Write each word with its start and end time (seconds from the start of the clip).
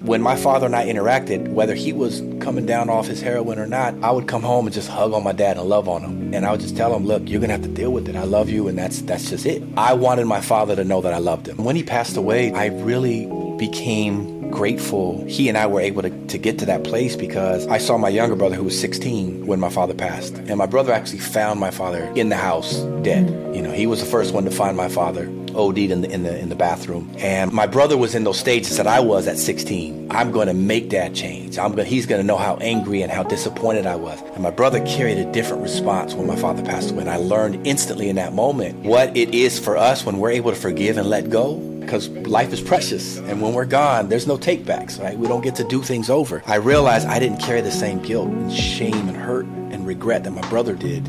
When 0.00 0.20
my 0.20 0.34
father 0.34 0.66
and 0.66 0.74
I 0.74 0.86
interacted, 0.86 1.48
whether 1.48 1.74
he 1.74 1.92
was 1.92 2.22
coming 2.40 2.66
down 2.66 2.90
off 2.90 3.06
his 3.06 3.20
heroin 3.20 3.60
or 3.60 3.66
not, 3.66 3.94
I 4.02 4.10
would 4.10 4.26
come 4.26 4.42
home 4.42 4.66
and 4.66 4.74
just 4.74 4.88
hug 4.88 5.12
on 5.12 5.22
my 5.22 5.30
dad 5.30 5.58
and 5.58 5.68
love 5.68 5.88
on 5.88 6.02
him. 6.02 6.34
And 6.34 6.44
I 6.44 6.50
would 6.50 6.60
just 6.60 6.76
tell 6.76 6.96
him, 6.96 7.06
look, 7.06 7.28
you're 7.28 7.40
gonna 7.40 7.52
have 7.52 7.62
to 7.62 7.68
deal 7.68 7.92
with 7.92 8.08
it. 8.08 8.16
I 8.16 8.24
love 8.24 8.50
you 8.50 8.66
and 8.66 8.76
that's 8.76 9.02
that's 9.02 9.30
just 9.30 9.46
it. 9.46 9.62
I 9.76 9.92
wanted 9.92 10.24
my 10.24 10.40
father 10.40 10.74
to 10.74 10.82
know 10.82 11.02
that 11.02 11.14
I 11.14 11.18
loved 11.18 11.46
him. 11.46 11.58
When 11.58 11.76
he 11.76 11.84
passed 11.84 12.16
away, 12.16 12.52
I 12.52 12.66
really 12.66 13.26
became 13.58 14.50
grateful 14.50 15.24
he 15.26 15.48
and 15.48 15.56
I 15.56 15.66
were 15.66 15.80
able 15.80 16.02
to, 16.02 16.10
to 16.26 16.36
get 16.36 16.58
to 16.58 16.66
that 16.66 16.84
place 16.84 17.14
because 17.14 17.66
I 17.68 17.78
saw 17.78 17.96
my 17.96 18.08
younger 18.08 18.34
brother 18.34 18.56
who 18.56 18.64
was 18.64 18.78
16 18.80 19.46
when 19.46 19.60
my 19.60 19.70
father 19.70 19.94
passed. 19.94 20.34
And 20.34 20.56
my 20.56 20.66
brother 20.66 20.92
actually 20.92 21.20
found 21.20 21.60
my 21.60 21.70
father 21.70 22.10
in 22.16 22.28
the 22.28 22.36
house 22.36 22.80
dead. 23.02 23.28
You 23.54 23.62
know, 23.62 23.72
he 23.72 23.86
was 23.86 24.00
the 24.00 24.06
first 24.06 24.34
one 24.34 24.44
to 24.46 24.50
find 24.50 24.76
my 24.76 24.88
father 24.88 25.26
OD'd 25.54 25.78
in 25.78 26.02
the, 26.02 26.10
in 26.10 26.22
the 26.22 26.38
in 26.38 26.48
the 26.48 26.54
bathroom. 26.54 27.14
And 27.18 27.52
my 27.52 27.66
brother 27.66 27.96
was 27.96 28.14
in 28.14 28.24
those 28.24 28.38
stages 28.38 28.76
that 28.76 28.86
I 28.86 29.00
was 29.00 29.26
at 29.26 29.38
16. 29.38 30.08
I'm 30.10 30.30
going 30.30 30.48
to 30.48 30.54
make 30.54 30.90
that 30.90 31.14
change. 31.14 31.58
I'm 31.58 31.74
going 31.74 31.86
he's 31.86 32.06
going 32.06 32.20
to 32.20 32.26
know 32.26 32.36
how 32.36 32.56
angry 32.56 33.02
and 33.02 33.10
how 33.10 33.22
disappointed 33.22 33.86
I 33.86 33.96
was. 33.96 34.20
And 34.34 34.42
my 34.42 34.50
brother 34.50 34.84
carried 34.86 35.18
a 35.18 35.30
different 35.32 35.62
response 35.62 36.14
when 36.14 36.26
my 36.26 36.36
father 36.36 36.62
passed 36.62 36.90
away. 36.90 37.02
And 37.02 37.10
I 37.10 37.16
learned 37.16 37.66
instantly 37.66 38.08
in 38.08 38.16
that 38.16 38.32
moment 38.34 38.84
what 38.84 39.16
it 39.16 39.34
is 39.34 39.58
for 39.58 39.76
us 39.76 40.04
when 40.04 40.18
we're 40.18 40.30
able 40.30 40.50
to 40.50 40.56
forgive 40.56 40.96
and 40.96 41.08
let 41.08 41.30
go 41.30 41.72
because 41.82 42.08
life 42.10 42.52
is 42.52 42.60
precious 42.60 43.18
and 43.18 43.42
when 43.42 43.54
we're 43.54 43.64
gone 43.64 44.08
there's 44.08 44.26
no 44.26 44.38
takebacks 44.38 45.02
right 45.02 45.18
we 45.18 45.26
don't 45.26 45.42
get 45.42 45.56
to 45.56 45.64
do 45.64 45.82
things 45.82 46.08
over 46.08 46.42
i 46.46 46.54
realized 46.54 47.06
i 47.08 47.18
didn't 47.18 47.40
carry 47.40 47.60
the 47.60 47.72
same 47.72 48.00
guilt 48.00 48.28
and 48.28 48.52
shame 48.52 49.08
and 49.08 49.16
hurt 49.16 49.44
and 49.44 49.86
regret 49.86 50.22
that 50.22 50.30
my 50.30 50.48
brother 50.48 50.74
did 50.74 51.02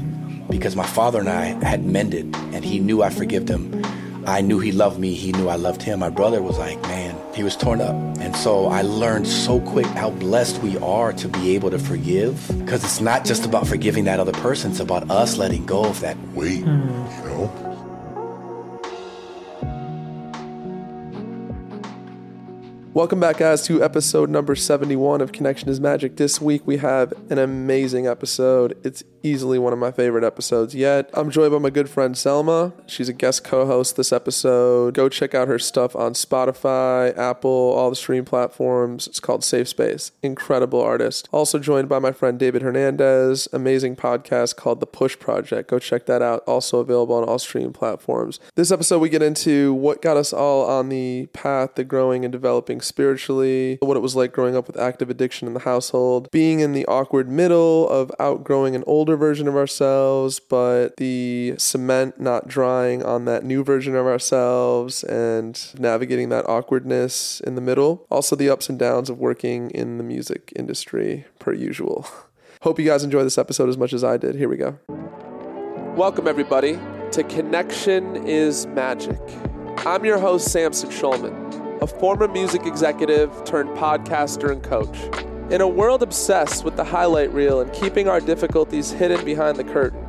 because 0.50 0.76
my 0.76 0.86
father 0.86 1.20
and 1.20 1.30
i 1.30 1.46
had 1.64 1.86
mended 1.86 2.26
and 2.54 2.66
he 2.66 2.80
knew 2.80 3.04
i 3.04 3.10
forgive 3.10 3.48
him 3.48 3.83
I 4.26 4.40
knew 4.40 4.60
he 4.60 4.72
loved 4.72 5.00
me. 5.00 5.14
He 5.16 5.34
knew 5.34 5.50
I 5.50 5.58
loved 5.58 5.84
him. 5.84 6.00
My 6.00 6.10
brother 6.10 6.42
was 6.42 6.58
like, 6.58 6.82
man, 6.84 7.14
he 7.36 7.44
was 7.44 7.58
torn 7.58 7.82
up. 7.82 7.94
And 8.22 8.34
so 8.34 8.68
I 8.68 8.82
learned 8.82 9.28
so 9.28 9.60
quick 9.60 9.86
how 9.88 10.12
blessed 10.12 10.64
we 10.64 10.78
are 10.78 11.12
to 11.12 11.28
be 11.28 11.54
able 11.56 11.70
to 11.72 11.78
forgive. 11.78 12.48
Because 12.60 12.86
it's 12.86 13.02
not 13.02 13.26
just 13.26 13.46
about 13.46 13.68
forgiving 13.68 14.06
that 14.06 14.22
other 14.22 14.32
person, 14.32 14.72
it's 14.72 14.80
about 14.80 15.12
us 15.12 15.38
letting 15.38 15.66
go 15.66 15.84
of 15.84 16.00
that 16.00 16.18
weight, 16.30 16.60
you 16.60 16.66
hmm. 16.66 17.28
know? 17.28 17.74
Welcome 22.94 23.20
back, 23.20 23.40
guys, 23.40 23.64
to 23.64 23.84
episode 23.84 24.30
number 24.30 24.56
71 24.56 25.20
of 25.20 25.34
Connection 25.34 25.68
is 25.68 25.82
Magic. 25.82 26.16
This 26.16 26.40
week 26.40 26.66
we 26.66 26.78
have 26.78 27.12
an 27.30 27.40
amazing 27.40 28.08
episode. 28.08 28.78
It's 28.86 29.04
easily 29.24 29.58
one 29.58 29.74
of 29.74 29.80
my 29.80 29.92
favorite 29.92 30.24
episodes 30.24 30.76
yet. 30.76 31.10
I'm 31.14 31.32
joined 31.32 31.52
by 31.52 31.58
my 31.58 31.70
good 31.70 31.90
friend 31.90 32.16
Selma. 32.18 32.74
She's 32.86 33.10
a 33.10 33.14
guest 33.14 33.44
co 33.44 33.66
host 33.66 33.96
this 33.96 34.12
episode. 34.12 34.94
Go 34.94 35.10
check 35.10 35.34
out 35.34 35.48
her 35.48 35.58
stuff 35.58 35.96
on 35.96 36.14
Spotify, 36.14 37.18
Apple, 37.18 37.50
all 37.50 37.90
the 37.90 37.96
stream 37.96 38.26
platforms. 38.26 39.08
It's 39.08 39.20
called 39.20 39.44
Safe 39.44 39.68
Space. 39.68 40.12
Incredible 40.22 40.82
artist. 40.82 41.30
Also 41.32 41.58
joined 41.58 41.90
by 41.90 42.00
my 42.00 42.12
friend 42.12 42.38
David 42.38 42.62
Hernandez. 42.62 43.48
Amazing 43.54 43.96
podcast 43.96 44.58
called 44.58 44.82
The 44.82 44.86
Push 44.86 45.18
Project. 45.20 45.70
Go 45.70 45.80
check 45.80 46.06
that 46.06 46.22
out. 46.22 46.44
Also 46.46 46.80
available 46.80 47.16
on 47.16 47.24
all 47.24 47.40
stream 47.40 47.72
platforms. 47.72 48.40
This 48.56 48.72
episode, 48.72 49.00
we 49.00 49.10
get 49.10 49.22
into 49.22 49.74
what 49.74 50.02
got 50.02 50.18
us 50.18 50.34
all 50.34 50.66
on 50.70 50.90
the 50.90 51.28
path 51.34 51.76
to 51.76 51.84
growing 51.84 52.26
and 52.26 52.32
developing 52.32 52.82
spiritually, 52.82 53.78
what 53.82 53.96
it 53.96 54.02
was 54.02 54.16
like 54.16 54.34
growing 54.34 54.56
up 54.56 54.68
with 54.68 54.78
active 54.78 55.10
addiction 55.10 55.48
in 55.48 55.54
the 55.54 55.62
household, 55.62 56.30
being 56.32 56.60
in 56.60 56.74
the 56.74 56.86
awkward 56.88 57.30
middle 57.30 57.88
of 57.90 58.12
outgrowing 58.20 58.76
an 58.76 58.84
older 58.86 59.13
version 59.18 59.48
of 59.48 59.56
ourselves, 59.56 60.40
but 60.40 60.98
the 60.98 61.56
cement 61.58 62.20
not 62.20 62.48
drying 62.48 63.04
on 63.04 63.26
that 63.26 63.44
new 63.44 63.64
version 63.64 63.96
of 63.96 64.06
ourselves 64.06 65.04
and 65.04 65.70
navigating 65.78 66.30
that 66.30 66.48
awkwardness 66.48 67.40
in 67.42 67.56
the 67.56 67.62
middle. 67.62 68.06
Also, 68.10 68.36
the 68.36 68.50
ups 68.50 68.70
and 68.70 68.78
downs 68.80 69.10
of 69.10 69.20
working 69.20 69.72
in 69.72 69.98
the 69.98 70.04
music 70.04 70.52
industry, 70.56 71.26
per 71.40 71.54
usual. 71.54 72.08
Hope 72.62 72.80
you 72.80 72.86
guys 72.86 73.04
enjoy 73.04 73.24
this 73.24 73.38
episode 73.38 73.70
as 73.70 73.78
much 73.78 73.94
as 73.94 74.04
I 74.04 74.18
did. 74.18 74.36
Here 74.36 74.50
we 74.50 74.58
go. 74.58 74.80
Welcome, 75.98 76.28
everybody, 76.28 76.80
to 77.12 77.24
Connection 77.24 78.28
is 78.28 78.66
Magic. 78.68 79.20
I'm 79.86 80.06
your 80.06 80.18
host, 80.18 80.52
Samson 80.52 80.90
Schulman 80.90 81.44
a 81.84 81.88
former 81.88 82.30
music 82.30 82.66
executive 82.66 83.44
turned 83.44 83.70
podcaster 83.72 84.50
and 84.50 84.64
coach. 84.64 84.98
In 85.50 85.62
a 85.62 85.68
world 85.68 86.02
obsessed 86.02 86.64
with 86.64 86.78
the 86.78 86.84
highlight 86.86 87.32
reel 87.34 87.60
and 87.60 87.72
keeping 87.74 88.08
our 88.08 88.20
difficulties 88.22 88.92
hidden 88.92 89.24
behind 89.26 89.58
the 89.58 89.64
curtain, 89.64 90.04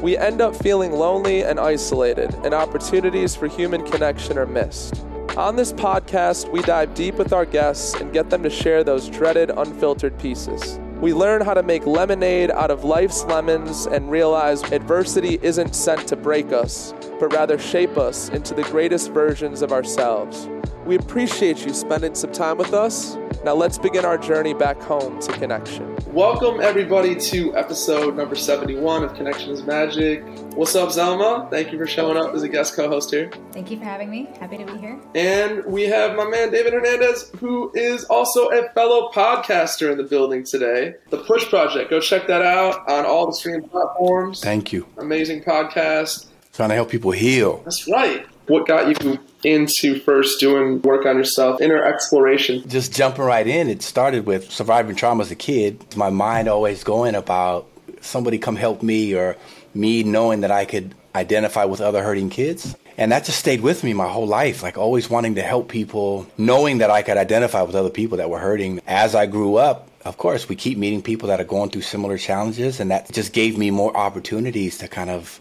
we 0.00 0.16
end 0.16 0.40
up 0.40 0.54
feeling 0.54 0.92
lonely 0.92 1.42
and 1.42 1.58
isolated, 1.58 2.32
and 2.44 2.54
opportunities 2.54 3.34
for 3.34 3.48
human 3.48 3.84
connection 3.84 4.38
are 4.38 4.46
missed. 4.46 5.04
On 5.36 5.56
this 5.56 5.72
podcast, 5.72 6.50
we 6.50 6.62
dive 6.62 6.94
deep 6.94 7.16
with 7.16 7.32
our 7.32 7.44
guests 7.44 7.94
and 7.94 8.12
get 8.12 8.30
them 8.30 8.42
to 8.42 8.48
share 8.48 8.84
those 8.84 9.08
dreaded, 9.08 9.50
unfiltered 9.50 10.18
pieces. 10.18 10.78
We 11.00 11.12
learn 11.12 11.42
how 11.42 11.52
to 11.54 11.62
make 11.62 11.84
lemonade 11.84 12.50
out 12.50 12.70
of 12.70 12.84
life's 12.84 13.24
lemons 13.24 13.86
and 13.86 14.10
realize 14.10 14.62
adversity 14.72 15.38
isn't 15.42 15.74
sent 15.74 16.06
to 16.08 16.16
break 16.16 16.52
us, 16.52 16.94
but 17.20 17.32
rather 17.34 17.58
shape 17.58 17.98
us 17.98 18.30
into 18.30 18.54
the 18.54 18.62
greatest 18.62 19.10
versions 19.10 19.60
of 19.60 19.72
ourselves. 19.72 20.48
We 20.86 20.96
appreciate 20.96 21.66
you 21.66 21.74
spending 21.74 22.14
some 22.14 22.32
time 22.32 22.56
with 22.56 22.72
us. 22.72 23.18
Now 23.44 23.54
let's 23.54 23.78
begin 23.78 24.04
our 24.04 24.18
journey 24.18 24.54
back 24.54 24.80
home 24.82 25.20
to 25.20 25.32
connection. 25.32 25.96
Welcome 26.12 26.60
everybody 26.60 27.14
to 27.14 27.56
episode 27.56 28.16
number 28.16 28.34
71 28.34 29.04
of 29.04 29.14
Connection 29.14 29.50
is 29.50 29.62
Magic. 29.62 30.24
What's 30.54 30.74
up, 30.74 30.90
Selma? 30.90 31.46
Thank 31.50 31.72
you 31.72 31.78
for 31.78 31.86
showing 31.86 32.16
up 32.16 32.34
as 32.34 32.42
a 32.42 32.48
guest 32.48 32.74
co-host 32.74 33.10
here. 33.10 33.30
Thank 33.52 33.70
you 33.70 33.78
for 33.78 33.84
having 33.84 34.10
me. 34.10 34.28
Happy 34.40 34.56
to 34.56 34.64
be 34.64 34.76
here. 34.78 35.00
And 35.14 35.64
we 35.64 35.84
have 35.84 36.16
my 36.16 36.24
man 36.24 36.50
David 36.50 36.72
Hernandez, 36.72 37.30
who 37.38 37.70
is 37.74 38.04
also 38.04 38.48
a 38.48 38.68
fellow 38.70 39.10
podcaster 39.12 39.92
in 39.92 39.98
the 39.98 40.04
building 40.04 40.42
today. 40.42 40.94
The 41.10 41.18
Push 41.18 41.48
Project. 41.48 41.90
Go 41.90 42.00
check 42.00 42.26
that 42.26 42.42
out 42.42 42.88
on 42.88 43.04
all 43.04 43.26
the 43.26 43.34
streaming 43.34 43.68
platforms. 43.68 44.40
Thank 44.40 44.72
you. 44.72 44.86
Amazing 44.98 45.42
podcast. 45.42 46.26
Trying 46.52 46.70
to 46.70 46.74
help 46.74 46.90
people 46.90 47.10
heal. 47.12 47.62
That's 47.64 47.88
right. 47.88 48.26
What 48.48 48.66
got 48.66 48.88
you 48.88 49.18
into 49.46 49.98
first 50.00 50.40
doing 50.40 50.82
work 50.82 51.06
on 51.06 51.16
yourself, 51.16 51.60
inner 51.60 51.82
exploration? 51.82 52.68
Just 52.68 52.92
jumping 52.94 53.24
right 53.24 53.46
in, 53.46 53.70
it 53.70 53.80
started 53.82 54.26
with 54.26 54.50
surviving 54.50 54.96
trauma 54.96 55.22
as 55.22 55.30
a 55.30 55.36
kid. 55.36 55.96
My 55.96 56.10
mind 56.10 56.48
always 56.48 56.82
going 56.82 57.14
about 57.14 57.68
somebody 58.00 58.38
come 58.38 58.56
help 58.56 58.82
me 58.82 59.14
or 59.14 59.36
me 59.72 60.02
knowing 60.02 60.40
that 60.40 60.50
I 60.50 60.64
could 60.64 60.94
identify 61.14 61.64
with 61.64 61.80
other 61.80 62.02
hurting 62.02 62.28
kids. 62.28 62.76
And 62.98 63.12
that 63.12 63.24
just 63.24 63.38
stayed 63.38 63.60
with 63.60 63.84
me 63.84 63.92
my 63.92 64.08
whole 64.08 64.26
life, 64.26 64.62
like 64.62 64.78
always 64.78 65.08
wanting 65.08 65.34
to 65.34 65.42
help 65.42 65.68
people, 65.68 66.26
knowing 66.38 66.78
that 66.78 66.90
I 66.90 67.02
could 67.02 67.18
identify 67.18 67.62
with 67.62 67.76
other 67.76 67.90
people 67.90 68.18
that 68.18 68.30
were 68.30 68.38
hurting. 68.38 68.80
As 68.86 69.14
I 69.14 69.26
grew 69.26 69.56
up, 69.56 69.88
of 70.04 70.16
course, 70.16 70.48
we 70.48 70.56
keep 70.56 70.78
meeting 70.78 71.02
people 71.02 71.28
that 71.28 71.40
are 71.40 71.44
going 71.44 71.70
through 71.70 71.82
similar 71.82 72.16
challenges, 72.16 72.80
and 72.80 72.90
that 72.90 73.12
just 73.12 73.32
gave 73.32 73.58
me 73.58 73.70
more 73.70 73.94
opportunities 73.96 74.78
to 74.78 74.88
kind 74.88 75.10
of 75.10 75.40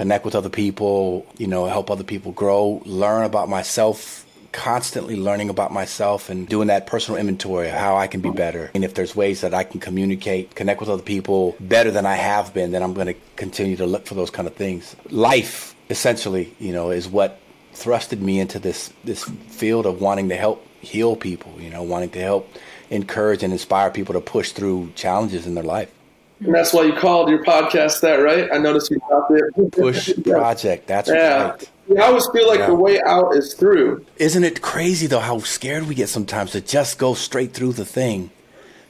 connect 0.00 0.24
with 0.24 0.34
other 0.34 0.48
people, 0.48 1.26
you 1.36 1.46
know, 1.46 1.66
help 1.66 1.90
other 1.90 2.04
people 2.04 2.32
grow, 2.32 2.80
learn 2.86 3.22
about 3.22 3.50
myself, 3.50 4.24
constantly 4.50 5.14
learning 5.14 5.50
about 5.50 5.74
myself 5.74 6.30
and 6.30 6.48
doing 6.48 6.68
that 6.68 6.86
personal 6.86 7.20
inventory 7.20 7.68
of 7.68 7.74
how 7.74 7.96
I 7.96 8.06
can 8.06 8.22
be 8.22 8.30
better. 8.30 8.70
And 8.74 8.82
if 8.82 8.94
there's 8.94 9.14
ways 9.14 9.42
that 9.42 9.52
I 9.52 9.62
can 9.62 9.78
communicate, 9.78 10.54
connect 10.54 10.80
with 10.80 10.88
other 10.88 11.02
people 11.02 11.54
better 11.60 11.90
than 11.90 12.06
I 12.06 12.14
have 12.14 12.54
been, 12.54 12.70
then 12.70 12.82
I'm 12.82 12.94
going 12.94 13.08
to 13.08 13.14
continue 13.36 13.76
to 13.76 13.84
look 13.84 14.06
for 14.06 14.14
those 14.14 14.30
kind 14.30 14.48
of 14.48 14.54
things. 14.54 14.96
Life, 15.10 15.74
essentially, 15.90 16.56
you 16.58 16.72
know, 16.72 16.90
is 16.90 17.06
what 17.06 17.38
thrusted 17.74 18.20
me 18.20 18.40
into 18.40 18.58
this 18.58 18.90
this 19.04 19.24
field 19.24 19.84
of 19.84 20.00
wanting 20.00 20.30
to 20.30 20.36
help 20.36 20.66
heal 20.80 21.14
people, 21.14 21.52
you 21.60 21.68
know, 21.68 21.82
wanting 21.82 22.10
to 22.10 22.20
help 22.20 22.50
encourage 22.88 23.42
and 23.42 23.52
inspire 23.52 23.90
people 23.90 24.14
to 24.14 24.20
push 24.22 24.52
through 24.52 24.92
challenges 24.94 25.46
in 25.46 25.54
their 25.54 25.70
life. 25.76 25.92
And 26.40 26.54
that's 26.54 26.72
why 26.72 26.84
you 26.84 26.94
called 26.94 27.28
your 27.28 27.44
podcast 27.44 28.00
that, 28.00 28.16
right? 28.16 28.48
I 28.52 28.58
noticed 28.58 28.90
you 28.90 29.00
dropped 29.08 29.32
it. 29.32 29.72
Push 29.72 30.12
Project. 30.24 30.86
That's 30.86 31.08
yeah. 31.08 31.50
right. 31.50 31.70
I 31.98 32.02
always 32.02 32.26
feel 32.28 32.48
like 32.48 32.60
yeah. 32.60 32.66
the 32.66 32.74
way 32.74 33.00
out 33.04 33.34
is 33.34 33.54
through. 33.54 34.06
Isn't 34.16 34.44
it 34.44 34.62
crazy 34.62 35.06
though 35.06 35.20
how 35.20 35.40
scared 35.40 35.86
we 35.86 35.94
get 35.94 36.08
sometimes 36.08 36.52
to 36.52 36.60
just 36.60 36.98
go 36.98 37.14
straight 37.14 37.52
through 37.52 37.74
the 37.74 37.84
thing? 37.84 38.30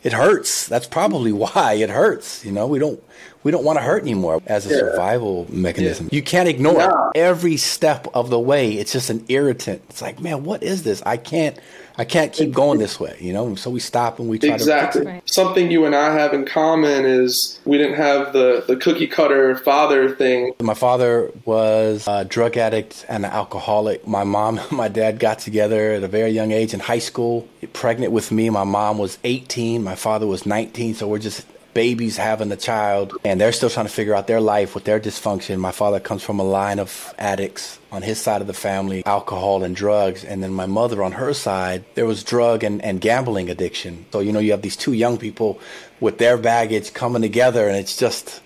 It 0.03 0.13
hurts. 0.13 0.67
That's 0.67 0.87
probably 0.87 1.33
why 1.45 1.75
it 1.75 1.91
hurts. 1.91 2.45
You 2.45 2.53
know, 2.53 2.67
we 2.67 2.79
don't 2.79 3.03
we 3.43 3.51
don't 3.51 3.65
want 3.65 3.79
to 3.79 3.83
hurt 3.83 4.03
anymore 4.03 4.43
as 4.47 4.67
a 4.67 4.71
yeah. 4.71 4.79
survival 4.79 5.47
mechanism. 5.49 6.09
Yeah. 6.11 6.17
You 6.17 6.23
can't 6.23 6.49
ignore 6.49 7.11
every 7.15 7.57
step 7.57 8.07
of 8.15 8.31
the 8.31 8.39
way. 8.39 8.73
It's 8.75 8.93
just 8.93 9.11
an 9.11 9.25
irritant. 9.29 9.83
It's 9.91 10.03
like, 10.03 10.21
man, 10.21 10.45
what 10.45 10.63
is 10.63 10.83
this? 10.83 11.03
I 11.07 11.17
can't 11.17 11.59
I 12.01 12.05
can't 12.05 12.33
keep 12.33 12.53
going 12.53 12.79
this 12.79 12.99
way, 12.99 13.15
you 13.21 13.33
know. 13.33 13.55
So 13.57 13.69
we 13.69 13.79
stop 13.79 14.19
and 14.19 14.29
we 14.29 14.39
try 14.39 14.55
exactly. 14.55 15.03
to 15.03 15.09
exactly. 15.09 15.33
Something 15.33 15.71
you 15.71 15.85
and 15.85 15.95
I 15.95 16.15
have 16.15 16.33
in 16.33 16.47
common 16.47 17.05
is 17.05 17.61
we 17.67 17.77
didn't 17.77 17.97
have 17.97 18.33
the 18.33 18.65
the 18.67 18.77
cookie 18.77 19.07
cutter 19.07 19.57
father 19.57 20.15
thing. 20.15 20.55
My 20.63 20.73
father 20.73 21.31
was 21.45 22.07
a 22.07 22.25
drug 22.25 22.57
addict 22.57 23.05
and 23.09 23.27
an 23.27 23.31
alcoholic. 23.31 24.07
My 24.07 24.25
mom 24.25 24.59
and 24.59 24.73
my 24.73 24.89
dad 24.89 25.19
got 25.19 25.41
together 25.41 25.93
at 25.93 26.03
a 26.03 26.09
very 26.09 26.31
young 26.31 26.53
age 26.53 26.73
in 26.73 26.81
high 26.81 27.01
school. 27.01 27.47
Pregnant 27.75 28.13
with 28.13 28.33
me, 28.33 28.49
my 28.49 28.65
mom 28.65 28.97
was 28.97 29.19
18, 29.25 29.85
my 29.85 29.95
father 29.95 30.27
was 30.27 30.47
19. 30.47 30.95
So 30.95 31.07
we're 31.07 31.19
just 31.19 31.47
babies 31.75 32.17
having 32.17 32.51
a 32.53 32.57
child 32.57 33.17
and 33.25 33.41
they're 33.41 33.53
still 33.53 33.71
trying 33.71 33.87
to 33.87 33.93
figure 33.93 34.15
out 34.15 34.27
their 34.27 34.41
life 34.41 34.75
with 34.75 34.85
their 34.85 35.01
dysfunction. 35.01 35.59
My 35.59 35.71
father 35.71 36.01
comes 36.01 36.23
from 36.23 36.41
a 36.41 36.45
line 36.45 36.79
of 36.79 37.15
addicts 37.19 37.79
on 37.93 38.03
his 38.03 38.21
side 38.21 38.41
of 38.41 38.47
the 38.47 38.55
family, 38.55 39.05
alcohol 39.07 39.63
and 39.63 39.75
drugs. 39.75 40.25
And 40.25 40.43
then 40.43 40.53
my 40.53 40.67
mother 40.67 41.03
on 41.03 41.13
her 41.13 41.33
side, 41.33 41.85
there 41.95 42.07
was 42.07 42.25
drug 42.25 42.65
and, 42.65 42.83
and 42.83 43.01
gambling 43.01 43.51
addiction. 43.51 44.07
So, 44.13 44.21
you 44.21 44.33
know, 44.33 44.41
you 44.41 44.51
have 44.53 44.63
these 44.63 44.77
two 44.77 44.93
young 44.93 45.19
people 45.19 45.61
with 46.01 46.19
their 46.19 46.37
baggage 46.37 46.93
coming 46.93 47.23
together 47.23 47.69
and 47.69 47.77
it's 47.77 47.97
just, 47.97 48.41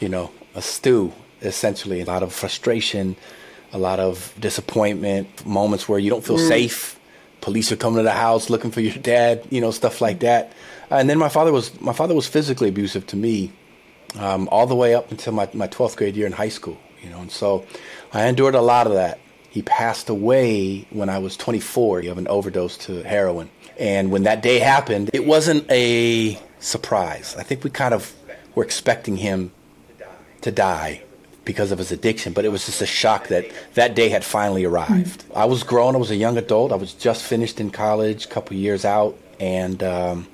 you 0.00 0.08
know, 0.08 0.30
a 0.54 0.62
stew, 0.62 1.12
essentially. 1.42 2.00
A 2.00 2.04
lot 2.04 2.22
of 2.22 2.32
frustration, 2.32 3.16
a 3.72 3.78
lot 3.78 4.00
of 4.00 4.34
disappointment, 4.40 5.46
moments 5.46 5.88
where 5.88 5.98
you 5.98 6.10
don't 6.10 6.24
feel 6.24 6.38
mm. 6.38 6.48
safe. 6.48 6.98
Police 7.40 7.70
are 7.72 7.76
coming 7.76 7.98
to 7.98 8.02
the 8.04 8.12
house 8.12 8.48
looking 8.48 8.70
for 8.70 8.80
your 8.80 8.94
dad, 8.94 9.46
you 9.50 9.60
know, 9.60 9.70
stuff 9.70 10.00
like 10.00 10.20
that. 10.20 10.52
And 10.90 11.08
then 11.08 11.18
my 11.18 11.28
father 11.28 11.52
was 11.52 11.80
my 11.80 11.92
father 11.92 12.14
was 12.14 12.26
physically 12.26 12.68
abusive 12.68 13.06
to 13.08 13.16
me 13.16 13.52
um, 14.18 14.48
all 14.50 14.66
the 14.66 14.74
way 14.74 14.94
up 14.94 15.10
until 15.10 15.32
my, 15.32 15.48
my 15.52 15.68
12th 15.68 15.96
grade 15.96 16.16
year 16.16 16.26
in 16.26 16.32
high 16.32 16.48
school. 16.48 16.78
You 17.02 17.10
know, 17.10 17.20
and 17.20 17.30
so 17.30 17.66
I 18.12 18.26
endured 18.26 18.54
a 18.54 18.62
lot 18.62 18.86
of 18.86 18.94
that. 18.94 19.18
He 19.50 19.62
passed 19.62 20.08
away 20.08 20.86
when 20.90 21.08
I 21.08 21.18
was 21.18 21.36
24 21.36 22.00
of 22.00 22.18
an 22.18 22.26
overdose 22.28 22.76
to 22.78 23.02
heroin. 23.02 23.50
And 23.78 24.10
when 24.10 24.24
that 24.24 24.42
day 24.42 24.58
happened, 24.58 25.10
it 25.12 25.26
wasn't 25.26 25.70
a 25.70 26.38
surprise. 26.58 27.36
I 27.38 27.42
think 27.42 27.62
we 27.62 27.70
kind 27.70 27.94
of 27.94 28.12
were 28.54 28.64
expecting 28.64 29.16
him 29.16 29.52
to 30.40 30.50
die 30.50 31.02
because 31.44 31.70
of 31.72 31.78
his 31.78 31.92
addiction, 31.92 32.32
but 32.32 32.44
it 32.44 32.48
was 32.48 32.66
just 32.66 32.80
a 32.80 32.86
shock 32.86 33.28
that 33.28 33.46
that 33.74 33.94
day 33.94 34.08
had 34.08 34.24
finally 34.24 34.64
arrived. 34.64 35.24
Mm-hmm. 35.24 35.38
I 35.38 35.44
was 35.44 35.62
grown, 35.62 35.94
I 35.94 35.98
was 35.98 36.10
a 36.10 36.16
young 36.16 36.38
adult, 36.38 36.72
I 36.72 36.76
was 36.76 36.94
just 36.94 37.22
finished 37.22 37.60
in 37.60 37.70
college, 37.70 38.24
a 38.24 38.28
couple 38.28 38.56
years 38.56 38.84
out, 38.84 39.18
and 39.38 39.82
um, 39.82 40.26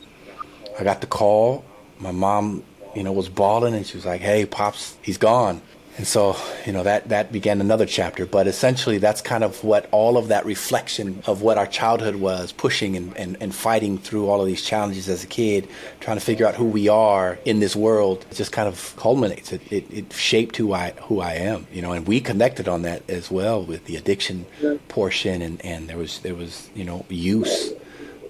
I 0.81 0.85
got 0.85 1.01
the 1.03 1.07
call. 1.07 1.65
My 1.99 2.13
mom, 2.13 2.63
you 2.95 3.03
know, 3.03 3.13
was 3.13 3.29
bawling 3.29 3.75
and 3.75 3.87
she 3.87 3.97
was 3.97 4.07
like, 4.07 4.23
"Hey, 4.23 4.47
pops, 4.47 4.97
he's 5.03 5.19
gone." 5.19 5.61
And 5.99 6.07
so, 6.07 6.35
you 6.65 6.73
know, 6.73 6.83
that 6.85 7.11
that 7.11 7.31
began 7.31 7.61
another 7.61 7.85
chapter. 7.85 8.25
But 8.25 8.47
essentially, 8.47 8.97
that's 8.97 9.21
kind 9.21 9.45
of 9.45 9.63
what 9.63 9.87
all 9.91 10.17
of 10.17 10.29
that 10.29 10.47
reflection 10.47 11.23
of 11.27 11.43
what 11.43 11.59
our 11.59 11.67
childhood 11.67 12.17
was, 12.17 12.53
pushing 12.53 12.97
and, 12.97 13.15
and, 13.19 13.37
and 13.41 13.55
fighting 13.55 13.99
through 13.99 14.31
all 14.31 14.41
of 14.41 14.47
these 14.47 14.63
challenges 14.63 15.11
as 15.11 15.23
a 15.23 15.27
kid, 15.27 15.69
trying 16.01 16.17
to 16.17 16.25
figure 16.25 16.47
out 16.47 16.55
who 16.55 16.65
we 16.65 16.89
are 16.89 17.39
in 17.45 17.61
this 17.61 17.77
world, 17.77 18.25
just 18.33 18.51
kind 18.51 18.67
of 18.67 18.95
culminates. 18.97 19.53
It, 19.53 19.61
it, 19.71 19.85
it 19.91 20.13
shaped 20.15 20.57
who 20.57 20.73
I 20.73 20.93
who 21.03 21.21
I 21.21 21.35
am, 21.35 21.67
you 21.71 21.83
know. 21.83 21.93
And 21.93 22.07
we 22.07 22.21
connected 22.21 22.67
on 22.67 22.81
that 22.83 23.03
as 23.11 23.31
well 23.31 23.63
with 23.63 23.85
the 23.85 23.97
addiction 23.97 24.47
portion, 24.89 25.43
and, 25.43 25.63
and 25.63 25.89
there 25.89 25.99
was 25.99 26.21
there 26.21 26.35
was 26.35 26.71
you 26.75 26.85
know 26.85 27.05
use. 27.11 27.73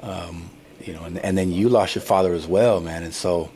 Um, 0.00 0.50
you 0.86 0.92
know, 0.92 1.04
and, 1.04 1.18
and 1.18 1.36
then 1.36 1.52
you 1.52 1.68
lost 1.68 1.94
your 1.94 2.02
father 2.02 2.34
as 2.34 2.46
well, 2.46 2.80
man. 2.80 3.02
And 3.02 3.14
so 3.14 3.50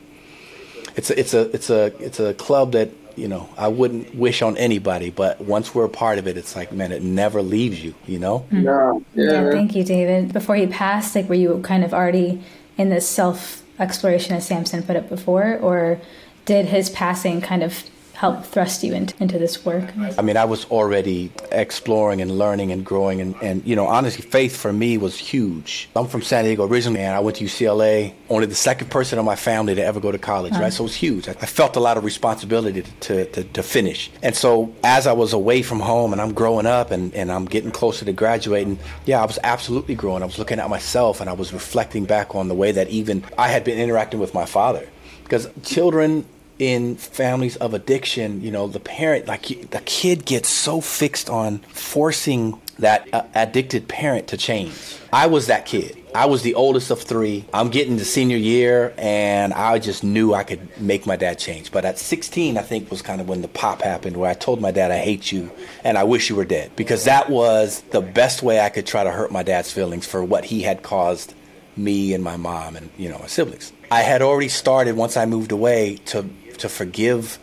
it's 0.95 1.09
a, 1.09 1.19
it's 1.19 1.33
a 1.33 1.41
it's 1.51 1.69
a 1.69 1.85
it's 1.99 2.19
a 2.19 2.33
club 2.33 2.73
that 2.73 2.89
you 3.15 3.27
know 3.27 3.49
I 3.57 3.67
wouldn't 3.67 4.15
wish 4.15 4.41
on 4.41 4.57
anybody, 4.57 5.09
but 5.09 5.41
once 5.41 5.75
we're 5.75 5.85
a 5.85 5.89
part 5.89 6.17
of 6.17 6.27
it, 6.27 6.37
it's 6.37 6.55
like 6.55 6.71
man, 6.71 6.91
it 6.91 7.03
never 7.03 7.41
leaves 7.41 7.83
you. 7.83 7.93
You 8.07 8.19
know. 8.19 8.39
Mm-hmm. 8.51 9.19
Yeah. 9.19 9.43
yeah. 9.43 9.51
Thank 9.51 9.75
you, 9.75 9.83
David. 9.83 10.33
Before 10.33 10.55
he 10.55 10.67
passed, 10.67 11.15
like, 11.15 11.29
were 11.29 11.35
you 11.35 11.59
kind 11.63 11.83
of 11.83 11.93
already 11.93 12.41
in 12.77 12.89
this 12.89 13.07
self 13.07 13.63
exploration, 13.79 14.35
as 14.35 14.47
Samson 14.47 14.83
put 14.83 14.95
it 14.95 15.09
before, 15.09 15.57
or 15.61 15.99
did 16.45 16.67
his 16.67 16.89
passing 16.89 17.41
kind 17.41 17.63
of 17.63 17.83
help 18.15 18.45
thrust 18.45 18.83
you 18.83 18.93
into, 18.93 19.13
into 19.21 19.37
this 19.37 19.65
work? 19.65 19.91
I 20.17 20.21
mean, 20.21 20.37
I 20.37 20.45
was 20.45 20.65
already 20.65 21.31
exploring 21.51 22.21
and 22.21 22.37
learning 22.37 22.71
and 22.71 22.85
growing. 22.85 23.19
And, 23.19 23.35
and, 23.41 23.65
you 23.65 23.75
know, 23.75 23.87
honestly, 23.87 24.23
faith 24.23 24.55
for 24.55 24.71
me 24.71 24.97
was 24.97 25.17
huge. 25.17 25.89
I'm 25.95 26.07
from 26.07 26.21
San 26.21 26.45
Diego 26.45 26.65
originally, 26.65 27.01
and 27.01 27.15
I 27.15 27.19
went 27.19 27.37
to 27.37 27.43
UCLA, 27.43 28.13
only 28.29 28.47
the 28.47 28.55
second 28.55 28.89
person 28.89 29.19
in 29.19 29.25
my 29.25 29.35
family 29.35 29.75
to 29.75 29.83
ever 29.83 29.99
go 29.99 30.11
to 30.11 30.17
college, 30.17 30.53
uh-huh. 30.53 30.63
right? 30.63 30.73
So 30.73 30.83
it 30.83 30.87
was 30.87 30.95
huge. 30.95 31.27
I, 31.27 31.31
I, 31.31 31.45
felt 31.45 31.75
a 31.75 31.79
lot 31.79 31.97
of 31.97 32.03
responsibility 32.03 32.83
to, 33.01 33.25
to, 33.25 33.43
to, 33.43 33.63
finish. 33.63 34.09
And 34.23 34.35
so 34.35 34.73
as 34.83 35.07
I 35.07 35.13
was 35.13 35.33
away 35.33 35.61
from 35.61 35.79
home 35.79 36.13
and 36.13 36.21
I'm 36.21 36.33
growing 36.33 36.65
up 36.65 36.91
and, 36.91 37.13
and 37.13 37.31
I'm 37.31 37.45
getting 37.45 37.71
closer 37.71 38.05
to 38.05 38.13
graduating, 38.13 38.79
yeah, 39.05 39.21
I 39.21 39.25
was 39.25 39.39
absolutely 39.43 39.95
growing. 39.95 40.23
I 40.23 40.25
was 40.25 40.39
looking 40.39 40.59
at 40.59 40.69
myself 40.69 41.21
and 41.21 41.29
I 41.29 41.33
was 41.33 41.53
reflecting 41.53 42.05
back 42.05 42.35
on 42.35 42.47
the 42.47 42.55
way 42.55 42.71
that 42.71 42.89
even 42.89 43.23
I 43.37 43.49
had 43.49 43.63
been 43.63 43.79
interacting 43.79 44.19
with 44.19 44.33
my 44.33 44.45
father. 44.45 44.87
Because 45.23 45.49
children 45.63 46.25
in 46.59 46.95
families 46.95 47.55
of 47.57 47.73
addiction, 47.73 48.41
you 48.41 48.51
know, 48.51 48.67
the 48.67 48.79
parent, 48.79 49.27
like 49.27 49.69
the 49.71 49.81
kid 49.85 50.25
gets 50.25 50.49
so 50.49 50.81
fixed 50.81 51.29
on 51.29 51.59
forcing 51.59 52.61
that 52.79 53.07
uh, 53.13 53.23
addicted 53.33 53.87
parent 53.87 54.27
to 54.27 54.37
change. 54.37 54.73
I 55.11 55.27
was 55.27 55.47
that 55.47 55.65
kid. 55.65 55.97
I 56.13 56.25
was 56.27 56.43
the 56.43 56.55
oldest 56.55 56.91
of 56.91 57.01
three. 57.01 57.45
I'm 57.53 57.69
getting 57.69 57.97
to 57.97 58.05
senior 58.05 58.37
year, 58.37 58.93
and 58.97 59.53
I 59.53 59.79
just 59.79 60.03
knew 60.03 60.33
I 60.33 60.43
could 60.43 60.79
make 60.79 61.05
my 61.05 61.17
dad 61.17 61.39
change. 61.39 61.71
But 61.71 61.83
at 61.83 61.99
16, 61.99 62.57
I 62.57 62.61
think 62.61 62.89
was 62.89 63.01
kind 63.01 63.19
of 63.19 63.27
when 63.27 63.41
the 63.41 63.47
pop 63.49 63.81
happened, 63.81 64.15
where 64.15 64.29
I 64.29 64.33
told 64.33 64.61
my 64.61 64.71
dad, 64.71 64.91
I 64.91 64.97
hate 64.97 65.31
you, 65.31 65.51
and 65.83 65.97
I 65.97 66.05
wish 66.05 66.29
you 66.29 66.35
were 66.35 66.45
dead. 66.45 66.71
Because 66.75 67.03
that 67.03 67.29
was 67.29 67.81
the 67.91 68.01
best 68.01 68.43
way 68.43 68.61
I 68.61 68.69
could 68.69 68.85
try 68.85 69.03
to 69.03 69.11
hurt 69.11 69.31
my 69.31 69.43
dad's 69.43 69.71
feelings 69.71 70.05
for 70.05 70.23
what 70.23 70.45
he 70.45 70.61
had 70.61 70.83
caused 70.83 71.33
me 71.77 72.13
and 72.13 72.23
my 72.23 72.37
mom 72.37 72.77
and, 72.77 72.89
you 72.97 73.09
know, 73.09 73.19
my 73.19 73.27
siblings. 73.27 73.73
I 73.91 74.01
had 74.01 74.21
already 74.21 74.47
started, 74.47 74.95
once 74.95 75.17
I 75.17 75.25
moved 75.25 75.51
away, 75.51 75.97
to 76.05 76.29
to 76.59 76.69
forgive 76.69 77.39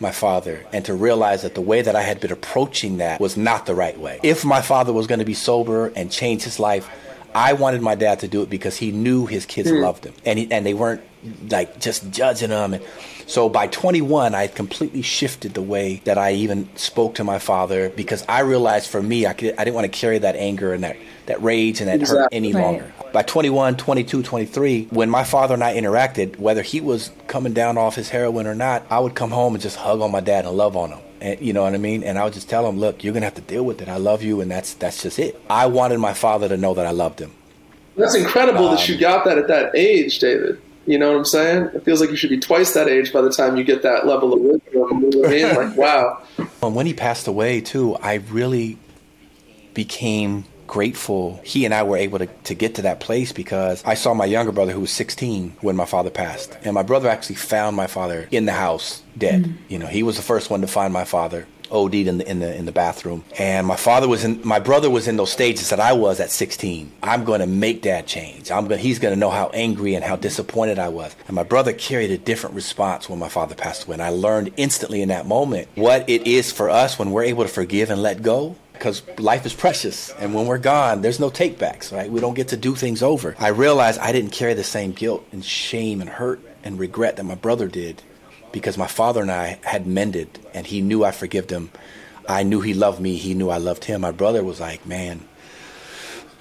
my 0.00 0.10
father 0.10 0.64
and 0.72 0.84
to 0.84 0.94
realize 0.94 1.42
that 1.42 1.54
the 1.54 1.60
way 1.60 1.82
that 1.82 1.96
I 1.96 2.02
had 2.02 2.20
been 2.20 2.32
approaching 2.32 2.98
that 2.98 3.20
was 3.20 3.36
not 3.36 3.66
the 3.66 3.74
right 3.74 3.98
way. 3.98 4.20
If 4.22 4.44
my 4.44 4.60
father 4.60 4.92
was 4.92 5.06
going 5.06 5.20
to 5.20 5.24
be 5.24 5.34
sober 5.34 5.88
and 5.96 6.10
change 6.10 6.42
his 6.42 6.58
life, 6.58 6.88
I 7.34 7.54
wanted 7.54 7.82
my 7.82 7.94
dad 7.94 8.20
to 8.20 8.28
do 8.28 8.42
it 8.42 8.50
because 8.50 8.76
he 8.76 8.92
knew 8.92 9.26
his 9.26 9.44
kids 9.46 9.70
mm. 9.70 9.82
loved 9.82 10.04
him 10.04 10.14
and 10.24 10.38
he, 10.38 10.52
and 10.52 10.64
they 10.64 10.74
weren't 10.74 11.02
like 11.50 11.80
just 11.80 12.10
judging 12.10 12.50
him. 12.50 12.74
And 12.74 12.84
so 13.26 13.48
by 13.48 13.66
21, 13.66 14.34
I 14.34 14.42
had 14.42 14.54
completely 14.54 15.02
shifted 15.02 15.54
the 15.54 15.62
way 15.62 16.00
that 16.04 16.18
I 16.18 16.32
even 16.34 16.68
spoke 16.76 17.16
to 17.16 17.24
my 17.24 17.38
father 17.38 17.90
because 17.90 18.24
I 18.28 18.40
realized 18.40 18.88
for 18.90 19.02
me, 19.02 19.26
I, 19.26 19.32
could, 19.32 19.54
I 19.58 19.64
didn't 19.64 19.74
want 19.74 19.90
to 19.90 19.98
carry 19.98 20.18
that 20.18 20.36
anger 20.36 20.72
and 20.72 20.84
that, 20.84 20.96
that 21.26 21.42
rage 21.42 21.80
and 21.80 21.88
that 21.88 22.00
exactly. 22.00 22.22
hurt 22.22 22.28
any 22.32 22.52
right. 22.52 22.60
longer 22.60 22.92
by 23.14 23.22
21, 23.22 23.76
22, 23.76 24.24
23, 24.24 24.88
when 24.90 25.08
my 25.08 25.22
father 25.22 25.54
and 25.54 25.62
I 25.62 25.76
interacted, 25.76 26.36
whether 26.36 26.62
he 26.62 26.80
was 26.80 27.12
coming 27.28 27.52
down 27.52 27.78
off 27.78 27.94
his 27.94 28.08
heroin 28.08 28.48
or 28.48 28.56
not, 28.56 28.84
I 28.90 28.98
would 28.98 29.14
come 29.14 29.30
home 29.30 29.54
and 29.54 29.62
just 29.62 29.76
hug 29.76 30.00
on 30.00 30.10
my 30.10 30.18
dad 30.18 30.46
and 30.46 30.56
love 30.56 30.76
on 30.76 30.90
him. 30.90 30.98
And, 31.20 31.40
you 31.40 31.52
know 31.52 31.62
what 31.62 31.74
I 31.74 31.78
mean? 31.78 32.02
And 32.02 32.18
I 32.18 32.24
would 32.24 32.32
just 32.32 32.48
tell 32.48 32.68
him, 32.68 32.80
look, 32.80 33.04
you're 33.04 33.14
gonna 33.14 33.26
have 33.26 33.36
to 33.36 33.40
deal 33.40 33.64
with 33.64 33.80
it. 33.80 33.88
I 33.88 33.98
love 33.98 34.24
you, 34.24 34.40
and 34.40 34.50
that's 34.50 34.74
that's 34.74 35.00
just 35.00 35.20
it. 35.20 35.40
I 35.48 35.66
wanted 35.66 35.98
my 35.98 36.12
father 36.12 36.48
to 36.48 36.56
know 36.56 36.74
that 36.74 36.86
I 36.86 36.90
loved 36.90 37.20
him. 37.20 37.30
That's 37.96 38.16
incredible 38.16 38.66
um, 38.66 38.74
that 38.74 38.88
you 38.88 38.98
got 38.98 39.24
that 39.26 39.38
at 39.38 39.46
that 39.46 39.76
age, 39.76 40.18
David. 40.18 40.60
You 40.86 40.98
know 40.98 41.12
what 41.12 41.18
I'm 41.18 41.24
saying? 41.24 41.70
It 41.72 41.84
feels 41.84 42.00
like 42.00 42.10
you 42.10 42.16
should 42.16 42.30
be 42.30 42.40
twice 42.40 42.74
that 42.74 42.88
age 42.88 43.12
by 43.12 43.20
the 43.20 43.30
time 43.30 43.56
you 43.56 43.62
get 43.62 43.82
that 43.82 44.08
level 44.08 44.34
of 44.34 44.40
wisdom. 44.40 44.60
You 44.72 44.80
know 44.80 45.24
I 45.24 45.28
mean? 45.30 45.54
Like, 45.54 45.76
wow. 45.76 46.20
When 46.60 46.84
he 46.84 46.94
passed 46.94 47.28
away, 47.28 47.60
too, 47.60 47.94
I 47.94 48.14
really 48.14 48.76
became 49.72 50.46
grateful 50.74 51.40
he 51.44 51.64
and 51.64 51.72
I 51.72 51.84
were 51.84 51.96
able 51.96 52.18
to, 52.18 52.26
to 52.26 52.52
get 52.52 52.74
to 52.74 52.82
that 52.82 52.98
place 52.98 53.30
because 53.32 53.80
I 53.84 53.94
saw 53.94 54.12
my 54.12 54.24
younger 54.24 54.50
brother 54.50 54.72
who 54.72 54.80
was 54.80 54.90
16 54.90 55.58
when 55.60 55.76
my 55.76 55.84
father 55.84 56.10
passed. 56.10 56.58
And 56.64 56.74
my 56.74 56.82
brother 56.82 57.08
actually 57.08 57.36
found 57.36 57.76
my 57.76 57.86
father 57.86 58.26
in 58.32 58.44
the 58.44 58.52
house 58.52 59.04
dead. 59.16 59.44
Mm-hmm. 59.44 59.72
You 59.72 59.78
know, 59.78 59.86
he 59.86 60.02
was 60.02 60.16
the 60.16 60.22
first 60.22 60.50
one 60.50 60.62
to 60.62 60.66
find 60.66 60.92
my 60.92 61.04
father 61.04 61.46
OD'd 61.70 61.94
in 61.94 62.18
the 62.18 62.28
in 62.28 62.40
the 62.40 62.52
in 62.56 62.64
the 62.66 62.72
bathroom. 62.72 63.24
And 63.38 63.68
my 63.68 63.76
father 63.76 64.08
was 64.08 64.24
in 64.24 64.40
my 64.44 64.58
brother 64.58 64.90
was 64.90 65.06
in 65.06 65.16
those 65.16 65.30
stages 65.30 65.70
that 65.70 65.78
I 65.78 65.92
was 65.92 66.18
at 66.18 66.32
16. 66.32 66.90
I'm 67.04 67.24
going 67.24 67.40
to 67.40 67.46
make 67.46 67.82
dad 67.82 68.08
change. 68.08 68.50
I'm 68.50 68.66
going 68.66 68.80
he's 68.80 68.98
going 68.98 69.14
to 69.14 69.20
know 69.20 69.30
how 69.30 69.50
angry 69.54 69.94
and 69.94 70.04
how 70.04 70.16
disappointed 70.16 70.80
I 70.80 70.88
was. 70.88 71.14
And 71.28 71.36
my 71.36 71.44
brother 71.44 71.72
carried 71.72 72.10
a 72.10 72.18
different 72.18 72.56
response 72.56 73.08
when 73.08 73.20
my 73.20 73.28
father 73.28 73.54
passed 73.54 73.84
away. 73.84 73.94
And 73.94 74.02
I 74.02 74.08
learned 74.08 74.52
instantly 74.56 75.02
in 75.02 75.08
that 75.10 75.26
moment 75.26 75.68
what 75.76 76.08
it 76.10 76.26
is 76.26 76.50
for 76.50 76.68
us 76.68 76.98
when 76.98 77.12
we're 77.12 77.24
able 77.24 77.44
to 77.44 77.48
forgive 77.48 77.90
and 77.90 78.02
let 78.02 78.22
go 78.22 78.56
because 78.74 79.02
life 79.18 79.46
is 79.46 79.54
precious 79.54 80.10
and 80.18 80.34
when 80.34 80.46
we're 80.46 80.58
gone 80.58 81.00
there's 81.00 81.18
no 81.18 81.30
takebacks 81.30 81.90
right? 81.90 82.10
We 82.10 82.20
don't 82.20 82.34
get 82.34 82.48
to 82.48 82.56
do 82.56 82.74
things 82.74 83.02
over. 83.02 83.34
I 83.38 83.48
realized 83.48 83.98
i 84.00 84.12
didn't 84.12 84.32
carry 84.32 84.54
the 84.54 84.64
same 84.64 84.92
guilt 84.92 85.26
and 85.32 85.44
shame 85.44 86.00
and 86.00 86.10
hurt 86.10 86.40
and 86.62 86.78
regret 86.78 87.16
that 87.16 87.24
my 87.24 87.34
brother 87.34 87.68
did 87.68 88.02
because 88.52 88.76
my 88.76 88.86
father 88.86 89.22
and 89.22 89.30
i 89.30 89.58
had 89.62 89.86
mended 89.86 90.38
and 90.52 90.66
he 90.66 90.82
knew 90.82 91.04
i 91.04 91.10
forgave 91.10 91.48
him. 91.48 91.70
I 92.28 92.42
knew 92.42 92.60
he 92.62 92.72
loved 92.74 93.00
me. 93.00 93.16
He 93.16 93.34
knew 93.34 93.50
i 93.50 93.58
loved 93.58 93.84
him. 93.84 94.02
My 94.02 94.12
brother 94.12 94.44
was 94.44 94.60
like 94.60 94.84
man 94.86 95.26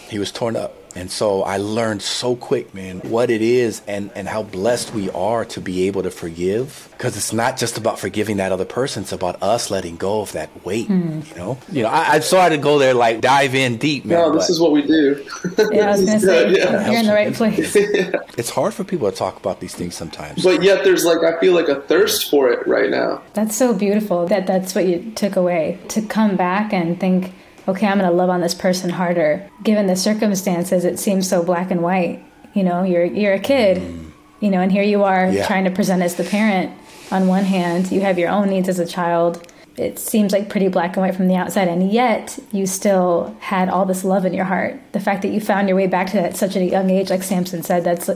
he 0.10 0.20
was 0.20 0.32
torn 0.32 0.56
up 0.56 0.83
and 0.96 1.10
so 1.10 1.44
I 1.44 1.58
learned 1.58 2.02
so 2.02 2.36
quick, 2.36 2.74
man, 2.74 3.00
what 3.00 3.30
it 3.30 3.42
is 3.42 3.82
and, 3.88 4.12
and 4.16 4.28
how 4.28 4.44
blessed 4.44 4.94
we 4.94 5.10
are 5.12 5.44
to 5.46 5.62
be 5.62 5.88
able 5.88 6.04
to 6.04 6.12
forgive. 6.12 6.88
Because 6.92 7.18
it's 7.18 7.34
not 7.34 7.58
just 7.58 7.78
about 7.78 8.00
forgiving 8.00 8.38
that 8.38 8.52
other 8.52 8.66
person, 8.66 9.04
it's 9.04 9.12
about 9.12 9.42
us 9.42 9.72
letting 9.72 9.98
go 9.98 10.22
of 10.22 10.32
that 10.34 10.66
weight. 10.66 10.88
Mm. 10.88 11.28
You 11.30 11.36
know? 11.36 11.58
You 11.72 11.84
know, 11.84 11.90
I, 11.90 12.16
am 12.16 12.22
sorry 12.22 12.52
to 12.52 12.58
go 12.58 12.78
there, 12.78 12.94
like 12.94 13.22
dive 13.22 13.56
in 13.56 13.78
deep, 13.78 14.06
man. 14.06 14.20
No, 14.20 14.34
this 14.34 14.50
is 14.50 14.60
what 14.60 14.72
we 14.72 14.84
do. 14.84 15.26
yeah, 15.72 15.88
I 15.88 15.92
was 15.92 16.06
gonna 16.06 16.20
say 16.20 16.52
yeah. 16.58 16.90
you're 16.90 17.00
in 17.00 17.08
the 17.08 17.14
right 17.14 17.34
place. 17.34 17.76
yeah. 17.76 18.22
It's 18.38 18.50
hard 18.50 18.74
for 18.74 18.84
people 18.84 19.10
to 19.10 19.18
talk 19.18 19.38
about 19.38 19.60
these 19.60 19.74
things 19.74 19.96
sometimes. 19.96 20.44
But 20.44 20.64
yet 20.64 20.84
there's 20.84 21.06
like 21.06 21.24
I 21.24 21.40
feel 21.40 21.54
like 21.54 21.68
a 21.68 21.82
thirst 21.82 22.30
for 22.30 22.50
it 22.50 22.66
right 22.68 22.90
now. 22.90 23.22
That's 23.34 23.56
so 23.56 23.74
beautiful 23.74 24.28
that 24.28 24.48
that's 24.48 24.76
what 24.76 24.86
you 24.86 25.12
took 25.16 25.36
away. 25.36 25.80
To 25.90 26.02
come 26.02 26.36
back 26.36 26.74
and 26.74 27.00
think 27.00 27.34
okay, 27.68 27.88
I'm 27.88 27.98
going 28.00 28.10
to 28.10 28.16
love 28.16 28.30
on 28.30 28.42
this 28.42 28.54
person 28.54 28.90
harder. 28.90 29.50
Given 29.64 29.88
the 29.88 29.96
circumstances, 29.96 30.86
it 30.86 31.00
seems 31.00 31.28
so 31.28 31.44
black 31.44 31.72
and 31.72 31.82
white. 31.82 32.24
You 32.54 32.64
know, 32.64 32.84
you're 32.84 33.06
you're 33.06 33.34
a 33.34 33.40
kid. 33.40 33.78
Mm. 33.78 34.12
You 34.40 34.50
know, 34.52 34.60
and 34.60 34.72
here 34.72 34.84
you 34.84 35.04
are 35.04 35.28
Yeah. 35.30 35.48
trying 35.48 35.64
to 35.64 35.72
present 35.72 36.02
as 36.04 36.16
the 36.16 36.24
parent 36.24 36.72
on 37.12 37.28
one 37.28 37.46
hand, 37.46 37.92
you 37.92 38.02
have 38.02 38.20
your 38.20 38.30
own 38.30 38.50
needs 38.50 38.68
as 38.68 38.80
a 38.80 38.86
child. 38.86 39.48
It 39.78 39.98
seems 39.98 40.34
like 40.34 40.50
pretty 40.50 40.68
black 40.68 40.96
and 40.96 41.02
white 41.04 41.16
from 41.16 41.28
the 41.28 41.36
outside, 41.36 41.68
and 41.68 41.92
yet 41.92 42.38
you 42.52 42.66
still 42.68 43.36
had 43.40 43.70
all 43.70 43.86
this 43.86 44.04
love 44.04 44.26
in 44.26 44.34
your 44.34 44.46
heart. 44.46 44.80
The 44.92 45.00
fact 45.00 45.22
that 45.24 45.30
you 45.32 45.40
found 45.40 45.68
your 45.68 45.76
way 45.78 45.88
back 45.88 46.08
to 46.08 46.14
that 46.18 46.26
at 46.26 46.38
such 46.38 46.56
a 46.56 46.64
young 46.64 46.90
age, 46.92 47.10
like 47.10 47.24
Samson 47.24 47.64
said, 47.64 47.84
that's 47.84 48.10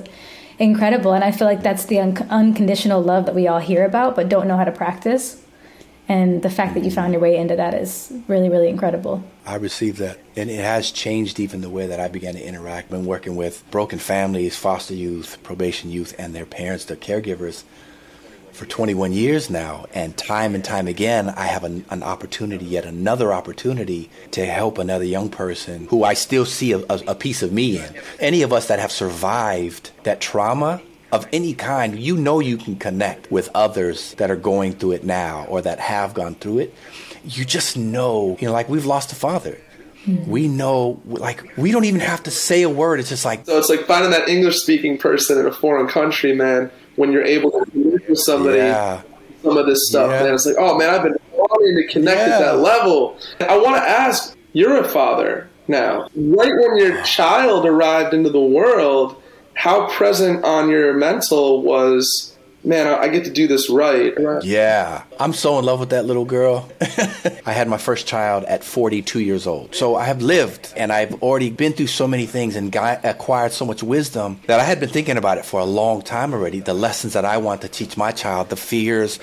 incredible. 0.60 1.14
And 1.14 1.24
I 1.24 1.32
feel 1.32 1.48
like 1.48 1.64
that's 1.64 1.86
the 1.86 2.00
un- 2.00 2.28
unconditional 2.30 3.02
love 3.02 3.26
that 3.26 3.36
we 3.36 3.48
all 3.48 3.60
hear 3.60 3.86
about 3.86 4.16
but 4.16 4.30
don't 4.30 4.48
know 4.48 4.58
how 4.58 4.66
to 4.66 4.72
practice. 4.72 5.42
And 6.10 6.42
the 6.42 6.50
fact 6.50 6.74
that 6.76 6.84
you 6.84 6.92
found 6.92 7.14
your 7.14 7.22
way 7.22 7.36
into 7.36 7.56
that 7.58 7.74
is 7.74 8.14
really, 8.28 8.50
really 8.50 8.70
incredible. 8.70 9.24
I 9.46 9.56
received 9.56 9.98
that. 9.98 10.20
And 10.36 10.50
it 10.50 10.62
has 10.62 10.92
changed 10.92 11.40
even 11.40 11.62
the 11.62 11.70
way 11.70 11.88
that 11.88 12.00
I 12.00 12.08
began 12.08 12.36
to 12.36 12.44
interact. 12.44 12.90
Been 12.90 13.06
working 13.06 13.36
with 13.36 13.70
broken 13.72 14.00
families, 14.00 14.56
foster 14.56 14.94
youth, 14.94 15.38
probation 15.44 15.90
youth, 15.90 16.16
and 16.18 16.34
their 16.34 16.46
parents, 16.46 16.86
their 16.86 16.98
caregivers 16.98 17.64
for 18.58 18.66
21 18.66 19.12
years 19.14 19.50
now. 19.50 19.86
And 19.94 20.18
time 20.18 20.56
and 20.56 20.64
time 20.64 20.88
again, 20.88 21.30
I 21.30 21.46
have 21.46 21.64
an, 21.64 21.86
an 21.90 22.04
opportunity, 22.04 22.66
yet 22.66 22.86
another 22.86 23.32
opportunity 23.32 24.10
to 24.32 24.46
help 24.46 24.78
another 24.78 25.04
young 25.04 25.30
person 25.30 25.88
who 25.90 26.04
I 26.04 26.14
still 26.14 26.46
see 26.46 26.72
a, 26.72 26.80
a, 26.90 27.02
a 27.08 27.16
piece 27.16 27.44
of 27.44 27.52
me 27.52 27.78
in. 27.78 27.96
Any 28.20 28.42
of 28.42 28.52
us 28.52 28.68
that 28.68 28.80
have 28.80 28.92
survived 28.92 29.92
that 30.04 30.22
trauma 30.22 30.82
of 31.12 31.28
any 31.32 31.54
kind, 31.54 31.98
you 32.00 32.18
know 32.18 32.40
you 32.40 32.58
can 32.58 32.76
connect 32.76 33.32
with 33.32 33.50
others 33.56 34.14
that 34.16 34.30
are 34.30 34.36
going 34.36 34.74
through 34.74 34.94
it 34.94 35.04
now 35.04 35.46
or 35.50 35.62
that 35.62 35.80
have 35.80 36.14
gone 36.14 36.36
through 36.36 36.60
it. 36.60 36.74
You 37.24 37.46
just 37.46 37.78
know, 37.78 38.38
you 38.40 38.48
know, 38.48 38.54
like 38.54 38.70
we've 38.70 38.86
lost 38.86 39.12
a 39.12 39.16
father. 39.16 39.58
Hmm. 40.06 40.30
We 40.30 40.48
know, 40.48 41.02
like, 41.06 41.58
we 41.58 41.72
don't 41.72 41.86
even 41.86 42.00
have 42.02 42.24
to 42.24 42.32
say 42.32 42.64
a 42.64 42.70
word. 42.70 43.00
It's 43.00 43.10
just 43.10 43.26
like, 43.26 43.46
So 43.46 43.58
it's 43.58 43.70
like 43.70 43.82
finding 43.86 44.12
that 44.12 44.28
English 44.30 44.58
speaking 44.62 44.98
person 44.98 45.38
in 45.40 45.46
a 45.46 45.52
foreign 45.52 45.88
country, 45.88 46.34
man, 46.34 46.72
when 46.96 47.12
you're 47.12 47.26
able 47.26 47.52
to 47.52 47.72
connect 47.72 48.10
with 48.10 48.20
somebody, 48.20 48.58
yeah, 48.58 49.02
some 49.44 49.58
of 49.58 49.66
this 49.66 49.88
stuff, 49.90 50.10
Yeah. 50.12 50.24
man. 50.24 50.34
It's 50.34 50.46
like, 50.46 50.56
oh 50.60 50.78
man, 50.78 50.90
I've 50.94 51.04
been 51.04 51.16
wanting 51.34 51.76
to 51.76 51.88
connect 51.94 52.20
at 52.20 52.40
that 52.40 52.58
level. 52.60 53.18
I 53.42 53.58
want 53.58 53.76
to 53.78 53.82
ask, 53.84 54.36
you're 54.54 54.78
a 54.78 54.88
father 54.88 55.50
now. 55.68 56.08
Right 56.16 56.52
when 56.54 56.78
your 56.78 57.02
child 57.04 57.66
arrived 57.66 58.14
into 58.14 58.30
the 58.30 58.42
world, 58.42 59.22
how 59.58 59.88
present 59.88 60.46
on 60.46 60.70
your 60.70 60.94
mental 60.94 61.64
was, 61.64 62.38
man, 62.64 62.86
I 62.88 62.98
I 62.98 63.08
get 63.08 63.26
to 63.26 63.32
do 63.32 63.48
this 63.48 63.70
right. 63.72 64.14
Yeah, 64.44 65.04
I'm 65.20 65.34
so 65.34 65.58
in 65.58 65.66
love 65.66 65.80
with 65.80 65.90
that 65.90 66.06
little 66.06 66.26
girl. 66.26 66.70
I 66.82 67.52
had 67.52 67.68
my 67.68 67.78
first 67.78 68.06
child 68.06 68.44
at 68.44 68.64
42 68.64 69.20
years 69.20 69.48
old. 69.48 69.74
So 69.74 69.96
I 69.96 70.06
have 70.06 70.22
lived 70.22 70.74
and 70.78 70.92
I've 70.92 71.24
already 71.24 71.50
been 71.50 71.74
through 71.74 71.88
so 71.88 72.08
many 72.08 72.28
things 72.28 72.56
and 72.56 72.72
got, 72.72 73.04
acquired 73.04 73.52
so 73.52 73.66
much 73.66 73.82
wisdom 73.82 74.40
that 74.46 74.60
I 74.60 74.64
had 74.64 74.80
been 74.80 74.90
thinking 74.90 75.18
about 75.18 75.40
it 75.40 75.46
for 75.46 75.60
a 75.60 75.66
long 75.66 76.04
time 76.04 76.34
already. 76.34 76.60
The 76.60 76.76
lessons 76.76 77.14
that 77.14 77.26
I 77.26 77.38
want 77.38 77.62
to 77.62 77.68
teach 77.68 77.98
my 77.98 78.12
child, 78.12 78.50
the 78.50 78.56
fears, 78.56 79.20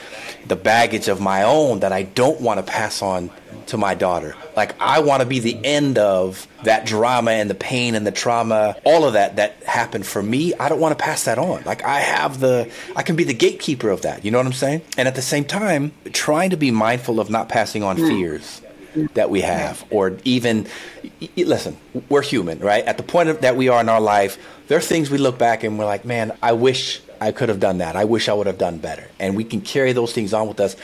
the 0.47 0.57
baggage 0.57 1.07
of 1.07 1.21
my 1.21 1.45
own 1.45 1.81
that 1.81 1.93
I 1.93 2.03
don't 2.03 2.41
want 2.41 2.59
to 2.59 2.71
pass 2.71 3.01
on 3.01 3.31
to 3.67 3.77
my 3.77 3.95
daughter. 3.95 4.35
Like 4.57 4.75
I 4.81 5.01
want 5.01 5.23
to 5.23 5.27
be 5.27 5.39
the 5.39 5.59
end 5.65 5.99
of 5.99 6.47
that 6.65 6.87
drama 6.87 7.33
and 7.33 7.49
the 7.49 7.55
pain 7.55 7.95
and 7.95 8.07
the 8.07 8.13
trauma, 8.13 8.77
all 8.85 9.05
of 9.05 9.15
that 9.15 9.37
that 9.37 9.63
happened 9.65 10.07
for 10.07 10.23
me. 10.23 10.55
I 10.55 10.69
don't 10.69 10.81
want 10.81 10.97
to 10.99 11.03
pass 11.03 11.25
that 11.25 11.39
on. 11.39 11.63
Like 11.65 11.83
I 11.83 12.01
have 12.01 12.41
the 12.41 12.71
I 12.97 13.03
can 13.03 13.17
be 13.17 13.25
the 13.25 13.35
gatekeeper 13.35 13.91
of 13.91 14.03
that. 14.03 14.25
You 14.25 14.31
know 14.31 14.39
what 14.39 14.47
I'm 14.47 14.53
saying? 14.53 14.83
And 14.97 15.09
at 15.09 15.15
the 15.15 15.23
same 15.23 15.45
time, 15.45 15.84
trying 16.13 16.51
to 16.51 16.57
be 16.57 16.71
mindful 16.71 17.21
of 17.21 17.31
not 17.31 17.49
passing 17.49 17.83
on 17.83 17.97
mm. 17.97 18.09
fears 18.09 18.61
that 19.15 19.31
we 19.31 19.41
have 19.41 19.85
or 19.91 20.17
even 20.25 20.67
listen, 21.37 21.77
we're 22.09 22.23
human, 22.23 22.59
right? 22.61 22.85
At 22.85 22.97
the 22.97 23.03
point 23.03 23.29
of, 23.29 23.41
that 23.41 23.57
we 23.57 23.69
are 23.69 23.81
in 23.81 23.89
our 23.89 24.01
life, 24.01 24.39
there 24.69 24.79
are 24.79 24.83
things 24.83 25.11
we 25.11 25.19
look 25.19 25.39
back 25.39 25.65
and 25.65 25.79
we're 25.79 25.85
like, 25.85 26.05
"Man, 26.05 26.37
I 26.43 26.53
wish 26.53 27.01
I 27.21 27.33
could 27.33 27.49
have 27.49 27.61
done 27.61 27.79
that. 27.79 27.97
I 27.97 28.05
wish 28.05 28.29
I 28.29 28.35
would 28.35 28.47
have 28.47 28.59
done 28.59 28.79
better." 28.79 29.09
And 29.19 29.37
we 29.37 29.45
can 29.45 29.61
carry 29.61 29.93
those 29.93 30.13
things 30.13 30.33
on 30.33 30.49
with 30.49 30.61
us. 30.61 30.77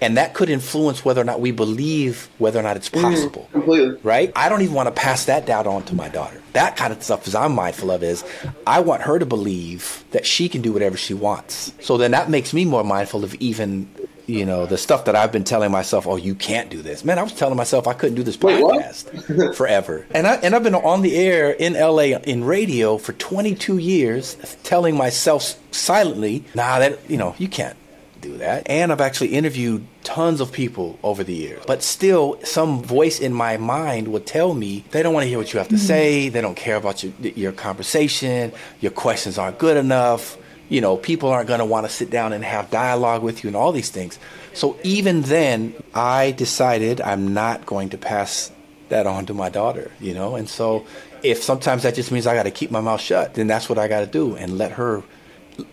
And 0.00 0.16
that 0.16 0.34
could 0.34 0.50
influence 0.50 1.04
whether 1.04 1.20
or 1.20 1.24
not 1.24 1.40
we 1.40 1.52
believe 1.52 2.28
whether 2.38 2.58
or 2.58 2.62
not 2.64 2.76
it's 2.76 2.88
mm, 2.88 3.00
possible 3.00 3.48
Completely. 3.52 3.96
right? 4.02 4.32
I 4.34 4.48
don't 4.48 4.62
even 4.62 4.74
want 4.74 4.88
to 4.88 5.00
pass 5.00 5.26
that 5.26 5.46
doubt 5.46 5.68
on 5.68 5.84
to 5.84 5.94
my 5.94 6.08
daughter. 6.08 6.42
That 6.54 6.76
kind 6.76 6.92
of 6.92 7.00
stuff 7.04 7.28
is 7.28 7.36
I'm 7.36 7.52
mindful 7.52 7.92
of 7.92 8.02
is 8.02 8.24
I 8.66 8.80
want 8.80 9.02
her 9.02 9.20
to 9.20 9.26
believe 9.26 10.02
that 10.10 10.26
she 10.26 10.48
can 10.48 10.60
do 10.60 10.72
whatever 10.72 10.96
she 10.96 11.14
wants. 11.14 11.72
So 11.80 11.98
then 11.98 12.10
that 12.10 12.28
makes 12.28 12.52
me 12.52 12.64
more 12.64 12.82
mindful 12.82 13.22
of 13.22 13.36
even 13.36 13.88
you 14.26 14.44
know 14.44 14.66
the 14.66 14.78
stuff 14.78 15.06
that 15.06 15.16
I've 15.16 15.32
been 15.32 15.44
telling 15.44 15.70
myself. 15.70 16.06
Oh, 16.06 16.16
you 16.16 16.34
can't 16.34 16.70
do 16.70 16.82
this, 16.82 17.04
man. 17.04 17.18
I 17.18 17.22
was 17.22 17.32
telling 17.32 17.56
myself 17.56 17.86
I 17.86 17.94
couldn't 17.94 18.16
do 18.16 18.22
this 18.22 18.40
Wait, 18.40 18.62
podcast 18.62 19.54
forever, 19.56 20.06
and 20.12 20.26
I 20.26 20.34
and 20.36 20.54
I've 20.54 20.62
been 20.62 20.74
on 20.74 21.02
the 21.02 21.16
air 21.16 21.50
in 21.50 21.74
LA 21.74 22.18
in 22.24 22.44
radio 22.44 22.98
for 22.98 23.12
22 23.12 23.78
years, 23.78 24.36
telling 24.62 24.96
myself 24.96 25.58
silently, 25.72 26.44
Nah, 26.54 26.78
that 26.78 27.10
you 27.10 27.16
know 27.16 27.34
you 27.38 27.48
can't 27.48 27.76
do 28.22 28.38
that. 28.38 28.70
And 28.70 28.90
I've 28.90 29.00
actually 29.00 29.34
interviewed 29.34 29.86
tons 30.04 30.40
of 30.40 30.52
people 30.52 30.98
over 31.02 31.22
the 31.22 31.34
years. 31.34 31.62
But 31.66 31.82
still, 31.82 32.38
some 32.44 32.82
voice 32.82 33.20
in 33.20 33.34
my 33.34 33.58
mind 33.58 34.08
would 34.08 34.24
tell 34.24 34.54
me 34.54 34.84
they 34.92 35.02
don't 35.02 35.12
want 35.12 35.24
to 35.24 35.28
hear 35.28 35.38
what 35.38 35.52
you 35.52 35.58
have 35.58 35.68
to 35.68 35.74
mm-hmm. 35.74 35.84
say. 35.84 36.28
They 36.30 36.40
don't 36.40 36.56
care 36.56 36.76
about 36.76 37.02
your, 37.02 37.12
your 37.20 37.52
conversation. 37.52 38.52
Your 38.80 38.92
questions 38.92 39.36
aren't 39.36 39.58
good 39.58 39.76
enough. 39.76 40.38
You 40.68 40.80
know, 40.80 40.96
people 40.96 41.28
aren't 41.28 41.48
going 41.48 41.58
to 41.58 41.64
want 41.66 41.86
to 41.86 41.92
sit 41.92 42.10
down 42.10 42.32
and 42.32 42.44
have 42.44 42.70
dialogue 42.70 43.22
with 43.22 43.44
you 43.44 43.48
and 43.48 43.56
all 43.56 43.72
these 43.72 43.90
things. 43.90 44.18
So 44.54 44.78
even 44.82 45.22
then, 45.22 45.74
I 45.94 46.32
decided 46.32 47.00
I'm 47.00 47.34
not 47.34 47.66
going 47.66 47.90
to 47.90 47.98
pass 47.98 48.50
that 48.88 49.06
on 49.06 49.26
to 49.26 49.34
my 49.34 49.48
daughter, 49.48 49.90
you 50.00 50.14
know? 50.14 50.36
And 50.36 50.48
so 50.48 50.86
if 51.22 51.42
sometimes 51.42 51.82
that 51.82 51.94
just 51.94 52.12
means 52.12 52.26
I 52.26 52.34
got 52.34 52.44
to 52.44 52.50
keep 52.50 52.70
my 52.70 52.80
mouth 52.80 53.00
shut, 53.00 53.34
then 53.34 53.46
that's 53.46 53.68
what 53.68 53.78
I 53.78 53.88
got 53.88 54.00
to 54.00 54.06
do 54.06 54.36
and 54.36 54.58
let 54.58 54.72
her 54.72 55.02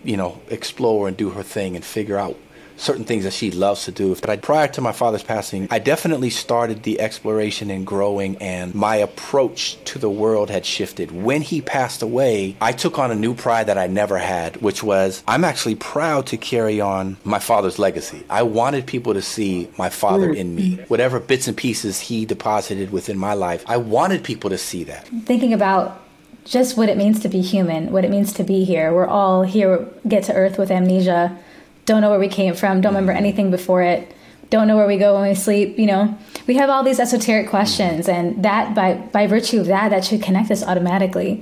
you 0.04 0.16
know, 0.16 0.40
explore 0.48 1.08
and 1.08 1.16
do 1.16 1.30
her 1.30 1.42
thing 1.42 1.76
and 1.76 1.84
figure 1.84 2.18
out 2.18 2.36
certain 2.80 3.04
things 3.04 3.24
that 3.24 3.32
she 3.32 3.50
loves 3.50 3.84
to 3.84 3.92
do. 3.92 4.14
But 4.16 4.30
I, 4.30 4.36
prior 4.36 4.68
to 4.68 4.80
my 4.80 4.92
father's 4.92 5.22
passing, 5.22 5.68
I 5.70 5.78
definitely 5.78 6.30
started 6.30 6.82
the 6.82 7.00
exploration 7.00 7.70
and 7.70 7.86
growing, 7.86 8.36
and 8.38 8.74
my 8.74 8.96
approach 8.96 9.76
to 9.84 9.98
the 9.98 10.10
world 10.10 10.50
had 10.50 10.64
shifted. 10.64 11.10
When 11.10 11.42
he 11.42 11.60
passed 11.60 12.02
away, 12.02 12.56
I 12.60 12.72
took 12.72 12.98
on 12.98 13.10
a 13.10 13.14
new 13.14 13.34
pride 13.34 13.66
that 13.66 13.78
I 13.78 13.86
never 13.86 14.18
had, 14.18 14.56
which 14.62 14.82
was 14.82 15.22
I'm 15.28 15.44
actually 15.44 15.74
proud 15.76 16.26
to 16.28 16.36
carry 16.36 16.80
on 16.80 17.18
my 17.24 17.38
father's 17.38 17.78
legacy. 17.78 18.24
I 18.30 18.42
wanted 18.42 18.86
people 18.86 19.14
to 19.14 19.22
see 19.22 19.70
my 19.76 19.90
father 19.90 20.30
mm. 20.30 20.36
in 20.36 20.54
me. 20.54 20.76
Whatever 20.88 21.20
bits 21.20 21.48
and 21.48 21.56
pieces 21.56 22.00
he 22.00 22.24
deposited 22.24 22.90
within 22.90 23.18
my 23.18 23.34
life, 23.34 23.64
I 23.68 23.76
wanted 23.76 24.24
people 24.24 24.50
to 24.50 24.58
see 24.58 24.84
that. 24.84 25.06
Thinking 25.24 25.52
about 25.52 26.00
just 26.44 26.76
what 26.76 26.88
it 26.88 26.96
means 26.96 27.20
to 27.20 27.28
be 27.28 27.42
human, 27.42 27.92
what 27.92 28.04
it 28.04 28.10
means 28.10 28.32
to 28.34 28.42
be 28.42 28.64
here. 28.64 28.92
We're 28.92 29.06
all 29.06 29.42
here, 29.42 29.86
get 30.08 30.24
to 30.24 30.32
Earth 30.32 30.58
with 30.58 30.70
amnesia, 30.70 31.38
don't 31.90 32.00
know 32.02 32.10
where 32.10 32.18
we 32.26 32.28
came 32.40 32.54
from, 32.54 32.80
don't 32.80 32.94
remember 32.94 33.12
anything 33.12 33.50
before 33.50 33.82
it, 33.82 34.00
don't 34.54 34.66
know 34.68 34.76
where 34.76 34.86
we 34.94 34.96
go 35.06 35.10
when 35.18 35.28
we 35.28 35.34
sleep. 35.34 35.68
You 35.78 35.86
know, 35.92 36.02
we 36.48 36.54
have 36.60 36.70
all 36.70 36.82
these 36.84 37.00
esoteric 37.00 37.48
questions, 37.56 38.08
and 38.08 38.24
that 38.44 38.74
by 38.74 38.94
by 39.16 39.26
virtue 39.26 39.58
of 39.60 39.66
that, 39.66 39.86
that 39.90 40.04
should 40.04 40.22
connect 40.22 40.50
us 40.50 40.62
automatically. 40.62 41.32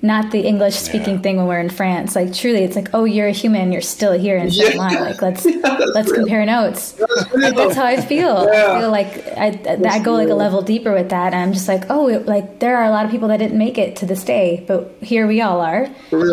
Not 0.00 0.30
the 0.30 0.42
English 0.52 0.76
speaking 0.76 1.16
Yeah. 1.16 1.22
thing 1.24 1.36
when 1.38 1.46
we're 1.50 1.58
in 1.68 1.70
France. 1.70 2.14
Like 2.14 2.30
truly, 2.32 2.62
it's 2.66 2.76
like, 2.76 2.88
oh, 2.94 3.02
you're 3.14 3.26
a 3.26 3.32
human, 3.42 3.72
you're 3.72 3.80
still 3.96 4.12
here 4.26 4.36
in 4.42 4.46
Yeah. 4.48 4.68
yeah. 4.74 5.00
Like 5.08 5.20
let's 5.26 5.42
that's 5.62 5.86
let's 5.96 6.10
real. 6.12 6.20
compare 6.20 6.44
notes. 6.46 6.92
That's 6.92 7.34
Like, 7.34 7.56
that's 7.56 7.74
how 7.74 7.84
I 7.84 7.96
feel. 8.12 8.34
Yeah. 8.52 8.74
I 8.74 8.78
feel 8.80 8.90
like 8.98 9.10
I, 9.46 9.48
I 9.96 9.98
go 10.08 10.12
like 10.12 10.28
a 10.36 10.38
level 10.44 10.62
deeper 10.62 10.92
with 11.00 11.08
that, 11.16 11.28
and 11.34 11.42
I'm 11.42 11.52
just 11.52 11.66
like, 11.74 11.84
oh, 11.90 12.04
it- 12.14 12.26
like 12.34 12.46
there 12.62 12.76
are 12.78 12.84
a 12.84 12.90
lot 12.96 13.04
of 13.06 13.10
people 13.10 13.26
that 13.32 13.38
didn't 13.42 13.58
make 13.58 13.76
it 13.84 13.96
to 14.00 14.06
this 14.06 14.22
day, 14.22 14.62
but 14.68 14.80
here 15.12 15.26
we 15.26 15.40
all 15.46 15.60
are, 15.72 15.82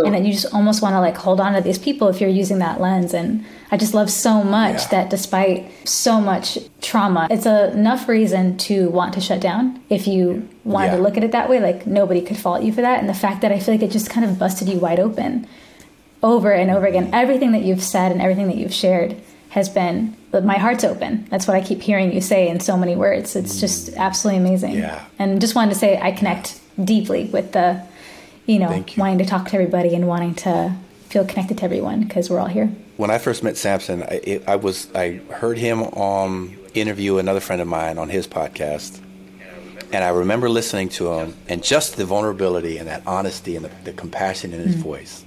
and 0.05 0.13
then 0.13 0.25
you 0.25 0.33
just 0.39 0.53
almost 0.53 0.83
want 0.83 0.93
to 0.93 0.99
like 1.07 1.17
hold 1.17 1.39
on 1.45 1.53
to 1.53 1.61
these 1.61 1.79
people 1.79 2.07
if 2.07 2.21
you're 2.21 2.29
using 2.43 2.59
that 2.59 2.79
lens. 2.79 3.15
And 3.15 3.43
I 3.71 3.77
just 3.77 3.93
love 3.93 4.11
so 4.11 4.43
much 4.43 4.83
Yeah. 4.83 4.87
that 4.89 5.09
despite 5.09 5.71
so 5.87 6.21
much 6.21 6.57
trauma, 6.81 7.27
it's 7.31 7.45
a, 7.45 7.71
enough 7.71 8.07
reason 8.07 8.57
to 8.57 8.89
want 8.89 9.13
to 9.15 9.21
shut 9.21 9.41
down 9.41 9.79
if 9.89 10.07
you 10.07 10.47
wanted 10.63 10.87
Yeah. 10.87 10.97
to 10.97 11.01
look 11.01 11.17
at 11.17 11.23
it 11.23 11.31
that 11.31 11.49
way. 11.49 11.59
Like 11.59 11.87
nobody 11.87 12.21
could 12.21 12.37
fault 12.37 12.63
you 12.63 12.71
for 12.71 12.81
that, 12.81 12.99
and 12.99 13.09
the 13.09 13.13
fact 13.13 13.41
that 13.41 13.51
I 13.51 13.59
feel 13.59 13.73
like 13.73 13.83
it 13.83 13.91
just 13.91 14.09
kind 14.09 14.25
of 14.25 14.37
busted 14.37 14.69
you 14.69 14.79
wide 14.79 14.99
open 14.99 15.47
over 16.21 16.51
and 16.51 16.71
over 16.71 16.85
again. 16.85 17.09
Everything 17.13 17.51
that 17.53 17.63
you've 17.63 17.83
said 17.83 18.11
and 18.11 18.21
everything 18.21 18.47
that 18.47 18.57
you've 18.57 18.73
shared 18.73 19.15
has 19.49 19.69
been 19.69 20.15
my 20.43 20.57
heart's 20.57 20.83
open. 20.83 21.25
That's 21.29 21.47
what 21.47 21.55
I 21.55 21.61
keep 21.61 21.81
hearing 21.81 22.11
you 22.11 22.19
say 22.19 22.49
in 22.49 22.59
so 22.59 22.75
many 22.75 22.95
words. 22.95 23.35
It's 23.35 23.55
mm. 23.55 23.59
just 23.61 23.93
absolutely 23.95 24.45
amazing. 24.45 24.73
Yeah. 24.73 25.05
And 25.17 25.39
just 25.39 25.55
wanted 25.55 25.73
to 25.73 25.79
say 25.79 25.97
I 25.97 26.11
connect 26.11 26.59
deeply 26.83 27.25
with 27.25 27.53
the, 27.53 27.81
you 28.45 28.59
know, 28.59 28.73
you. 28.73 28.83
wanting 28.97 29.19
to 29.19 29.25
talk 29.25 29.47
to 29.49 29.53
everybody 29.53 29.95
and 29.95 30.07
wanting 30.07 30.35
to 30.35 30.75
feel 31.07 31.25
connected 31.25 31.59
to 31.59 31.63
everyone 31.63 32.03
because 32.03 32.29
we're 32.29 32.39
all 32.39 32.47
here. 32.47 32.69
When 32.97 33.11
I 33.11 33.17
first 33.17 33.43
met 33.43 33.57
Samson, 33.57 34.03
I, 34.03 34.21
it, 34.23 34.43
I 34.47 34.55
was 34.55 34.93
I 34.95 35.21
heard 35.29 35.57
him 35.57 35.83
um, 35.83 36.57
interview 36.73 37.17
another 37.17 37.41
friend 37.41 37.61
of 37.61 37.67
mine 37.67 37.97
on 37.97 38.09
his 38.09 38.27
podcast, 38.27 38.99
and 39.91 40.03
I 40.03 40.09
remember 40.09 40.49
listening 40.49 40.89
to 40.89 41.11
him 41.13 41.35
and 41.49 41.61
just 41.63 41.97
the 41.97 42.05
vulnerability 42.05 42.77
and 42.77 42.87
that 42.87 43.03
honesty 43.05 43.55
and 43.55 43.65
the, 43.65 43.71
the 43.83 43.93
compassion 43.93 44.53
in 44.53 44.61
his 44.61 44.75
voice. 44.75 45.25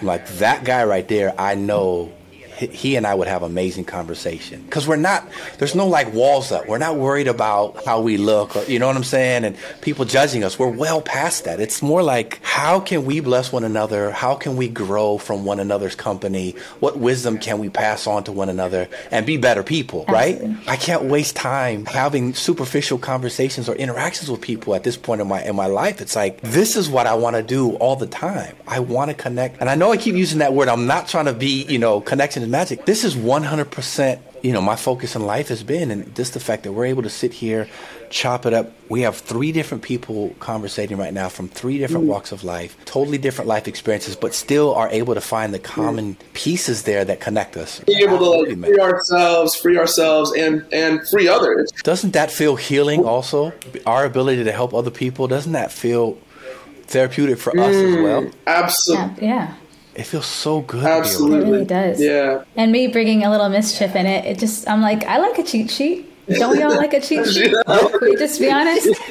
I'm 0.00 0.06
like 0.06 0.26
that 0.38 0.64
guy 0.64 0.84
right 0.84 1.06
there, 1.06 1.34
I 1.38 1.56
know 1.56 2.12
he 2.60 2.96
and 2.96 3.06
I 3.06 3.14
would 3.14 3.28
have 3.28 3.42
amazing 3.42 3.84
conversation 3.84 4.62
because 4.62 4.86
we're 4.86 4.96
not. 4.96 5.28
There's 5.58 5.74
no 5.74 5.86
like 5.86 6.12
walls 6.12 6.52
up. 6.52 6.68
We're 6.68 6.78
not 6.78 6.96
worried 6.96 7.28
about 7.28 7.84
how 7.84 8.00
we 8.00 8.16
look 8.16 8.56
or 8.56 8.62
you 8.64 8.78
know 8.78 8.86
what 8.86 8.96
I'm 8.96 9.04
saying, 9.04 9.44
and 9.44 9.56
people 9.80 10.04
judging 10.04 10.44
us. 10.44 10.58
We're 10.58 10.68
well 10.68 11.00
past 11.00 11.44
that. 11.44 11.60
It's 11.60 11.82
more 11.82 12.02
like 12.02 12.40
how 12.42 12.80
can 12.80 13.04
we 13.04 13.20
bless 13.20 13.52
one 13.52 13.64
another? 13.64 14.10
How 14.10 14.34
can 14.34 14.56
we 14.56 14.68
grow 14.68 15.18
from 15.18 15.44
one 15.44 15.60
another's 15.60 15.94
company? 15.94 16.54
What 16.80 16.98
wisdom 16.98 17.38
can 17.38 17.58
we 17.58 17.70
pass 17.70 18.06
on 18.06 18.24
to 18.24 18.32
one 18.32 18.48
another 18.48 18.88
and 19.10 19.24
be 19.24 19.36
better 19.36 19.62
people? 19.62 20.04
Right? 20.08 20.40
I 20.66 20.76
can't 20.76 21.04
waste 21.04 21.36
time 21.36 21.86
having 21.86 22.34
superficial 22.34 22.98
conversations 22.98 23.68
or 23.68 23.74
interactions 23.74 24.30
with 24.30 24.40
people 24.40 24.74
at 24.74 24.84
this 24.84 24.96
point 24.96 25.20
in 25.20 25.28
my 25.28 25.42
in 25.42 25.56
my 25.56 25.66
life. 25.66 26.00
It's 26.00 26.16
like 26.16 26.40
this 26.42 26.76
is 26.76 26.88
what 26.88 27.06
I 27.06 27.14
want 27.14 27.36
to 27.36 27.42
do 27.42 27.72
all 27.76 27.96
the 27.96 28.06
time. 28.06 28.56
I 28.66 28.80
want 28.80 29.10
to 29.10 29.14
connect, 29.14 29.60
and 29.60 29.70
I 29.70 29.74
know 29.74 29.92
I 29.92 29.96
keep 29.96 30.14
using 30.14 30.38
that 30.40 30.52
word. 30.52 30.68
I'm 30.68 30.86
not 30.86 31.08
trying 31.08 31.26
to 31.26 31.32
be 31.32 31.64
you 31.64 31.78
know 31.78 32.00
connection 32.00 32.42
magic. 32.50 32.84
This 32.84 33.04
is 33.04 33.16
100 33.16 33.70
percent 33.70 34.20
you 34.42 34.52
know, 34.52 34.62
my 34.62 34.76
focus 34.76 35.14
in 35.16 35.26
life 35.26 35.48
has 35.48 35.62
been, 35.62 35.90
and 35.90 36.14
just 36.14 36.34
the 36.34 36.40
fact 36.40 36.62
that 36.62 36.72
we're 36.72 36.86
able 36.86 37.02
to 37.02 37.10
sit 37.10 37.32
here, 37.32 37.68
chop 38.08 38.46
it 38.46 38.54
up. 38.54 38.72
We 38.88 39.02
have 39.02 39.16
three 39.16 39.52
different 39.52 39.82
people 39.82 40.34
conversating 40.40 40.96
right 40.96 41.12
now 41.12 41.28
from 41.28 41.48
three 41.48 41.78
different 41.78 42.06
mm 42.06 42.10
walks 42.10 42.32
of 42.32 42.42
life, 42.42 42.76
totally 42.86 43.18
different 43.18 43.46
life 43.46 43.68
experiences, 43.68 44.16
but 44.16 44.34
still 44.34 44.74
are 44.74 44.88
able 44.88 45.14
to 45.14 45.20
find 45.20 45.54
the 45.54 45.60
common 45.60 46.16
pieces 46.32 46.82
there 46.82 47.04
that 47.04 47.20
connect 47.20 47.56
us. 47.56 47.78
Be 47.80 48.02
able 48.02 48.18
to 48.18 48.24
like, 48.24 48.58
free 48.58 48.80
ourselves, 48.80 49.54
free 49.54 49.78
ourselves, 49.78 50.32
and 50.32 50.64
and 50.72 51.06
free 51.08 51.28
others. 51.28 51.70
Doesn't 51.84 52.12
that 52.14 52.32
feel 52.32 52.56
healing? 52.56 53.04
Also, 53.04 53.52
our 53.86 54.04
ability 54.04 54.42
to 54.42 54.52
help 54.52 54.74
other 54.74 54.90
people 54.90 55.28
doesn't 55.28 55.52
that 55.52 55.70
feel 55.70 56.18
therapeutic 56.86 57.38
for 57.38 57.52
mm, 57.52 57.60
us 57.60 57.74
as 57.76 57.94
mm, 57.94 58.02
well? 58.02 58.30
Absolutely. 58.46 59.26
yeah. 59.26 59.48
yeah 59.48 59.54
it 60.00 60.06
feels 60.06 60.26
so 60.26 60.62
good. 60.62 60.84
Absolutely, 60.84 61.38
it 61.38 61.50
really 61.50 61.64
does. 61.66 62.00
Yeah, 62.00 62.44
and 62.56 62.72
me 62.72 62.86
bringing 62.86 63.22
a 63.22 63.30
little 63.30 63.50
mischief 63.50 63.94
in 63.94 64.06
it, 64.06 64.24
it 64.24 64.38
just 64.38 64.66
I'm 64.66 64.80
like 64.80 65.04
I 65.04 65.18
like 65.18 65.38
a 65.38 65.42
cheat 65.42 65.70
sheet. 65.70 66.06
Don't 66.26 66.56
we 66.56 66.62
all 66.62 66.74
like 66.74 66.94
a 66.94 67.00
cheat 67.00 67.26
sheet? 67.26 67.54
Can 67.66 67.98
we 68.00 68.16
just 68.16 68.40
be 68.40 68.50
honest? 68.50 68.88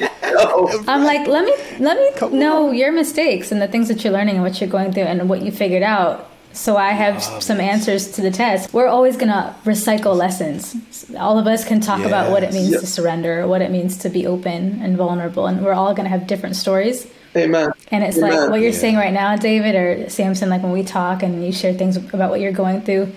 I'm 0.88 1.04
like, 1.04 1.28
let 1.28 1.44
me 1.44 1.54
let 1.78 1.96
me 1.96 2.10
Come 2.16 2.38
know 2.38 2.70
on. 2.70 2.74
your 2.74 2.90
mistakes 2.92 3.52
and 3.52 3.62
the 3.62 3.68
things 3.68 3.86
that 3.88 4.02
you're 4.02 4.12
learning 4.12 4.34
and 4.34 4.42
what 4.42 4.60
you're 4.60 4.70
going 4.70 4.92
through 4.92 5.04
and 5.04 5.28
what 5.28 5.42
you 5.42 5.52
figured 5.52 5.82
out. 5.82 6.28
So 6.52 6.76
I 6.76 6.90
have 6.90 7.22
oh, 7.28 7.38
some 7.38 7.60
answers 7.60 8.10
to 8.12 8.22
the 8.22 8.32
test. 8.32 8.74
We're 8.74 8.88
always 8.88 9.16
gonna 9.16 9.54
recycle 9.64 10.16
lessons. 10.16 10.74
All 11.16 11.38
of 11.38 11.46
us 11.46 11.64
can 11.64 11.80
talk 11.80 11.98
yes. 11.98 12.08
about 12.08 12.32
what 12.32 12.42
it 12.42 12.52
means 12.52 12.72
yep. 12.72 12.80
to 12.80 12.86
surrender, 12.86 13.46
what 13.46 13.62
it 13.62 13.70
means 13.70 13.96
to 13.98 14.08
be 14.08 14.26
open 14.26 14.82
and 14.82 14.96
vulnerable, 14.96 15.46
and 15.46 15.64
we're 15.64 15.74
all 15.74 15.94
gonna 15.94 16.08
have 16.08 16.26
different 16.26 16.56
stories 16.56 17.06
Amen. 17.36 17.70
And 17.90 18.02
it's 18.02 18.18
Amen. 18.18 18.30
like 18.30 18.50
what 18.50 18.60
you're 18.60 18.70
yeah. 18.70 18.78
saying 18.78 18.96
right 18.96 19.12
now, 19.12 19.36
David 19.36 19.74
or 19.74 20.10
Samson, 20.10 20.48
like 20.48 20.62
when 20.62 20.72
we 20.72 20.82
talk 20.82 21.22
and 21.22 21.44
you 21.44 21.52
share 21.52 21.74
things 21.74 21.96
about 21.96 22.30
what 22.30 22.40
you're 22.40 22.52
going 22.52 22.80
through, 22.80 23.12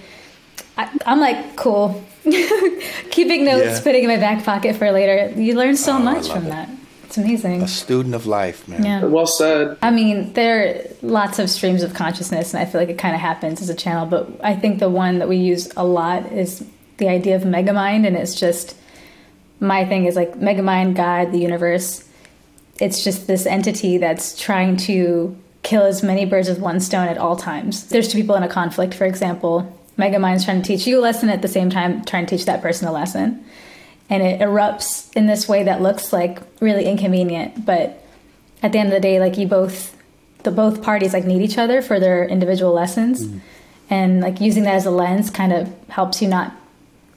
I, 0.78 0.90
am 1.06 1.20
like, 1.20 1.56
cool. 1.56 2.04
Keeping 3.12 3.46
notes, 3.46 3.66
yeah. 3.66 3.82
putting 3.84 4.04
in 4.04 4.10
my 4.10 4.18
back 4.18 4.44
pocket 4.46 4.76
for 4.76 4.92
later. 4.92 5.40
You 5.40 5.56
learn 5.56 5.76
so 5.76 5.94
oh, 5.94 6.00
much 6.00 6.30
from 6.30 6.46
it. 6.46 6.50
that. 6.50 6.70
It's 7.04 7.18
amazing. 7.18 7.62
A 7.62 7.68
student 7.68 8.16
of 8.16 8.26
life, 8.26 8.68
man. 8.68 8.84
Yeah. 8.84 9.06
Well 9.06 9.28
said. 9.28 9.78
I 9.82 9.92
mean, 9.92 10.34
there 10.34 10.68
are 10.68 10.82
lots 11.02 11.38
of 11.38 11.50
streams 11.50 11.84
of 11.84 11.94
consciousness, 11.94 12.54
and 12.54 12.62
I 12.62 12.66
feel 12.66 12.82
like 12.82 12.90
it 12.90 12.98
kind 12.98 13.14
of 13.14 13.22
happens 13.22 13.62
as 13.62 13.70
a 13.70 13.76
channel, 13.76 14.06
but 14.06 14.30
I 14.44 14.56
think 14.56 14.80
the 14.80 14.90
one 14.90 15.20
that 15.20 15.30
we 15.30 15.38
use 15.38 15.72
a 15.76 15.86
lot 15.86 16.32
is 16.32 16.66
the 16.98 17.10
idea 17.10 17.36
of 17.36 17.44
megamind, 17.44 18.08
and 18.08 18.16
it's 18.16 18.34
just 18.34 18.76
my 19.60 19.86
thing 19.86 20.06
is 20.06 20.16
like 20.16 20.34
megamind, 20.40 20.96
God, 20.96 21.32
the 21.32 21.38
universe 21.38 22.08
it's 22.80 23.04
just 23.04 23.28
this 23.28 23.46
entity 23.46 23.98
that's 23.98 24.40
trying 24.40 24.78
to 24.78 25.38
kill 25.62 25.84
as 25.84 26.04
many 26.04 26.26
birds 26.26 26.50
with 26.50 26.60
one 26.60 26.80
stone 26.80 27.08
at 27.08 27.18
all 27.18 27.36
times. 27.36 27.88
There's 27.88 28.08
two 28.08 28.20
people 28.20 28.36
in 28.36 28.44
a 28.44 28.50
conflict, 28.50 28.94
for 28.94 29.06
example. 29.06 29.80
Megamind's 29.98 30.44
trying 30.44 30.62
to 30.62 30.68
teach 30.68 30.86
you 30.88 31.00
a 31.00 31.02
lesson 31.02 31.30
at 31.30 31.42
the 31.42 31.48
same 31.48 31.70
time 31.70 32.04
trying 32.04 32.26
to 32.26 32.36
teach 32.36 32.46
that 32.46 32.62
person 32.62 32.88
a 32.88 32.92
lesson. 32.92 33.46
And 34.10 34.22
it 34.22 34.42
erupts 34.42 35.16
in 35.16 35.28
this 35.28 35.48
way 35.48 35.64
that 35.64 35.82
looks 35.82 36.12
like 36.12 36.42
really 36.60 36.86
inconvenient, 36.86 37.66
but 37.66 38.04
at 38.62 38.72
the 38.72 38.80
end 38.80 38.90
of 38.90 38.94
the 38.94 39.00
day, 39.00 39.20
like 39.20 39.38
you 39.38 39.48
both 39.48 39.96
the 40.44 40.52
both 40.52 40.84
parties 40.84 41.14
like 41.14 41.24
need 41.24 41.42
each 41.42 41.58
other 41.58 41.82
for 41.82 42.00
their 42.00 42.26
individual 42.28 42.74
lessons. 42.74 43.26
Mm-hmm. 43.26 43.38
And 43.90 44.22
like 44.22 44.42
using 44.42 44.64
that 44.64 44.76
as 44.76 44.86
a 44.86 44.92
lens 44.92 45.30
kind 45.30 45.54
of 45.54 45.74
helps 45.90 46.22
you 46.22 46.28
not 46.28 46.54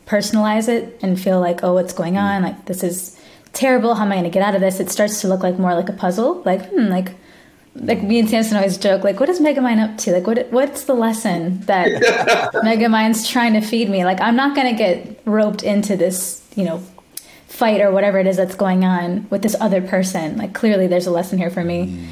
personalize 0.07 0.69
it 0.69 0.99
and 1.03 1.21
feel 1.21 1.41
like, 1.41 1.65
oh, 1.65 1.75
what's 1.75 1.93
going 1.93 2.17
on? 2.17 2.43
Like 2.43 2.67
this 2.67 2.85
is 2.85 3.16
terrible. 3.57 3.95
How 3.95 4.05
am 4.05 4.13
I 4.13 4.17
going 4.17 4.25
to 4.25 4.31
get 4.31 4.43
out 4.43 4.55
of 4.55 4.61
this? 4.61 4.79
It 4.79 4.91
starts 4.91 5.21
to 5.23 5.29
look 5.29 5.43
like 5.43 5.59
more 5.59 5.75
like 5.75 5.89
a 5.89 5.93
puzzle. 5.93 6.43
Like, 6.45 6.69
hmm, 6.71 6.87
like, 6.87 7.13
like 7.75 8.03
me 8.03 8.19
and 8.19 8.29
Samson 8.29 8.57
always 8.57 8.79
joke, 8.79 9.03
like, 9.03 9.19
what 9.19 9.29
is 9.29 9.41
Megamind 9.41 9.83
up 9.83 9.99
to? 9.99 10.13
Like, 10.13 10.27
what, 10.27 10.51
what's 10.53 10.85
the 10.85 10.95
lesson 10.95 11.61
that 11.63 11.87
Megamind's 12.65 13.29
trying 13.29 13.55
to 13.55 13.61
feed 13.61 13.89
me? 13.89 14.05
Like, 14.05 14.21
I'm 14.21 14.37
not 14.37 14.55
going 14.55 14.69
to 14.71 14.77
get 14.77 15.21
roped 15.25 15.63
into 15.63 15.97
this, 15.97 16.47
you 16.55 16.65
know, 16.65 16.83
fight 17.49 17.81
or 17.81 17.91
whatever 17.91 18.19
it 18.19 18.27
is 18.27 18.37
that's 18.37 18.55
going 18.55 18.85
on 18.85 19.27
with 19.31 19.43
this 19.43 19.57
other 19.61 19.81
person. 19.81 20.37
Like, 20.37 20.53
clearly 20.53 20.87
there's 20.87 21.07
a 21.07 21.11
lesson 21.11 21.39
here 21.39 21.51
for 21.51 21.65
me. 21.65 22.09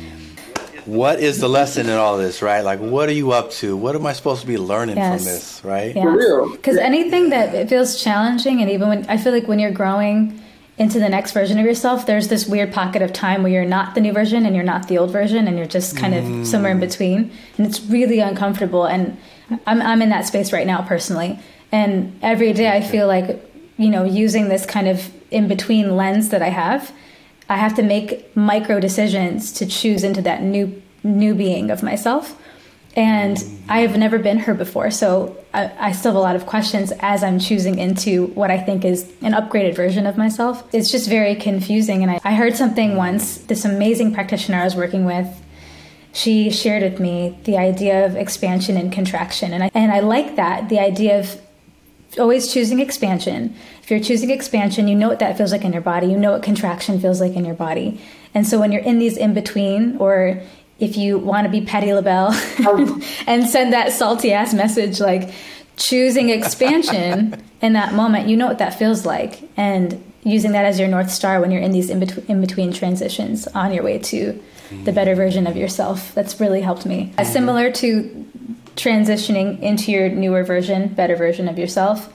What 0.87 1.19
is 1.19 1.41
the 1.41 1.49
lesson 1.49 1.89
in 1.89 1.97
all 1.97 2.19
this, 2.19 2.43
right? 2.43 2.61
Like, 2.61 2.79
what 2.79 3.09
are 3.09 3.13
you 3.13 3.33
up 3.33 3.51
to? 3.53 3.75
What 3.75 3.95
am 3.95 4.05
I 4.05 4.13
supposed 4.13 4.43
to 4.43 4.47
be 4.47 4.59
learning 4.59 4.97
yes. 4.97 5.17
from 5.17 5.33
this, 5.33 5.65
right? 5.65 5.97
Yeah. 5.97 6.47
Because 6.53 6.77
anything 6.77 7.31
that 7.31 7.71
feels 7.71 8.03
challenging, 8.03 8.61
and 8.61 8.71
even 8.71 8.89
when 8.89 9.07
I 9.09 9.17
feel 9.17 9.33
like 9.33 9.49
when 9.49 9.59
you're 9.59 9.71
growing, 9.71 10.44
into 10.77 10.99
the 10.99 11.09
next 11.09 11.33
version 11.33 11.59
of 11.59 11.65
yourself, 11.65 12.05
there's 12.05 12.29
this 12.29 12.47
weird 12.47 12.73
pocket 12.73 13.01
of 13.01 13.13
time 13.13 13.43
where 13.43 13.53
you're 13.53 13.65
not 13.65 13.95
the 13.95 14.01
new 14.01 14.13
version 14.13 14.45
and 14.45 14.57
you're 14.57 14.65
not 14.65 14.89
the 14.89 14.99
old 14.99 15.11
version 15.11 15.47
and 15.47 15.57
you're 15.57 15.67
just 15.67 15.97
kind 15.97 16.15
mm. 16.15 16.41
of 16.41 16.47
somewhere 16.47 16.73
in 16.73 16.81
between. 16.81 17.31
And 17.57 17.67
it's 17.67 17.81
really 17.83 18.19
uncomfortable. 18.19 18.85
And 18.85 19.17
I'm, 19.67 19.81
I'm 19.81 20.03
in 20.03 20.09
that 20.09 20.27
space 20.27 20.53
right 20.53 20.67
now 20.67 20.83
personally. 20.83 21.39
And 21.71 22.19
every 22.23 22.53
day 22.53 22.77
I 22.77 22.81
feel 22.81 23.07
like, 23.07 23.41
you 23.77 23.89
know, 23.89 24.05
using 24.05 24.49
this 24.49 24.67
kind 24.67 24.89
of 24.89 25.13
in 25.31 25.47
between 25.47 25.97
lens 25.97 26.31
that 26.31 26.43
I 26.43 26.49
have, 26.49 26.93
I 27.49 27.57
have 27.57 27.75
to 27.75 27.83
make 27.83 28.35
micro 28.37 28.81
decisions 28.81 29.53
to 29.53 29.67
choose 29.67 30.03
into 30.03 30.23
that 30.23 30.43
new 30.43 30.83
new 31.03 31.35
being 31.35 31.71
of 31.71 31.83
myself 31.83 32.41
and 32.97 33.43
I've 33.69 33.97
never 33.97 34.19
been 34.19 34.39
her 34.39 34.55
before, 34.55 34.91
so 34.91 35.37
I, 35.53 35.71
I, 35.79 35.93
still 35.93 36.13
have 36.13 36.17
a 36.17 36.21
lot 36.21 36.37
of 36.37 36.47
questions 36.47 36.93
as 37.01 37.25
I'm 37.25 37.41
choosing 37.41 37.79
into 37.79 38.27
what 38.29 38.51
I 38.51 38.59
think 38.59 38.85
is 38.85 39.11
an 39.21 39.33
upgraded 39.33 39.75
version 39.75 40.07
of 40.07 40.17
myself. 40.17 40.63
It's 40.73 40.91
just 40.91 41.09
very 41.09 41.35
confusing. 41.35 42.03
And 42.03 42.11
I, 42.11 42.21
I 42.23 42.35
heard 42.35 42.55
something 42.57 42.95
once, 42.95 43.39
this 43.39 43.65
amazing 43.65 44.15
practitioner 44.15 44.59
I 44.59 44.65
was 44.65 44.77
working 44.77 45.05
with, 45.05 45.27
she 46.13 46.51
shared 46.51 46.85
with 46.85 47.01
me 47.01 47.37
the 47.43 47.57
idea 47.57 48.07
of 48.07 48.15
expansion 48.15 48.77
and 48.77 48.93
contraction. 48.93 49.53
And 49.53 49.65
I, 49.65 49.71
and 49.75 49.91
I 49.91 49.99
like 49.99 50.37
that, 50.37 50.69
the 50.69 50.79
idea 50.79 51.19
of 51.19 51.41
always 52.19 52.53
choosing 52.53 52.79
expansion. 52.79 53.57
If 53.83 53.91
you're 53.91 54.01
choosing 54.01 54.31
expansion, 54.31 54.87
you 54.87 54.95
know 54.95 55.09
what 55.09 55.19
that 55.19 55.37
feels 55.37 55.51
like 55.51 55.65
in 55.65 55.73
your 55.73 55.83
body, 55.83 56.07
you 56.07 56.17
know 56.17 56.33
what 56.33 56.45
contraction 56.45 57.01
feels 57.01 57.21
like 57.21 57.35
in 57.35 57.45
your 57.45 57.57
body. 57.57 58.01
And 58.35 58.47
so 58.47 58.61
when 58.61 58.71
you're 58.71 58.83
in 58.83 59.01
these 59.01 59.17
in 59.17 59.35
between 59.35 59.97
or 59.99 60.41
if 60.79 60.97
you 60.97 61.19
want 61.19 61.45
to 61.45 61.51
be 61.51 61.65
Patti 61.65 61.93
LaBelle 61.93 62.33
and 63.27 63.49
send 63.49 63.73
that 63.73 63.93
salty 63.93 64.33
ass 64.33 64.53
message 64.53 65.01
like 65.01 65.33
choosing 65.77 66.31
expansion 66.31 67.43
in 67.61 67.73
that 67.75 67.95
moment, 67.95 68.29
you 68.29 68.37
know 68.37 68.47
what 68.47 68.59
that 68.59 68.79
feels 68.79 69.07
like. 69.07 69.49
And 69.57 70.03
using 70.25 70.53
that 70.53 70.65
as 70.65 70.79
your 70.79 70.89
North 70.89 71.11
Star 71.11 71.41
when 71.41 71.51
you're 71.51 71.63
in 71.63 71.73
these 71.73 71.91
in 71.91 72.01
between, 72.01 72.27
in 72.27 72.41
between 72.41 72.73
transitions 72.73 73.47
on 73.49 73.73
your 73.73 73.85
way 73.85 73.99
to 73.99 74.41
the 74.83 74.93
better 74.93 75.15
version 75.15 75.47
of 75.47 75.57
yourself. 75.57 76.15
That's 76.15 76.41
really 76.41 76.63
helped 76.63 76.87
me. 76.87 77.13
Uh, 77.19 77.25
similar 77.25 77.71
to 77.73 78.27
transitioning 78.77 79.61
into 79.61 79.93
your 79.93 80.09
newer 80.09 80.43
version, 80.43 80.89
better 80.89 81.15
version 81.15 81.49
of 81.49 81.59
yourself, 81.59 82.13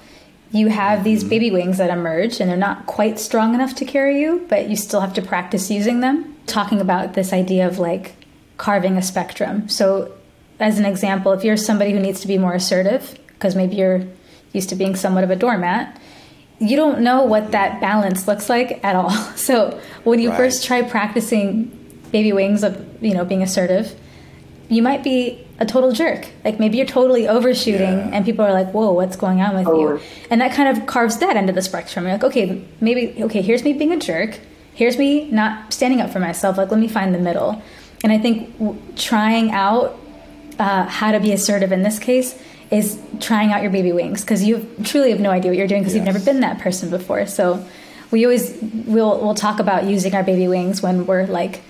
you 0.51 0.67
have 0.67 1.03
these 1.03 1.21
mm-hmm. 1.21 1.29
baby 1.29 1.51
wings 1.51 1.77
that 1.77 1.89
emerge 1.89 2.39
and 2.39 2.49
they're 2.49 2.57
not 2.57 2.85
quite 2.85 3.19
strong 3.19 3.53
enough 3.53 3.75
to 3.75 3.85
carry 3.85 4.19
you, 4.19 4.45
but 4.49 4.67
you 4.67 4.75
still 4.75 4.99
have 4.99 5.13
to 5.13 5.21
practice 5.21 5.69
using 5.69 6.01
them. 6.01 6.35
Talking 6.47 6.81
about 6.81 7.13
this 7.13 7.31
idea 7.31 7.67
of 7.67 7.77
like 7.79 8.15
carving 8.59 8.97
a 8.97 9.01
spectrum. 9.01 9.67
So, 9.67 10.11
as 10.59 10.77
an 10.77 10.85
example, 10.85 11.31
if 11.31 11.43
you're 11.43 11.57
somebody 11.57 11.91
who 11.91 11.99
needs 11.99 12.19
to 12.19 12.27
be 12.27 12.37
more 12.37 12.53
assertive, 12.53 13.17
because 13.29 13.55
maybe 13.55 13.77
you're 13.77 14.03
used 14.53 14.69
to 14.69 14.75
being 14.75 14.95
somewhat 14.95 15.23
of 15.23 15.31
a 15.31 15.35
doormat, 15.35 15.99
you 16.59 16.75
don't 16.75 16.99
know 16.99 17.23
what 17.23 17.51
that 17.53 17.79
balance 17.79 18.27
looks 18.27 18.49
like 18.49 18.83
at 18.83 18.95
all. 18.95 19.09
So, 19.35 19.81
when 20.03 20.19
you 20.19 20.29
right. 20.29 20.37
first 20.37 20.65
try 20.65 20.83
practicing 20.83 21.75
baby 22.11 22.33
wings 22.33 22.63
of, 22.63 23.03
you 23.03 23.13
know, 23.15 23.25
being 23.25 23.41
assertive, 23.41 23.97
you 24.67 24.83
might 24.83 25.03
be 25.03 25.47
a 25.59 25.65
total 25.65 25.91
jerk. 25.91 26.27
Like 26.45 26.59
maybe 26.59 26.77
you're 26.77 26.85
totally 26.85 27.27
overshooting 27.27 27.81
yeah. 27.81 28.09
and 28.13 28.25
people 28.25 28.45
are 28.45 28.53
like, 28.53 28.71
whoa, 28.71 28.91
what's 28.91 29.15
going 29.15 29.41
on 29.41 29.55
with 29.55 29.67
oh. 29.67 29.79
you? 29.79 30.01
And 30.29 30.41
that 30.41 30.53
kind 30.53 30.77
of 30.77 30.85
carves 30.85 31.17
that 31.19 31.35
end 31.35 31.49
of 31.49 31.55
the 31.55 31.61
spectrum. 31.61 32.05
You're 32.05 32.13
like, 32.13 32.23
okay, 32.23 32.63
maybe, 32.79 33.23
okay, 33.23 33.41
here's 33.41 33.63
me 33.63 33.73
being 33.73 33.91
a 33.91 33.99
jerk. 33.99 34.39
Here's 34.73 34.97
me 34.97 35.29
not 35.31 35.73
standing 35.73 35.99
up 35.99 36.11
for 36.11 36.19
myself. 36.19 36.57
Like, 36.57 36.71
let 36.71 36.79
me 36.79 36.87
find 36.87 37.13
the 37.13 37.19
middle. 37.19 37.61
And 38.03 38.11
I 38.11 38.17
think 38.17 38.57
w- 38.59 38.79
trying 38.95 39.51
out 39.51 39.99
uh, 40.57 40.85
how 40.85 41.11
to 41.11 41.19
be 41.19 41.31
assertive 41.31 41.71
in 41.71 41.83
this 41.83 41.99
case 41.99 42.39
is 42.71 42.99
trying 43.19 43.51
out 43.51 43.61
your 43.61 43.71
baby 43.71 43.91
wings 43.91 44.21
because 44.21 44.43
you 44.43 44.69
truly 44.83 45.11
have 45.11 45.19
no 45.19 45.31
idea 45.31 45.51
what 45.51 45.57
you're 45.57 45.67
doing 45.67 45.81
because 45.81 45.95
yes. 45.95 46.05
you've 46.05 46.13
never 46.13 46.23
been 46.23 46.41
that 46.41 46.59
person 46.59 46.89
before. 46.89 47.25
So 47.25 47.65
we 48.11 48.25
always 48.25 48.57
we'll 48.61 49.19
we'll 49.19 49.35
talk 49.35 49.59
about 49.59 49.85
using 49.85 50.13
our 50.15 50.23
baby 50.23 50.47
wings 50.47 50.81
when 50.81 51.05
we're 51.05 51.25
like 51.25 51.61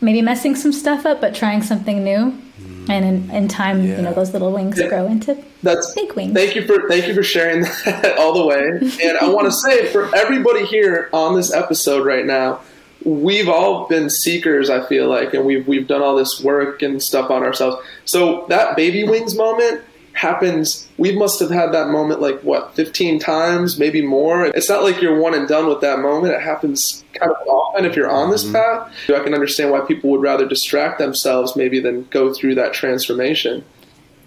maybe 0.00 0.22
messing 0.22 0.54
some 0.54 0.72
stuff 0.72 1.06
up 1.06 1.20
but 1.20 1.34
trying 1.34 1.62
something 1.62 2.02
new. 2.02 2.32
Mm 2.60 2.76
and 2.88 3.04
in, 3.04 3.30
in 3.30 3.48
time, 3.48 3.84
yeah. 3.84 3.96
you 3.96 4.02
know, 4.02 4.12
those 4.12 4.32
little 4.32 4.52
wings 4.52 4.78
yeah. 4.78 4.88
grow 4.88 5.06
into 5.06 5.42
that's 5.62 5.94
big 5.94 6.12
wings. 6.14 6.32
Thank 6.32 6.54
you 6.54 6.66
for 6.66 6.88
thank 6.88 7.06
you 7.06 7.14
for 7.14 7.22
sharing 7.22 7.62
that 7.84 8.16
all 8.18 8.34
the 8.34 8.46
way. 8.46 8.60
And 9.02 9.18
I 9.18 9.28
want 9.28 9.46
to 9.46 9.52
say 9.52 9.90
for 9.90 10.14
everybody 10.14 10.64
here 10.64 11.08
on 11.12 11.34
this 11.34 11.52
episode 11.52 12.06
right 12.06 12.24
now, 12.24 12.60
we've 13.06 13.48
all 13.48 13.86
been 13.86 14.10
seekers. 14.10 14.68
I 14.68 14.86
feel 14.86 15.08
like, 15.08 15.32
and 15.32 15.46
we've 15.46 15.66
we've 15.66 15.86
done 15.86 16.02
all 16.02 16.16
this 16.16 16.42
work 16.42 16.82
and 16.82 17.02
stuff 17.02 17.30
on 17.30 17.42
ourselves. 17.42 17.82
So 18.04 18.44
that 18.48 18.76
baby 18.76 19.04
wings 19.04 19.34
moment 19.34 19.82
happens 20.12 20.88
we 20.96 21.14
must 21.14 21.38
have 21.40 21.50
had 21.50 21.72
that 21.72 21.88
moment 21.88 22.22
like 22.22 22.40
what 22.40 22.74
15 22.74 23.18
times 23.18 23.78
maybe 23.78 24.00
more 24.00 24.46
it's 24.46 24.68
not 24.70 24.82
like 24.82 25.02
you're 25.02 25.20
one 25.20 25.34
and 25.34 25.46
done 25.46 25.66
with 25.66 25.82
that 25.82 25.98
moment 25.98 26.32
it 26.32 26.40
happens 26.40 27.04
kind 27.12 27.30
of 27.30 27.36
often 27.46 27.84
if 27.84 27.94
you're 27.94 28.10
on 28.10 28.30
this 28.30 28.42
mm-hmm. 28.42 28.54
path 28.54 28.90
i 29.14 29.22
can 29.22 29.34
understand 29.34 29.70
why 29.70 29.80
people 29.80 30.08
would 30.08 30.22
rather 30.22 30.48
distract 30.48 30.98
themselves 30.98 31.54
maybe 31.54 31.80
than 31.80 32.04
go 32.04 32.32
through 32.32 32.54
that 32.54 32.72
transformation 32.72 33.62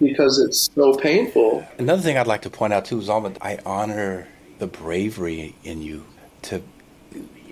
because 0.00 0.38
it's 0.38 0.70
so 0.76 0.94
painful 0.94 1.66
another 1.76 2.02
thing 2.02 2.16
i'd 2.16 2.28
like 2.28 2.42
to 2.42 2.50
point 2.50 2.72
out 2.72 2.84
too 2.84 3.00
is 3.00 3.10
i 3.10 3.58
honor 3.66 4.28
the 4.60 4.68
bravery 4.68 5.56
in 5.64 5.82
you 5.82 6.06
to 6.40 6.62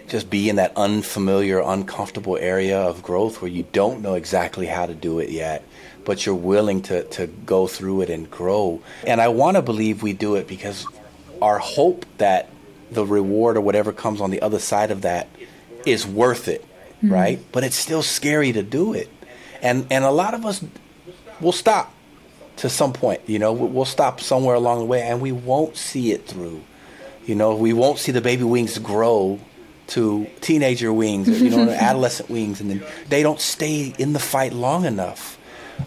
just 0.08 0.30
be 0.30 0.48
in 0.48 0.56
that 0.56 0.72
unfamiliar 0.76 1.60
uncomfortable 1.60 2.36
area 2.36 2.78
of 2.78 3.02
growth 3.02 3.42
where 3.42 3.50
you 3.50 3.64
don't 3.72 4.00
know 4.00 4.14
exactly 4.14 4.66
how 4.66 4.86
to 4.86 4.94
do 4.94 5.18
it 5.18 5.30
yet 5.30 5.64
but 6.08 6.24
you're 6.24 6.34
willing 6.34 6.80
to, 6.80 7.04
to 7.04 7.26
go 7.26 7.66
through 7.66 8.00
it 8.00 8.08
and 8.08 8.30
grow. 8.30 8.80
And 9.06 9.20
I 9.20 9.28
want 9.28 9.58
to 9.58 9.62
believe 9.62 10.02
we 10.02 10.14
do 10.14 10.36
it 10.36 10.48
because 10.48 10.86
our 11.42 11.58
hope 11.58 12.06
that 12.16 12.48
the 12.90 13.04
reward 13.04 13.58
or 13.58 13.60
whatever 13.60 13.92
comes 13.92 14.22
on 14.22 14.30
the 14.30 14.40
other 14.40 14.58
side 14.58 14.90
of 14.90 15.02
that 15.02 15.28
is 15.84 16.06
worth 16.06 16.48
it, 16.48 16.62
mm-hmm. 16.62 17.12
right? 17.12 17.44
But 17.52 17.62
it's 17.62 17.76
still 17.76 18.02
scary 18.02 18.52
to 18.52 18.62
do 18.62 18.94
it. 18.94 19.10
And 19.60 19.86
and 19.90 20.02
a 20.02 20.10
lot 20.10 20.32
of 20.32 20.46
us 20.46 20.64
will 21.42 21.52
stop 21.52 21.92
to 22.56 22.70
some 22.70 22.94
point, 22.94 23.20
you 23.26 23.38
know, 23.38 23.52
we'll 23.52 23.84
stop 23.84 24.18
somewhere 24.18 24.54
along 24.54 24.78
the 24.78 24.86
way 24.86 25.02
and 25.02 25.20
we 25.20 25.30
won't 25.30 25.76
see 25.76 26.12
it 26.12 26.26
through. 26.26 26.62
You 27.26 27.34
know, 27.34 27.54
we 27.54 27.74
won't 27.74 27.98
see 27.98 28.12
the 28.12 28.22
baby 28.22 28.44
wings 28.44 28.78
grow 28.78 29.40
to 29.88 30.26
teenager 30.40 30.92
wings, 30.92 31.28
or, 31.28 31.32
you 31.32 31.50
know, 31.50 31.68
adolescent 31.70 32.30
wings, 32.30 32.60
and 32.60 32.70
then 32.70 32.84
they 33.08 33.22
don't 33.22 33.40
stay 33.40 33.94
in 33.98 34.12
the 34.12 34.18
fight 34.18 34.52
long 34.52 34.84
enough. 34.84 35.38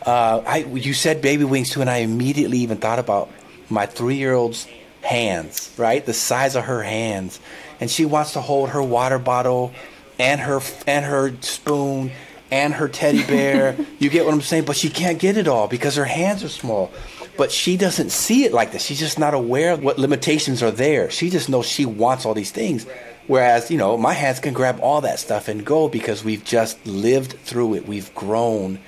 Uh, 0.05 0.41
I, 0.45 0.57
you 0.59 0.93
said 0.93 1.21
baby 1.21 1.43
wings 1.43 1.69
too, 1.69 1.81
and 1.81 1.89
I 1.89 1.97
immediately 1.97 2.59
even 2.59 2.77
thought 2.77 2.99
about 2.99 3.29
my 3.69 3.85
three 3.85 4.15
year 4.15 4.33
old's 4.33 4.67
hands, 5.01 5.73
right? 5.77 6.05
The 6.05 6.13
size 6.13 6.55
of 6.55 6.65
her 6.65 6.83
hands. 6.83 7.39
And 7.79 7.89
she 7.89 8.05
wants 8.05 8.33
to 8.33 8.41
hold 8.41 8.69
her 8.69 8.83
water 8.83 9.19
bottle 9.19 9.73
and 10.19 10.39
her 10.41 10.61
and 10.85 11.03
her 11.05 11.33
spoon 11.41 12.11
and 12.51 12.73
her 12.73 12.87
teddy 12.87 13.23
bear. 13.27 13.75
you 13.99 14.09
get 14.09 14.25
what 14.25 14.33
I'm 14.33 14.41
saying? 14.41 14.65
But 14.65 14.75
she 14.77 14.89
can't 14.89 15.19
get 15.19 15.37
it 15.37 15.47
all 15.47 15.67
because 15.67 15.95
her 15.95 16.05
hands 16.05 16.43
are 16.43 16.49
small. 16.49 16.91
But 17.37 17.51
she 17.51 17.77
doesn't 17.77 18.11
see 18.11 18.43
it 18.43 18.53
like 18.53 18.71
this. 18.71 18.83
She's 18.83 18.99
just 18.99 19.17
not 19.17 19.33
aware 19.33 19.71
of 19.71 19.83
what 19.83 19.97
limitations 19.97 20.61
are 20.61 20.69
there. 20.69 21.09
She 21.09 21.29
just 21.29 21.49
knows 21.49 21.65
she 21.65 21.85
wants 21.85 22.25
all 22.25 22.33
these 22.33 22.51
things. 22.51 22.85
Whereas, 23.27 23.71
you 23.71 23.77
know, 23.77 23.97
my 23.97 24.13
hands 24.13 24.39
can 24.39 24.53
grab 24.53 24.79
all 24.81 25.01
that 25.01 25.19
stuff 25.19 25.47
and 25.47 25.65
go 25.65 25.87
because 25.87 26.23
we've 26.23 26.43
just 26.43 26.85
lived 26.85 27.33
through 27.39 27.75
it. 27.75 27.87
We've 27.87 28.13
grown 28.15 28.79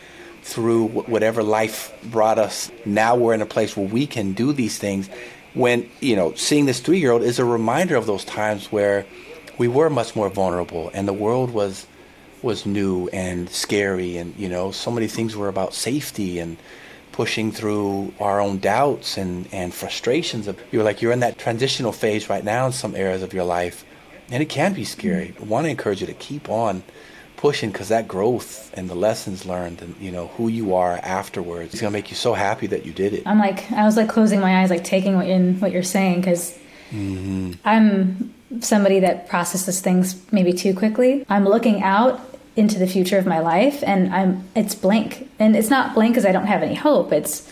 through 0.42 0.88
whatever 0.88 1.42
life 1.44 1.94
brought 2.04 2.38
us. 2.38 2.70
Now 2.86 3.16
we're 3.16 3.34
in 3.34 3.42
a 3.42 3.46
place 3.46 3.78
where 3.78 3.88
we 3.88 4.06
can 4.06 4.34
do 4.34 4.52
these 4.52 4.78
things. 4.78 5.10
When, 5.54 5.90
you 6.02 6.16
know, 6.16 6.34
seeing 6.34 6.66
this 6.66 6.80
three 6.80 7.00
year 7.00 7.12
old 7.12 7.22
is 7.22 7.40
a 7.40 7.46
reminder 7.46 7.96
of 7.96 8.06
those 8.06 8.26
times 8.26 8.72
where 8.72 9.06
we 9.58 9.68
were 9.68 9.90
much 9.90 10.16
more 10.16 10.30
vulnerable 10.30 10.90
and 10.94 11.08
the 11.08 11.14
world 11.14 11.52
was 11.52 11.88
was 12.42 12.66
new 12.66 13.08
and 13.14 13.50
scary 13.50 14.18
and 14.18 14.36
you 14.36 14.50
know 14.50 14.72
so 14.72 14.92
many 14.92 15.08
things 15.08 15.36
were 15.36 15.48
about 15.48 15.74
safety 15.74 16.40
and 16.40 16.58
pushing 17.14 17.52
through 17.52 18.14
our 18.20 18.42
own 18.42 18.58
doubts 18.60 19.18
and 19.18 19.48
and 19.54 19.74
frustrations 19.74 20.48
of 20.48 20.60
you're 20.72 20.84
like 20.84 21.02
you're 21.02 21.12
in 21.14 21.22
that 21.22 21.38
transitional 21.38 21.92
phase 21.92 22.30
right 22.30 22.44
now 22.44 22.66
in 22.66 22.72
some 22.74 22.96
areas 22.96 23.22
of 23.22 23.34
your 23.34 23.46
life 23.46 23.86
and 24.34 24.44
it 24.44 24.50
can 24.50 24.74
be 24.74 24.84
scary 24.84 25.34
i 25.40 25.44
want 25.44 25.66
to 25.66 25.70
encourage 25.70 26.02
you 26.02 26.08
to 26.08 26.14
keep 26.14 26.50
on 26.50 26.84
pushing 27.44 27.72
because 27.72 27.90
that 27.90 28.08
growth 28.08 28.74
and 28.74 28.90
the 28.90 28.96
lessons 28.96 29.46
learned 29.46 29.82
and 29.82 29.98
you 30.00 30.10
know 30.10 30.28
who 30.38 30.48
you 30.48 30.74
are 30.74 30.94
afterwards 31.04 31.74
is 31.74 31.82
gonna 31.82 31.92
make 31.92 32.10
you 32.10 32.16
so 32.16 32.34
happy 32.34 32.68
that 32.68 32.86
you 32.86 32.94
did 32.94 33.12
it. 33.12 33.22
I'm 33.26 33.38
like 33.38 33.70
I 33.74 33.84
was 33.84 33.98
like 33.98 34.08
closing 34.08 34.40
my 34.40 34.62
eyes, 34.62 34.70
like 34.70 34.86
taking 34.86 35.22
in 35.22 35.60
what 35.60 35.74
you're 35.74 35.84
saying 35.84 36.22
because 36.22 36.58
mm-hmm. 36.90 37.52
I'm 37.66 38.34
somebody 38.62 39.02
that 39.02 39.28
processes 39.28 39.82
things 39.82 40.16
maybe 40.32 40.54
too 40.54 40.74
quickly. 40.74 41.26
I'm 41.28 41.44
looking 41.44 41.84
out 41.84 42.22
into 42.56 42.80
the 42.80 42.88
future 42.88 43.18
of 43.18 43.26
my 43.26 43.40
life 43.40 43.84
and 43.84 44.16
I'm 44.16 44.48
it's 44.56 44.74
blank 44.74 45.30
and 45.38 45.58
it's 45.58 45.70
not 45.70 45.94
blank 45.94 46.14
because 46.14 46.26
I 46.26 46.32
don't 46.32 46.48
have 46.48 46.64
any 46.64 46.76
hope. 46.76 47.12
It's 47.12 47.52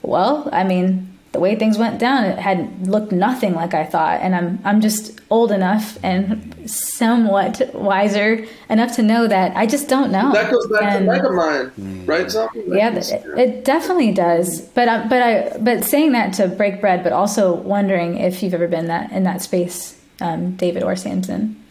well, 0.00 0.48
I 0.52 0.64
mean 0.64 1.17
the 1.32 1.40
way 1.40 1.56
things 1.56 1.76
went 1.76 1.98
down, 1.98 2.24
it 2.24 2.38
had 2.38 2.86
looked 2.86 3.12
nothing 3.12 3.54
like 3.54 3.74
I 3.74 3.84
thought. 3.84 4.20
And 4.20 4.34
I'm 4.34 4.58
I'm 4.64 4.80
just 4.80 5.20
old 5.30 5.52
enough 5.52 5.98
and 6.02 6.68
somewhat 6.68 7.74
wiser 7.74 8.46
enough 8.70 8.96
to 8.96 9.02
know 9.02 9.26
that 9.26 9.54
I 9.54 9.66
just 9.66 9.88
don't 9.88 10.10
know. 10.10 10.32
That 10.32 10.50
goes 10.50 10.66
back 10.68 10.82
and, 10.82 11.06
to 11.06 11.12
Megamind, 11.12 12.08
right? 12.08 12.30
Something 12.30 12.74
yeah, 12.74 12.94
it, 12.94 13.38
it, 13.38 13.64
definitely 13.64 14.12
does. 14.12 14.62
But 14.62 14.88
um, 14.88 15.08
but 15.08 15.22
I 15.22 15.58
but 15.58 15.84
saying 15.84 16.12
that 16.12 16.32
to 16.34 16.48
break 16.48 16.80
bread, 16.80 17.04
but 17.04 17.12
also 17.12 17.54
wondering 17.54 18.16
if 18.16 18.42
you've 18.42 18.54
ever 18.54 18.68
been 18.68 18.86
that 18.86 19.12
in 19.12 19.24
that 19.24 19.42
space, 19.42 20.00
um, 20.20 20.56
David 20.56 20.82
or 20.82 20.96
Samson. 20.96 21.62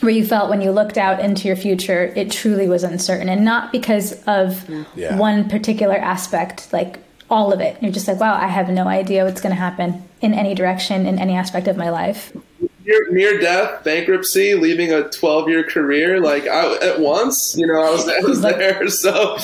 Where 0.00 0.12
you 0.12 0.24
felt 0.24 0.48
when 0.48 0.62
you 0.62 0.70
looked 0.70 0.96
out 0.96 1.20
into 1.20 1.46
your 1.46 1.56
future, 1.56 2.10
it 2.16 2.30
truly 2.30 2.68
was 2.68 2.84
uncertain, 2.84 3.28
and 3.28 3.44
not 3.44 3.70
because 3.70 4.22
of 4.22 4.66
yeah. 4.94 5.16
one 5.18 5.50
particular 5.50 5.96
aspect, 5.96 6.72
like 6.72 7.00
all 7.30 7.52
of 7.52 7.60
it. 7.60 7.80
You're 7.80 7.92
just 7.92 8.08
like, 8.08 8.20
wow, 8.20 8.34
I 8.34 8.48
have 8.48 8.68
no 8.68 8.86
idea 8.86 9.24
what's 9.24 9.40
going 9.40 9.54
to 9.54 9.60
happen 9.60 10.02
in 10.20 10.34
any 10.34 10.54
direction, 10.54 11.06
in 11.06 11.18
any 11.18 11.34
aspect 11.34 11.68
of 11.68 11.76
my 11.76 11.90
life. 11.90 12.36
Near, 12.84 13.10
near 13.10 13.38
death, 13.38 13.84
bankruptcy, 13.84 14.54
leaving 14.54 14.92
a 14.92 15.08
12 15.08 15.48
year 15.48 15.64
career, 15.64 16.20
like 16.20 16.46
I, 16.46 16.76
at 16.78 16.98
once, 16.98 17.56
you 17.56 17.66
know, 17.66 17.80
I 17.80 17.90
was, 17.90 18.08
I 18.08 18.18
was 18.20 18.40
there. 18.42 18.88
So 18.88 19.38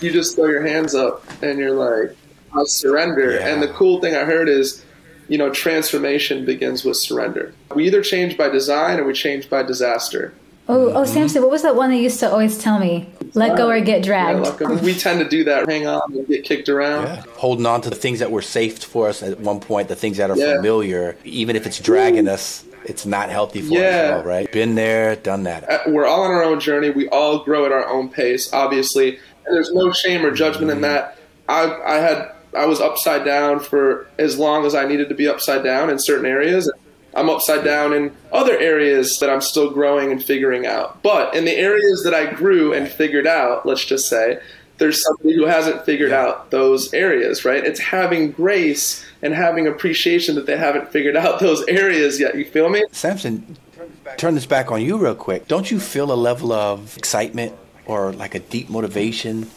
you 0.00 0.12
just 0.12 0.36
throw 0.36 0.46
your 0.46 0.66
hands 0.66 0.94
up 0.94 1.24
and 1.42 1.58
you're 1.58 1.72
like, 1.72 2.16
I 2.54 2.64
surrender. 2.64 3.32
Yeah. 3.32 3.48
And 3.48 3.62
the 3.62 3.68
cool 3.68 4.00
thing 4.00 4.14
I 4.14 4.24
heard 4.24 4.48
is, 4.48 4.84
you 5.28 5.36
know, 5.36 5.50
transformation 5.50 6.44
begins 6.44 6.84
with 6.84 6.96
surrender. 6.96 7.52
We 7.74 7.86
either 7.86 8.02
change 8.02 8.38
by 8.38 8.48
design 8.48 9.00
or 9.00 9.04
we 9.04 9.12
change 9.12 9.50
by 9.50 9.62
disaster. 9.62 10.32
Oh, 10.68 10.92
oh, 10.94 11.04
Samson, 11.04 11.42
what 11.42 11.50
was 11.50 11.62
that 11.62 11.76
one 11.76 11.90
that 11.90 11.96
used 11.96 12.18
to 12.20 12.30
always 12.30 12.58
tell 12.58 12.78
me? 12.78 13.08
Let 13.34 13.56
go 13.56 13.68
or 13.68 13.80
get 13.80 14.02
dragged. 14.02 14.46
Yeah, 14.60 14.80
we 14.80 14.94
tend 14.94 15.20
to 15.20 15.28
do 15.28 15.44
that. 15.44 15.68
Hang 15.68 15.86
on 15.86 16.00
and 16.12 16.26
get 16.26 16.44
kicked 16.44 16.68
around. 16.68 17.04
Yeah. 17.04 17.22
Holding 17.34 17.66
on 17.66 17.82
to 17.82 17.90
the 17.90 17.96
things 17.96 18.18
that 18.18 18.32
were 18.32 18.42
safe 18.42 18.82
for 18.82 19.08
us 19.08 19.22
at 19.22 19.38
one 19.38 19.60
point, 19.60 19.88
the 19.88 19.94
things 19.94 20.16
that 20.16 20.30
are 20.30 20.36
yeah. 20.36 20.56
familiar, 20.56 21.16
even 21.24 21.54
if 21.54 21.66
it's 21.66 21.78
dragging 21.78 22.26
us, 22.26 22.64
it's 22.84 23.06
not 23.06 23.30
healthy 23.30 23.60
for 23.60 23.74
yeah. 23.74 24.18
us, 24.18 24.26
right? 24.26 24.50
Been 24.50 24.74
there, 24.74 25.14
done 25.16 25.44
that. 25.44 25.70
Uh, 25.70 25.78
we're 25.88 26.06
all 26.06 26.22
on 26.22 26.30
our 26.30 26.42
own 26.42 26.58
journey. 26.58 26.90
We 26.90 27.08
all 27.10 27.44
grow 27.44 27.66
at 27.66 27.72
our 27.72 27.86
own 27.88 28.08
pace, 28.08 28.52
obviously. 28.52 29.18
And 29.44 29.54
there's 29.54 29.72
no 29.72 29.92
shame 29.92 30.24
or 30.24 30.32
judgment 30.32 30.68
mm-hmm. 30.68 30.76
in 30.76 30.82
that. 30.82 31.18
I, 31.48 31.72
I 31.84 31.94
had 31.96 32.32
I 32.56 32.66
was 32.66 32.80
upside 32.80 33.24
down 33.24 33.60
for 33.60 34.08
as 34.18 34.38
long 34.38 34.64
as 34.64 34.74
I 34.74 34.86
needed 34.86 35.08
to 35.10 35.14
be 35.14 35.28
upside 35.28 35.62
down 35.62 35.90
in 35.90 35.98
certain 35.98 36.26
areas. 36.26 36.70
I'm 37.16 37.30
upside 37.30 37.64
down 37.64 37.92
in 37.94 38.14
other 38.30 38.56
areas 38.58 39.18
that 39.20 39.30
I'm 39.30 39.40
still 39.40 39.70
growing 39.70 40.12
and 40.12 40.22
figuring 40.22 40.66
out. 40.66 41.02
But 41.02 41.34
in 41.34 41.46
the 41.46 41.56
areas 41.56 42.02
that 42.04 42.14
I 42.14 42.32
grew 42.32 42.72
and 42.72 42.86
figured 42.86 43.26
out, 43.26 43.64
let's 43.66 43.84
just 43.84 44.08
say, 44.08 44.38
there's 44.78 45.02
somebody 45.02 45.34
who 45.34 45.46
hasn't 45.46 45.86
figured 45.86 46.12
out 46.12 46.50
those 46.50 46.92
areas, 46.92 47.44
right? 47.44 47.64
It's 47.64 47.80
having 47.80 48.32
grace 48.32 49.04
and 49.22 49.32
having 49.32 49.66
appreciation 49.66 50.34
that 50.34 50.44
they 50.44 50.56
haven't 50.56 50.92
figured 50.92 51.16
out 51.16 51.40
those 51.40 51.66
areas 51.66 52.20
yet. 52.20 52.36
You 52.36 52.44
feel 52.44 52.68
me? 52.68 52.84
Samson, 52.92 53.56
turn 54.18 54.34
this 54.34 54.46
back 54.46 54.70
on 54.70 54.82
you 54.82 54.98
real 54.98 55.14
quick. 55.14 55.48
Don't 55.48 55.70
you 55.70 55.80
feel 55.80 56.12
a 56.12 56.14
level 56.14 56.52
of 56.52 56.96
excitement 56.98 57.54
or 57.86 58.12
like 58.12 58.34
a 58.34 58.40
deep 58.40 58.68
motivation 58.68 59.50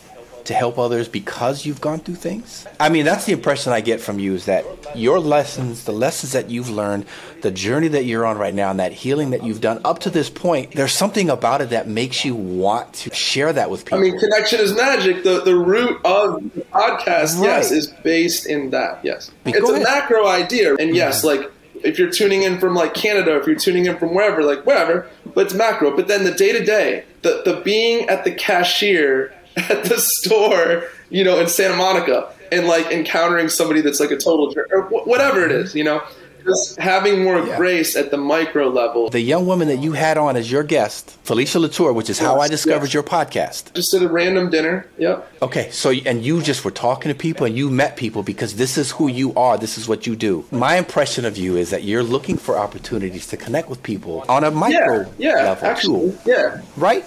to 0.46 0.54
help 0.54 0.78
others 0.78 1.08
because 1.08 1.66
you've 1.66 1.82
gone 1.82 2.00
through 2.00 2.16
things? 2.16 2.68
I 2.80 2.90
mean, 2.90 3.06
that's 3.06 3.26
the 3.26 3.34
impression 3.34 3.74
I 3.74 3.82
get 3.82 4.00
from 4.00 4.20
you 4.20 4.34
is 4.34 4.46
that 4.46 4.66
your 4.96 5.20
lessons, 5.20 5.86
the 5.86 5.92
lessons 5.92 6.34
that 6.34 6.50
you've 6.50 6.70
learned, 6.70 7.06
the 7.42 7.52
journey 7.52 7.88
that 7.90 8.06
you're 8.06 8.26
on 8.26 8.38
right 8.38 8.54
now, 8.54 8.72
and 8.72 8.80
that 8.80 8.92
healing 8.92 9.32
that 9.32 9.44
you've 9.44 9.62
done 9.62 9.82
up 9.86 10.00
to 10.00 10.10
this 10.10 10.30
point, 10.30 10.74
there's 10.74 10.94
something 10.94 11.30
about 11.30 11.62
it 11.62 11.70
that 11.70 11.88
makes 11.88 12.26
you 12.26 12.36
want 12.36 12.94
to 12.94 13.14
share 13.14 13.54
that 13.54 13.70
with 13.70 13.86
people. 13.86 14.00
I 14.00 14.02
mean, 14.02 14.20
connection 14.20 14.60
is 14.60 14.76
magic. 14.76 15.24
The 15.24 15.42
the 15.42 15.56
root 15.56 16.00
of 16.06 16.44
the 16.54 16.62
podcast, 16.62 17.36
right. 17.38 17.44
yes, 17.44 17.72
is 17.72 17.88
based 17.88 18.46
in 18.46 18.72
that. 18.72 19.00
Yes, 19.04 19.32
it's 19.46 19.70
a 19.70 19.80
macro 19.80 20.28
idea, 20.28 20.76
and 20.76 20.96
yes, 20.96 21.24
yeah. 21.24 21.32
like 21.32 21.52
if 21.84 21.98
you're 21.98 22.12
tuning 22.12 22.44
in 22.44 22.60
from 22.60 22.76
like 22.76 22.94
Canada, 22.94 23.38
if 23.38 23.48
you're 23.48 23.56
tuning 23.56 23.86
in 23.86 23.98
from 23.98 24.14
wherever, 24.14 24.44
like 24.44 24.66
wherever, 24.66 25.08
but 25.34 25.46
it's 25.46 25.54
macro. 25.54 25.96
But 25.96 26.08
then 26.08 26.24
the 26.24 26.32
day 26.32 26.52
to 26.52 26.64
day, 26.64 27.06
the 27.22 27.42
the 27.46 27.62
being 27.62 28.08
at 28.10 28.24
the 28.24 28.32
cashier 28.32 29.34
at 29.70 29.84
the 29.86 29.98
store, 30.00 30.86
you 31.10 31.24
know, 31.24 31.40
in 31.40 31.48
Santa 31.48 31.76
Monica 31.76 32.32
and 32.52 32.68
like 32.68 32.88
encountering 32.92 33.50
somebody 33.50 33.82
that's 33.82 34.00
like 34.00 34.12
a 34.12 34.18
total 34.18 34.52
jerk 34.52 34.70
or 34.72 34.82
whatever 34.84 35.46
it 35.46 35.52
is, 35.52 35.76
you 35.76 35.84
know, 35.84 36.02
just 36.46 36.80
having 36.80 37.22
more 37.24 37.46
Yeah. 37.46 37.58
grace 37.58 37.96
at 37.98 38.12
the 38.12 38.18
micro 38.18 38.70
level. 38.70 39.10
The 39.10 39.20
young 39.20 39.46
woman 39.46 39.68
that 39.68 39.80
you 39.80 39.92
had 39.92 40.18
on 40.18 40.38
as 40.38 40.50
your 40.50 40.64
guest, 40.64 41.18
Felicia 41.24 41.60
Latour, 41.60 41.92
which 41.94 42.10
is 42.10 42.18
how 42.18 42.40
I 42.40 42.48
discovered 42.48 42.86
yes. 42.86 42.94
your 42.94 43.04
podcast. 43.04 43.74
Just 43.74 43.94
at 43.94 44.02
a 44.02 44.08
random 44.08 44.50
dinner. 44.50 44.88
Yep. 44.98 45.32
Okay, 45.42 45.70
so 45.70 45.92
and 45.92 46.24
you 46.24 46.42
just 46.42 46.64
were 46.64 46.72
talking 46.72 47.12
to 47.12 47.16
people 47.16 47.46
and 47.46 47.56
you 47.58 47.70
met 47.70 47.98
people 47.98 48.24
because 48.24 48.56
this 48.56 48.78
is 48.78 48.92
who 48.92 49.08
you 49.10 49.34
are, 49.36 49.58
this 49.58 49.78
is 49.78 49.88
what 49.88 50.08
you 50.08 50.16
do. 50.16 50.46
My 50.50 50.78
impression 50.78 51.26
of 51.26 51.38
you 51.38 51.58
is 51.58 51.72
that 51.72 51.84
you're 51.84 52.04
looking 52.04 52.38
for 52.38 52.58
opportunities 52.58 53.28
to 53.28 53.38
connect 53.38 53.70
with 53.70 53.84
people 53.84 54.24
on 54.30 54.44
a 54.46 54.50
micro 54.50 55.02
Yeah, 55.18 55.36
yeah, 55.36 55.44
level 55.44 55.68
actually, 55.68 56.12
too, 56.12 56.18
yeah. 56.26 56.62
right? 56.78 57.04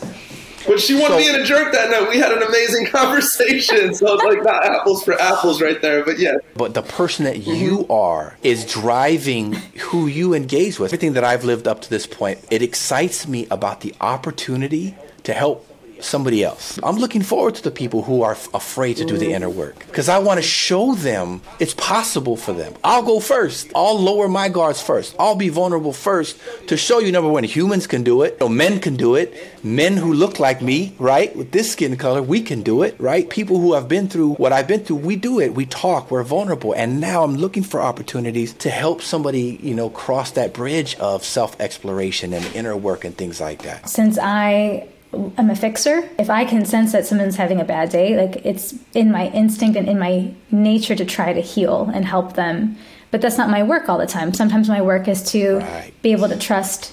But 0.66 0.80
she 0.80 0.94
wasn't 0.94 1.12
So- 1.12 1.18
being 1.18 1.34
a 1.34 1.44
jerk 1.44 1.72
that 1.72 1.90
night. 1.90 2.08
We 2.08 2.18
had 2.18 2.32
an 2.32 2.42
amazing 2.42 2.86
conversation. 2.90 3.94
So 3.94 4.14
it's 4.14 4.24
like 4.24 4.42
not 4.42 4.64
apples 4.64 5.04
for 5.04 5.20
apples 5.20 5.60
right 5.60 5.80
there. 5.80 6.04
But 6.04 6.18
yeah. 6.18 6.36
But 6.54 6.74
the 6.74 6.82
person 6.82 7.24
that 7.24 7.36
mm-hmm. 7.36 7.50
you 7.52 7.86
are 7.88 8.36
is 8.42 8.64
driving 8.64 9.52
who 9.52 10.06
you 10.06 10.34
engage 10.34 10.78
with. 10.78 10.90
Everything 10.90 11.14
that 11.14 11.24
I've 11.24 11.44
lived 11.44 11.66
up 11.66 11.80
to 11.82 11.90
this 11.90 12.06
point, 12.06 12.38
it 12.50 12.62
excites 12.62 13.26
me 13.26 13.46
about 13.50 13.80
the 13.80 13.94
opportunity 14.00 14.94
to 15.24 15.32
help 15.32 15.66
somebody 16.04 16.42
else. 16.44 16.78
I'm 16.82 16.96
looking 16.96 17.22
forward 17.22 17.54
to 17.56 17.62
the 17.62 17.70
people 17.70 18.02
who 18.02 18.22
are 18.22 18.32
f- 18.32 18.52
afraid 18.54 18.96
to 18.98 19.04
do 19.04 19.16
the 19.18 19.32
inner 19.32 19.50
work 19.50 19.78
because 19.86 20.08
I 20.08 20.18
want 20.18 20.38
to 20.38 20.42
show 20.42 20.94
them 20.94 21.40
it's 21.58 21.74
possible 21.74 22.36
for 22.36 22.52
them. 22.52 22.74
I'll 22.84 23.02
go 23.02 23.20
first. 23.20 23.70
I'll 23.74 23.98
lower 23.98 24.28
my 24.28 24.48
guards 24.48 24.80
first. 24.82 25.14
I'll 25.18 25.36
be 25.36 25.48
vulnerable 25.48 25.92
first 25.92 26.38
to 26.68 26.76
show 26.76 26.98
you 26.98 27.12
number 27.12 27.30
one, 27.30 27.44
humans 27.44 27.86
can 27.86 28.02
do 28.02 28.22
it. 28.22 28.32
You 28.40 28.46
know, 28.46 28.48
men 28.48 28.80
can 28.80 28.96
do 28.96 29.14
it. 29.14 29.34
Men 29.64 29.96
who 29.96 30.12
look 30.12 30.40
like 30.40 30.60
me, 30.60 30.94
right, 30.98 31.34
with 31.36 31.52
this 31.52 31.72
skin 31.72 31.96
color, 31.96 32.20
we 32.22 32.42
can 32.42 32.62
do 32.62 32.82
it, 32.82 32.96
right? 32.98 33.28
People 33.30 33.58
who 33.60 33.74
have 33.74 33.88
been 33.88 34.08
through 34.08 34.34
what 34.34 34.52
I've 34.52 34.66
been 34.66 34.80
through, 34.84 34.96
we 34.96 35.16
do 35.16 35.38
it. 35.40 35.54
We 35.54 35.66
talk. 35.66 36.10
We're 36.10 36.24
vulnerable. 36.24 36.72
And 36.74 37.00
now 37.00 37.22
I'm 37.22 37.36
looking 37.36 37.62
for 37.62 37.80
opportunities 37.80 38.52
to 38.54 38.70
help 38.70 39.02
somebody, 39.02 39.58
you 39.62 39.74
know, 39.74 39.88
cross 39.90 40.32
that 40.32 40.52
bridge 40.52 40.96
of 40.96 41.24
self-exploration 41.24 42.32
and 42.32 42.44
inner 42.54 42.76
work 42.76 43.04
and 43.04 43.16
things 43.16 43.40
like 43.40 43.62
that. 43.62 43.88
since 43.88 44.18
I 44.20 44.88
am 45.12 45.50
a 45.50 45.54
fixer, 45.56 46.08
if 46.18 46.30
I 46.30 46.44
can 46.44 46.64
sense 46.64 46.92
that 46.92 47.06
someone's 47.06 47.36
having 47.36 47.60
a 47.60 47.64
bad 47.64 47.90
day, 47.90 48.16
like 48.16 48.44
it's 48.44 48.74
in 48.94 49.10
my 49.10 49.28
instinct 49.30 49.76
and 49.76 49.88
in 49.88 49.98
my 49.98 50.32
nature 50.50 50.94
to 50.94 51.04
try 51.04 51.32
to 51.32 51.40
heal 51.40 51.90
and 51.94 52.04
help 52.04 52.34
them. 52.34 52.76
But 53.10 53.20
that's 53.20 53.36
not 53.36 53.50
my 53.50 53.62
work 53.62 53.88
all 53.88 53.98
the 53.98 54.06
time. 54.06 54.32
Sometimes 54.32 54.68
my 54.68 54.80
work 54.80 55.06
is 55.08 55.22
to 55.32 55.58
Right. 55.58 55.92
be 56.02 56.12
able 56.12 56.28
to 56.28 56.36
trust 56.38 56.92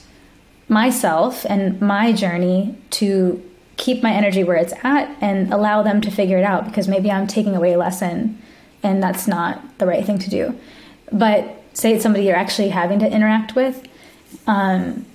myself 0.67 1.45
and 1.49 1.81
my 1.81 2.11
journey 2.11 2.75
to 2.91 3.41
keep 3.77 4.03
my 4.03 4.11
energy 4.11 4.43
where 4.43 4.57
it's 4.57 4.73
at 4.83 5.09
and 5.21 5.53
allow 5.53 5.81
them 5.81 6.01
to 6.01 6.11
figure 6.11 6.37
it 6.37 6.43
out 6.43 6.65
because 6.65 6.87
maybe 6.89 7.09
I'm 7.09 7.27
taking 7.27 7.55
away 7.55 7.73
a 7.73 7.77
lesson 7.77 8.37
and 8.83 9.01
that's 9.01 9.27
not 9.27 9.77
the 9.79 9.85
right 9.85 10.05
thing 10.05 10.19
to 10.19 10.29
do. 10.29 10.53
But 11.11 11.55
say 11.73 11.93
it's 11.93 12.03
somebody 12.03 12.25
you're 12.25 12.35
actually 12.35 12.69
having 12.69 12.99
to 12.99 13.09
interact 13.09 13.55
with, 13.55 13.81
um, 14.47 15.05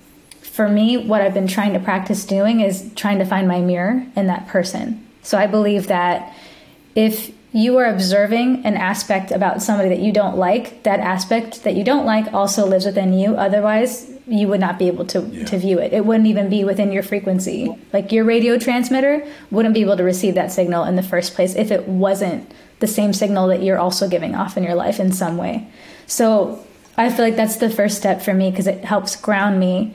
for 0.55 0.69
me, 0.69 0.95
what 0.95 1.21
I've 1.21 1.33
been 1.33 1.47
trying 1.47 1.73
to 1.73 1.79
practice 1.79 2.23
doing 2.23 2.61
is 2.61 2.89
trying 2.95 3.19
to 3.19 3.25
find 3.25 3.45
my 3.45 3.59
mirror 3.59 4.05
in 4.15 4.27
that 4.27 4.47
person. 4.47 5.05
So 5.21 5.37
I 5.37 5.47
believe 5.47 5.87
that 5.87 6.33
if 6.95 7.33
you 7.51 7.77
are 7.77 7.85
observing 7.85 8.65
an 8.65 8.77
aspect 8.77 9.31
about 9.31 9.61
somebody 9.61 9.89
that 9.89 9.99
you 9.99 10.13
don't 10.13 10.37
like, 10.37 10.83
that 10.83 11.01
aspect 11.01 11.63
that 11.65 11.75
you 11.75 11.83
don't 11.83 12.05
like 12.05 12.33
also 12.33 12.65
lives 12.65 12.85
within 12.85 13.11
you. 13.11 13.35
Otherwise, 13.35 14.09
you 14.27 14.47
would 14.47 14.61
not 14.61 14.79
be 14.79 14.87
able 14.87 15.05
to, 15.07 15.43
to 15.43 15.57
view 15.57 15.77
it. 15.77 15.91
It 15.91 16.05
wouldn't 16.05 16.27
even 16.27 16.49
be 16.49 16.63
within 16.63 16.93
your 16.93 17.03
frequency. 17.03 17.77
Like 17.91 18.13
your 18.13 18.23
radio 18.23 18.57
transmitter 18.57 19.27
wouldn't 19.51 19.73
be 19.73 19.81
able 19.81 19.97
to 19.97 20.03
receive 20.03 20.35
that 20.35 20.53
signal 20.53 20.85
in 20.85 20.95
the 20.95 21.03
first 21.03 21.33
place 21.33 21.53
if 21.55 21.69
it 21.69 21.85
wasn't 21.85 22.49
the 22.79 22.87
same 22.87 23.11
signal 23.11 23.49
that 23.49 23.61
you're 23.61 23.77
also 23.77 24.07
giving 24.07 24.35
off 24.35 24.55
in 24.55 24.63
your 24.63 24.75
life 24.75 25.01
in 25.01 25.11
some 25.11 25.35
way. 25.35 25.67
So 26.07 26.65
I 26.97 27.09
feel 27.09 27.25
like 27.25 27.35
that's 27.35 27.57
the 27.57 27.69
first 27.69 27.97
step 27.97 28.21
for 28.21 28.33
me 28.33 28.51
because 28.51 28.67
it 28.67 28.85
helps 28.85 29.17
ground 29.17 29.59
me 29.59 29.93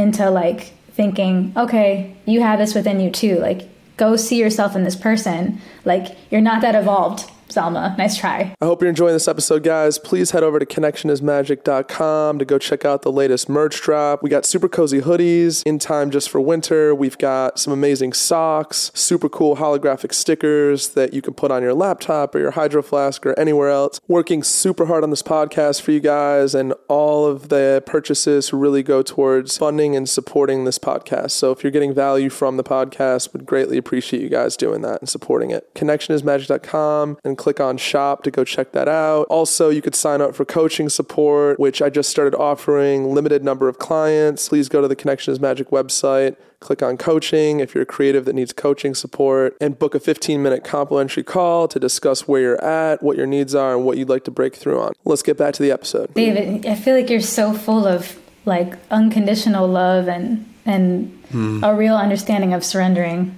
into 0.00 0.30
like 0.30 0.72
thinking, 0.92 1.52
okay, 1.56 2.16
you 2.26 2.40
have 2.40 2.58
this 2.58 2.74
within 2.74 2.98
you 3.00 3.10
too. 3.10 3.38
Like, 3.38 3.68
go 3.96 4.16
see 4.16 4.38
yourself 4.38 4.74
in 4.74 4.82
this 4.82 4.96
person. 4.96 5.60
Like, 5.84 6.16
you're 6.30 6.40
not 6.40 6.62
that 6.62 6.74
evolved, 6.74 7.30
Selma. 7.50 7.94
Nice 7.98 8.16
try. 8.16 8.54
I 8.60 8.64
hope 8.64 8.80
you're 8.80 8.88
enjoying 8.88 9.14
this 9.14 9.28
episode, 9.28 9.62
guys. 9.62 9.98
Please 9.98 10.30
head 10.30 10.42
over 10.42 10.58
to 10.58 10.66
connectionismagic.com 10.66 12.38
to 12.38 12.44
go 12.44 12.58
check 12.58 12.84
out 12.84 13.02
the 13.02 13.12
latest 13.12 13.48
merch 13.48 13.80
drop. 13.80 14.22
We 14.22 14.30
got 14.30 14.44
super 14.46 14.68
cozy 14.68 15.00
hoodies 15.00 15.62
in 15.64 15.78
time 15.78 16.10
just 16.10 16.30
for 16.30 16.40
winter. 16.40 16.94
We've 16.94 17.18
got 17.18 17.58
some 17.58 17.72
amazing 17.72 18.12
socks, 18.12 18.90
super 18.94 19.28
cool 19.28 19.56
holographic 19.56 20.14
stickers 20.14 20.90
that 20.90 21.12
you 21.12 21.22
can 21.22 21.34
put 21.34 21.50
on 21.50 21.62
your 21.62 21.74
laptop 21.74 22.34
or 22.34 22.38
your 22.38 22.52
hydro 22.52 22.82
flask 22.82 23.24
or 23.26 23.38
anywhere 23.38 23.70
else. 23.70 24.00
Working 24.08 24.42
super 24.42 24.86
hard 24.86 25.02
on 25.04 25.10
this 25.10 25.22
podcast 25.22 25.82
for 25.82 25.92
you 25.92 26.00
guys, 26.00 26.54
and 26.54 26.74
all 26.88 27.26
of 27.26 27.48
the 27.48 27.82
purchases 27.86 28.52
really 28.52 28.82
go 28.82 29.02
towards 29.02 29.58
funding 29.58 29.96
and 29.96 30.08
supporting 30.08 30.64
this 30.64 30.78
podcast. 30.78 31.32
So 31.32 31.50
if 31.50 31.62
you're 31.62 31.70
getting 31.70 31.94
value 31.94 32.30
from 32.30 32.56
the 32.56 32.64
podcast, 32.64 33.32
would 33.32 33.46
greatly 33.46 33.78
appreciate 33.78 34.22
you 34.22 34.28
guys 34.28 34.56
doing 34.56 34.82
that 34.82 35.00
and 35.00 35.08
supporting 35.08 35.50
it. 35.50 35.74
Connectionismagic.com 35.74 37.18
and 37.24 37.38
click 37.40 37.58
on 37.58 37.78
shop 37.78 38.22
to 38.22 38.30
go 38.30 38.44
check 38.44 38.72
that 38.72 38.86
out. 38.86 39.26
Also, 39.30 39.70
you 39.70 39.80
could 39.80 39.94
sign 39.94 40.20
up 40.20 40.34
for 40.34 40.44
coaching 40.44 40.90
support, 40.90 41.58
which 41.58 41.80
I 41.80 41.88
just 41.88 42.10
started 42.10 42.36
offering 42.36 43.14
limited 43.14 43.42
number 43.42 43.66
of 43.66 43.78
clients. 43.78 44.50
Please 44.50 44.68
go 44.68 44.82
to 44.82 44.86
the 44.86 44.94
Connection 44.94 45.32
is 45.32 45.40
Magic 45.40 45.70
website. 45.70 46.36
Click 46.60 46.82
on 46.82 46.98
coaching 46.98 47.60
if 47.60 47.74
you're 47.74 47.84
a 47.84 47.86
creative 47.86 48.26
that 48.26 48.34
needs 48.34 48.52
coaching 48.52 48.94
support 48.94 49.56
and 49.58 49.78
book 49.78 49.94
a 49.94 50.00
15 50.00 50.42
minute 50.42 50.64
complimentary 50.64 51.22
call 51.22 51.66
to 51.68 51.80
discuss 51.80 52.28
where 52.28 52.42
you're 52.42 52.62
at, 52.62 53.02
what 53.02 53.16
your 53.16 53.26
needs 53.26 53.54
are, 53.54 53.74
and 53.74 53.86
what 53.86 53.96
you'd 53.96 54.10
like 54.10 54.24
to 54.24 54.30
break 54.30 54.54
through 54.54 54.78
on. 54.78 54.92
Let's 55.06 55.22
get 55.22 55.38
back 55.38 55.54
to 55.54 55.62
the 55.62 55.72
episode. 55.72 56.12
David, 56.12 56.66
I 56.66 56.74
feel 56.74 56.94
like 56.94 57.08
you're 57.08 57.22
so 57.22 57.54
full 57.54 57.86
of 57.86 58.18
like 58.44 58.74
unconditional 58.90 59.66
love 59.66 60.08
and 60.08 60.46
and 60.66 61.10
hmm. 61.30 61.64
a 61.64 61.74
real 61.74 61.96
understanding 61.96 62.52
of 62.52 62.62
surrendering. 62.62 63.34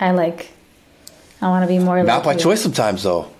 I 0.00 0.10
like. 0.10 0.50
I 1.42 1.48
want 1.48 1.62
to 1.62 1.68
be 1.68 1.78
more. 1.78 2.02
Not 2.02 2.16
like 2.18 2.24
by 2.24 2.32
you. 2.34 2.38
choice 2.40 2.60
sometimes, 2.62 3.02
though. 3.02 3.30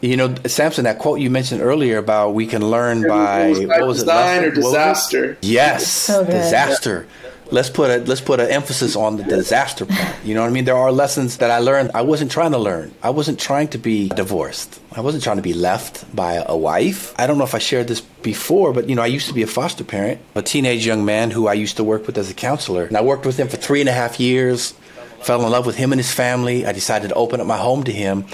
You 0.00 0.16
know, 0.16 0.32
Samson, 0.46 0.84
that 0.84 0.98
quote 1.00 1.18
you 1.18 1.28
mentioned 1.28 1.60
earlier 1.60 1.98
about 1.98 2.32
we 2.34 2.46
can 2.46 2.62
learn 2.70 3.02
by 3.02 3.52
by 3.66 3.78
what 3.80 3.86
was 3.88 3.98
design 4.00 4.44
it? 4.44 4.46
or 4.46 4.50
What 4.50 4.56
was 4.56 4.64
it? 4.66 4.68
disaster. 4.68 5.38
Yes, 5.42 5.86
So 5.88 6.24
good. 6.24 6.30
disaster. 6.32 7.06
Let's 7.50 7.70
put 7.70 7.90
a 7.90 7.96
let's 8.04 8.20
put 8.20 8.38
an 8.40 8.48
emphasis 8.50 8.94
on 8.94 9.16
the 9.16 9.24
disaster 9.24 9.86
part. 9.86 10.14
You 10.22 10.34
know 10.34 10.42
what 10.42 10.48
I 10.48 10.52
mean? 10.52 10.66
There 10.66 10.76
are 10.76 10.92
lessons 10.92 11.38
that 11.38 11.50
I 11.50 11.58
learned. 11.60 11.90
I 11.94 12.02
wasn't 12.02 12.30
trying 12.30 12.52
to 12.52 12.58
learn. 12.58 12.92
I 13.02 13.08
wasn't 13.10 13.40
trying 13.40 13.68
to 13.68 13.78
be 13.78 14.10
divorced. 14.10 14.78
I 14.94 15.00
wasn't 15.00 15.24
trying 15.24 15.36
to 15.38 15.42
be 15.42 15.54
left 15.54 16.14
by 16.14 16.44
a 16.46 16.54
wife. 16.56 17.14
I 17.18 17.26
don't 17.26 17.38
know 17.38 17.44
if 17.44 17.54
I 17.54 17.58
shared 17.58 17.88
this 17.88 18.02
before, 18.22 18.72
but 18.74 18.88
you 18.88 18.94
know, 18.94 19.02
I 19.02 19.06
used 19.06 19.28
to 19.28 19.34
be 19.34 19.42
a 19.42 19.46
foster 19.48 19.82
parent, 19.82 20.20
a 20.36 20.42
teenage 20.42 20.86
young 20.86 21.06
man 21.06 21.30
who 21.30 21.48
I 21.48 21.54
used 21.54 21.76
to 21.78 21.84
work 21.84 22.06
with 22.06 22.18
as 22.18 22.30
a 22.30 22.34
counselor, 22.34 22.84
and 22.84 22.96
I 22.96 23.00
worked 23.00 23.24
with 23.26 23.38
him 23.40 23.48
for 23.48 23.56
three 23.56 23.80
and 23.80 23.88
a 23.88 23.92
half 23.94 24.20
years. 24.20 24.74
Fell 25.22 25.44
in 25.44 25.50
love 25.50 25.66
with 25.66 25.76
him 25.76 25.92
and 25.92 25.98
his 25.98 26.12
family. 26.12 26.64
I 26.64 26.72
decided 26.72 27.08
to 27.08 27.14
open 27.14 27.40
up 27.40 27.46
my 27.46 27.56
home 27.56 27.84
to 27.84 27.92
him, 27.92 28.24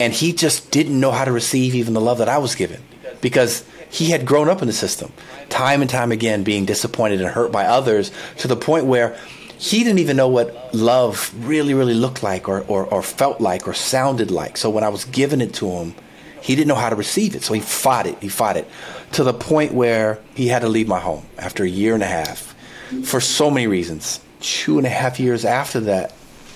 and 0.00 0.12
he 0.12 0.32
just 0.32 0.70
didn't 0.70 0.98
know 0.98 1.10
how 1.10 1.24
to 1.24 1.32
receive 1.32 1.74
even 1.74 1.94
the 1.94 2.00
love 2.00 2.18
that 2.18 2.28
I 2.28 2.38
was 2.38 2.54
given 2.54 2.82
because 3.20 3.64
he 3.90 4.10
had 4.10 4.26
grown 4.26 4.48
up 4.48 4.62
in 4.62 4.66
the 4.66 4.72
system, 4.72 5.12
time 5.48 5.80
and 5.80 5.90
time 5.90 6.12
again 6.12 6.42
being 6.42 6.64
disappointed 6.64 7.20
and 7.20 7.30
hurt 7.30 7.52
by 7.52 7.64
others 7.64 8.10
to 8.38 8.48
the 8.48 8.56
point 8.56 8.86
where 8.86 9.16
he 9.58 9.84
didn't 9.84 10.00
even 10.00 10.16
know 10.16 10.28
what 10.28 10.74
love 10.74 11.32
really, 11.46 11.72
really 11.72 11.94
looked 11.94 12.22
like 12.22 12.48
or, 12.48 12.62
or, 12.62 12.84
or 12.86 13.02
felt 13.02 13.40
like 13.40 13.68
or 13.68 13.74
sounded 13.74 14.30
like. 14.30 14.56
So 14.56 14.68
when 14.70 14.82
I 14.82 14.88
was 14.88 15.04
giving 15.04 15.40
it 15.40 15.54
to 15.54 15.70
him, 15.70 15.94
he 16.40 16.56
didn't 16.56 16.68
know 16.68 16.74
how 16.74 16.90
to 16.90 16.96
receive 16.96 17.36
it. 17.36 17.44
So 17.44 17.54
he 17.54 17.60
fought 17.60 18.06
it. 18.06 18.18
He 18.20 18.28
fought 18.28 18.56
it 18.56 18.68
to 19.12 19.22
the 19.22 19.32
point 19.32 19.72
where 19.72 20.18
he 20.34 20.48
had 20.48 20.62
to 20.62 20.68
leave 20.68 20.88
my 20.88 20.98
home 20.98 21.24
after 21.38 21.62
a 21.62 21.68
year 21.68 21.94
and 21.94 22.02
a 22.02 22.06
half 22.06 22.56
for 23.04 23.20
so 23.20 23.50
many 23.50 23.68
reasons. 23.68 24.20
Two 24.40 24.78
and 24.78 24.86
a 24.86 24.90
half 24.90 25.20
years 25.20 25.44
after 25.44 25.78
that, 25.80 26.12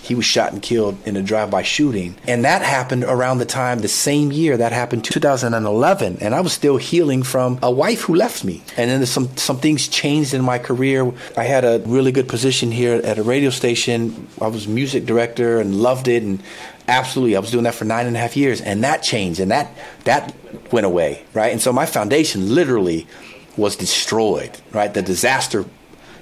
he 0.06 0.14
was 0.14 0.24
shot 0.24 0.52
and 0.52 0.62
killed 0.62 0.96
in 1.04 1.16
a 1.16 1.22
drive-by 1.22 1.62
shooting. 1.62 2.14
And 2.28 2.44
that 2.44 2.62
happened 2.62 3.02
around 3.02 3.38
the 3.38 3.44
time 3.44 3.80
the 3.80 3.88
same 3.88 4.30
year 4.30 4.56
that 4.56 4.70
happened 4.70 5.04
2011 5.04 6.18
and 6.20 6.34
i 6.34 6.40
was 6.40 6.52
still 6.52 6.76
healing 6.76 7.24
from 7.24 7.58
a 7.60 7.70
wife 7.70 8.02
who 8.02 8.14
left 8.14 8.44
me. 8.44 8.62
And 8.76 8.88
then 8.88 9.04
some 9.06 9.36
some 9.36 9.58
things 9.58 9.88
changed 9.88 10.32
in 10.32 10.42
my 10.42 10.58
career. 10.58 11.12
I 11.36 11.44
had 11.44 11.64
a 11.64 11.82
really 11.86 12.12
good 12.12 12.28
position 12.28 12.70
here 12.70 12.94
at 13.02 13.18
a 13.18 13.22
radio 13.24 13.50
station. 13.50 14.28
I 14.40 14.46
was 14.46 14.68
music 14.68 15.06
director 15.06 15.60
and 15.60 15.74
loved 15.74 16.06
it. 16.06 16.22
And 16.22 16.40
absolutely 16.88 17.34
i 17.34 17.40
was 17.40 17.50
doing 17.50 17.64
that 17.64 17.74
for 17.74 17.84
nine 17.84 18.06
and 18.06 18.16
a 18.16 18.20
half 18.20 18.36
years. 18.36 18.60
And 18.60 18.84
that 18.84 19.02
changed. 19.02 19.40
And 19.40 19.50
that 19.50 19.74
that 20.04 20.34
went 20.70 20.86
away 20.86 21.24
right? 21.34 21.50
And 21.50 21.60
so 21.60 21.72
my 21.72 21.86
foundation 21.86 22.54
literally 22.54 23.08
was 23.56 23.74
destroyed 23.74 24.52
right? 24.72 24.94
The 24.94 25.02
disaster 25.02 25.64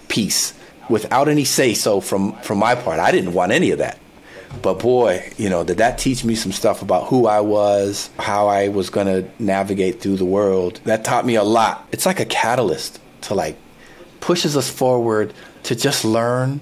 piece 0.09 0.55
without 0.89 1.29
any 1.29 1.45
say 1.45 1.75
so 1.75 2.01
from 2.01 2.33
from 2.41 2.59
my 2.59 2.75
part. 2.75 3.01
I 3.01 3.11
didn't 3.11 3.33
want 3.33 3.53
any 3.53 3.71
of 3.71 3.79
that. 3.79 3.99
But 4.63 4.79
boy, 4.79 5.33
you 5.37 5.51
know, 5.51 5.65
did 5.65 5.79
that 5.79 5.99
teach 5.99 6.25
me 6.25 6.35
some 6.35 6.53
stuff 6.53 6.83
about 6.83 7.09
who 7.09 7.27
I 7.27 7.41
was, 7.41 8.11
how 8.19 8.47
I 8.47 8.69
was 8.69 8.89
going 8.89 9.07
to 9.07 9.29
navigate 9.43 10.01
through 10.01 10.17
the 10.17 10.25
world. 10.25 10.81
That 10.85 11.05
taught 11.05 11.27
me 11.27 11.35
a 11.35 11.43
lot. 11.43 11.87
It's 11.93 12.07
like 12.07 12.21
a 12.21 12.25
catalyst 12.25 13.01
to 13.23 13.35
like 13.35 13.57
pushes 14.21 14.57
us 14.57 14.71
forward 14.71 15.35
to 15.65 15.75
just 15.75 16.05
learn 16.05 16.61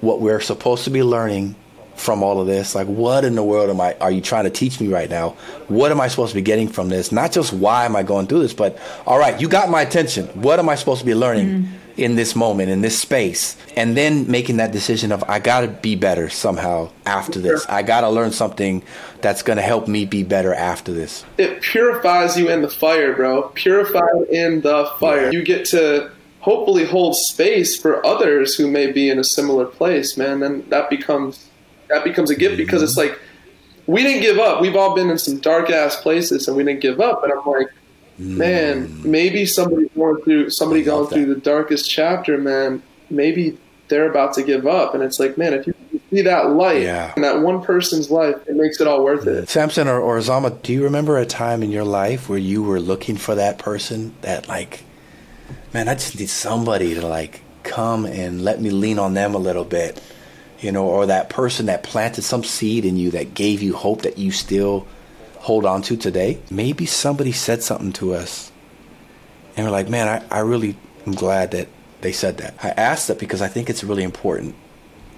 what 0.00 0.20
we're 0.20 0.40
supposed 0.40 0.84
to 0.84 0.90
be 0.90 1.02
learning 1.02 1.54
from 1.94 2.22
all 2.22 2.40
of 2.40 2.46
this? 2.46 2.74
Like, 2.74 2.86
what 2.86 3.24
in 3.24 3.34
the 3.34 3.44
world 3.44 3.70
am 3.70 3.80
I? 3.80 3.94
Are 4.00 4.10
you 4.10 4.20
trying 4.20 4.44
to 4.44 4.50
teach 4.50 4.80
me 4.80 4.88
right 4.88 5.08
now? 5.08 5.30
What 5.68 5.90
am 5.90 6.00
I 6.00 6.08
supposed 6.08 6.30
to 6.30 6.34
be 6.34 6.42
getting 6.42 6.68
from 6.68 6.88
this? 6.88 7.12
Not 7.12 7.32
just 7.32 7.52
why 7.52 7.84
am 7.84 7.94
I 7.94 8.02
going 8.02 8.26
through 8.26 8.40
this, 8.40 8.54
but 8.54 8.78
all 9.06 9.18
right, 9.18 9.40
you 9.40 9.48
got 9.48 9.70
my 9.70 9.82
attention. 9.82 10.26
What 10.28 10.58
am 10.58 10.68
I 10.68 10.74
supposed 10.74 11.00
to 11.00 11.06
be 11.06 11.14
learning? 11.14 11.46
Mm-hmm 11.46 11.76
in 11.96 12.16
this 12.16 12.34
moment, 12.34 12.70
in 12.70 12.80
this 12.80 12.98
space, 12.98 13.56
and 13.76 13.96
then 13.96 14.30
making 14.30 14.56
that 14.56 14.72
decision 14.72 15.12
of 15.12 15.24
I 15.28 15.38
got 15.38 15.60
to 15.62 15.68
be 15.68 15.94
better 15.94 16.28
somehow 16.28 16.90
after 17.06 17.38
this. 17.38 17.66
I 17.68 17.82
got 17.82 18.02
to 18.02 18.10
learn 18.10 18.32
something 18.32 18.82
that's 19.20 19.42
to 19.42 19.62
help 19.62 19.88
me 19.88 20.04
be 20.04 20.22
better 20.22 20.54
after 20.54 20.92
this. 20.92 21.24
It 21.38 21.60
purifies 21.60 22.36
you 22.36 22.48
in 22.48 22.62
the 22.62 22.68
fire, 22.68 23.14
bro. 23.14 23.48
Purified 23.50 24.28
in 24.30 24.60
the 24.62 24.90
fire. 24.98 25.24
Yeah. 25.24 25.30
You 25.30 25.44
get 25.44 25.64
to 25.66 26.10
hopefully 26.40 26.84
hold 26.84 27.16
space 27.16 27.76
for 27.80 28.04
others 28.04 28.56
who 28.56 28.70
may 28.70 28.90
be 28.90 29.08
in 29.08 29.18
a 29.18 29.24
similar 29.24 29.64
place, 29.64 30.16
man. 30.16 30.42
And 30.42 30.68
that 30.70 30.90
becomes 30.90 31.48
that 31.88 32.04
becomes 32.04 32.30
a 32.30 32.34
gift 32.34 32.54
mm-hmm. 32.54 32.64
because 32.64 32.82
it's 32.82 32.96
like 32.96 33.18
we 33.86 34.02
didn't 34.02 34.22
give 34.22 34.38
up. 34.38 34.60
We've 34.60 34.76
all 34.76 34.94
been 34.94 35.10
in 35.10 35.18
some 35.18 35.38
dark 35.38 35.70
ass 35.70 36.00
places 36.00 36.48
and 36.48 36.56
we 36.56 36.64
didn't 36.64 36.80
give 36.80 37.00
up. 37.00 37.22
And 37.24 37.32
I'm 37.32 37.44
like, 37.46 37.68
man, 38.18 39.00
maybe 39.08 39.46
somebody 39.46 39.88
going 39.90 40.22
through 40.22 40.50
somebody 40.50 40.82
going 40.82 41.08
through 41.08 41.26
the 41.26 41.40
darkest 41.40 41.90
chapter, 41.90 42.38
man. 42.38 42.82
Maybe 43.10 43.58
they're 43.88 44.10
about 44.10 44.34
to 44.34 44.42
give 44.42 44.66
up, 44.66 44.94
and 44.94 45.02
it's 45.02 45.20
like, 45.20 45.36
man, 45.36 45.52
if 45.52 45.66
you 45.66 45.74
see 46.10 46.22
that 46.22 46.50
light 46.50 46.82
yeah. 46.82 47.12
in 47.14 47.22
that 47.22 47.40
one 47.40 47.62
person's 47.62 48.10
life, 48.10 48.36
it 48.46 48.56
makes 48.56 48.80
it 48.80 48.86
all 48.86 49.04
worth 49.04 49.26
it. 49.26 49.48
Samson 49.48 49.86
or, 49.88 50.00
or 50.00 50.20
Zama, 50.22 50.50
do 50.50 50.72
you 50.72 50.84
remember 50.84 51.18
a 51.18 51.26
time 51.26 51.62
in 51.62 51.70
your 51.70 51.84
life 51.84 52.28
where 52.28 52.38
you 52.38 52.62
were 52.62 52.80
looking 52.80 53.16
for 53.16 53.34
that 53.34 53.58
person 53.58 54.14
that, 54.22 54.48
like, 54.48 54.84
man, 55.74 55.88
I 55.88 55.94
just 55.94 56.18
need 56.18 56.28
somebody 56.28 56.94
to 56.94 57.06
like 57.06 57.42
come 57.62 58.06
and 58.06 58.42
let 58.42 58.60
me 58.60 58.70
lean 58.70 58.98
on 58.98 59.14
them 59.14 59.34
a 59.34 59.38
little 59.38 59.64
bit, 59.64 60.00
you 60.60 60.72
know, 60.72 60.86
or 60.86 61.06
that 61.06 61.28
person 61.28 61.66
that 61.66 61.82
planted 61.82 62.22
some 62.22 62.44
seed 62.44 62.84
in 62.84 62.96
you 62.96 63.10
that 63.10 63.34
gave 63.34 63.62
you 63.62 63.74
hope 63.74 64.02
that 64.02 64.18
you 64.18 64.30
still 64.30 64.86
hold 65.42 65.66
on 65.66 65.82
to 65.82 65.96
today. 65.96 66.40
Maybe 66.50 66.86
somebody 66.86 67.32
said 67.32 67.62
something 67.62 67.92
to 67.94 68.14
us 68.14 68.52
and 69.56 69.66
we're 69.66 69.72
like, 69.72 69.88
man, 69.88 70.08
I, 70.08 70.36
I 70.38 70.40
really 70.40 70.76
am 71.06 71.14
glad 71.14 71.50
that 71.50 71.68
they 72.00 72.12
said 72.12 72.38
that. 72.38 72.54
I 72.62 72.70
asked 72.70 73.08
that 73.08 73.18
because 73.18 73.42
I 73.42 73.48
think 73.48 73.68
it's 73.68 73.84
really 73.84 74.02
important 74.02 74.54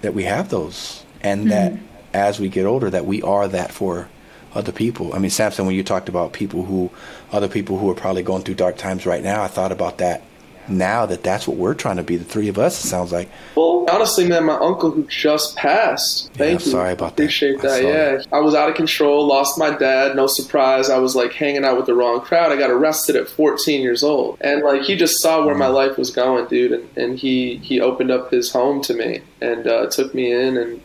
that 0.01 0.13
we 0.13 0.23
have 0.23 0.49
those 0.49 1.03
and 1.21 1.41
mm-hmm. 1.41 1.49
that 1.49 1.79
as 2.13 2.39
we 2.39 2.49
get 2.49 2.65
older 2.65 2.89
that 2.89 3.05
we 3.05 3.21
are 3.21 3.47
that 3.47 3.71
for 3.71 4.09
other 4.53 4.71
people. 4.71 5.13
I 5.13 5.19
mean, 5.19 5.29
Samson, 5.29 5.65
when 5.65 5.75
you 5.75 5.83
talked 5.83 6.09
about 6.09 6.33
people 6.33 6.63
who, 6.63 6.89
other 7.31 7.47
people 7.47 7.77
who 7.77 7.89
are 7.89 7.95
probably 7.95 8.23
going 8.23 8.43
through 8.43 8.55
dark 8.55 8.77
times 8.77 9.05
right 9.05 9.23
now, 9.23 9.43
I 9.43 9.47
thought 9.47 9.71
about 9.71 9.99
that 9.99 10.23
now 10.69 11.05
that 11.05 11.23
that's 11.23 11.47
what 11.47 11.57
we're 11.57 11.73
trying 11.73 11.97
to 11.97 12.03
be, 12.03 12.17
the 12.17 12.25
three 12.25 12.47
of 12.47 12.57
us, 12.57 12.83
it 12.83 12.87
sounds 12.87 13.11
like. 13.11 13.29
Well, 13.55 13.85
honestly, 13.89 14.27
man, 14.27 14.45
my 14.45 14.55
uncle 14.55 14.91
who 14.91 15.03
just 15.05 15.55
passed. 15.55 16.31
Thank 16.33 16.59
yeah, 16.59 16.65
you. 16.65 16.71
Sorry 16.71 16.93
about 16.93 17.17
that. 17.17 17.23
Appreciate 17.23 17.61
that. 17.61 17.83
Yeah. 17.83 18.21
I 18.31 18.39
was 18.39 18.55
out 18.55 18.69
of 18.69 18.75
control, 18.75 19.25
lost 19.25 19.57
my 19.57 19.75
dad, 19.75 20.15
no 20.15 20.27
surprise. 20.27 20.89
I 20.89 20.97
was 20.97 21.15
like 21.15 21.33
hanging 21.33 21.65
out 21.65 21.77
with 21.77 21.85
the 21.85 21.93
wrong 21.93 22.21
crowd. 22.21 22.51
I 22.51 22.57
got 22.57 22.69
arrested 22.69 23.15
at 23.15 23.27
14 23.27 23.81
years 23.81 24.03
old. 24.03 24.37
And 24.41 24.63
like 24.63 24.83
he 24.83 24.95
just 24.95 25.21
saw 25.21 25.45
where 25.45 25.55
my 25.55 25.67
mm. 25.67 25.73
life 25.73 25.97
was 25.97 26.11
going, 26.11 26.47
dude. 26.47 26.71
And, 26.71 26.97
and 26.97 27.19
he, 27.19 27.57
he 27.57 27.81
opened 27.81 28.11
up 28.11 28.31
his 28.31 28.51
home 28.51 28.81
to 28.83 28.93
me 28.93 29.21
and 29.41 29.67
uh, 29.67 29.87
took 29.87 30.13
me 30.13 30.31
in 30.31 30.57
and 30.57 30.81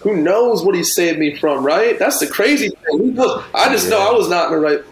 who 0.00 0.16
knows 0.16 0.62
what 0.62 0.74
he 0.74 0.84
saved 0.84 1.18
me 1.18 1.34
from, 1.36 1.64
right? 1.64 1.98
That's 1.98 2.20
the 2.20 2.26
crazy 2.26 2.68
thing. 2.68 3.18
I 3.54 3.68
just 3.70 3.90
know 3.90 3.98
I 3.98 4.12
was 4.12 4.28
not 4.28 4.52
in 4.52 4.52
the 4.52 4.60
right 4.60 4.84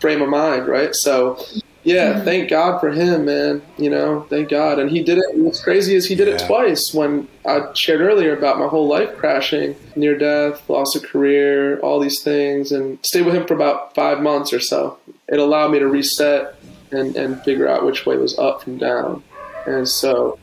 frame 0.00 0.22
of 0.22 0.28
mind, 0.28 0.66
right? 0.66 0.94
So 0.94 1.44
yeah, 1.86 2.14
mm-hmm. 2.14 2.24
thank 2.24 2.50
God 2.50 2.80
for 2.80 2.90
him, 2.90 3.26
man. 3.26 3.62
You 3.78 3.90
know, 3.90 4.26
thank 4.28 4.48
God. 4.48 4.80
And 4.80 4.90
he 4.90 5.04
did 5.04 5.18
it. 5.18 5.24
What's 5.36 5.62
crazy 5.62 5.94
is 5.94 6.04
he 6.04 6.16
did 6.16 6.26
yeah. 6.26 6.34
it 6.34 6.44
twice. 6.44 6.92
When 6.92 7.28
I 7.46 7.72
shared 7.74 8.00
earlier 8.00 8.36
about 8.36 8.58
my 8.58 8.66
whole 8.66 8.88
life 8.88 9.16
crashing, 9.16 9.76
near 9.94 10.18
death, 10.18 10.68
loss 10.68 10.96
of 10.96 11.04
career, 11.04 11.78
all 11.80 12.00
these 12.00 12.24
things, 12.24 12.72
and 12.72 12.98
stayed 13.06 13.24
with 13.24 13.36
him 13.36 13.46
for 13.46 13.54
about 13.54 13.94
five 13.94 14.20
months 14.20 14.52
or 14.52 14.58
so. 14.58 14.98
It 15.28 15.38
allowed 15.38 15.70
me 15.70 15.78
to 15.78 15.86
reset 15.86 16.56
and, 16.90 17.14
and 17.14 17.40
figure 17.44 17.68
out 17.68 17.86
which 17.86 18.04
way 18.04 18.16
was 18.16 18.36
up 18.36 18.64
from 18.64 18.78
down. 18.78 19.22
And 19.64 19.88
so, 19.88 20.40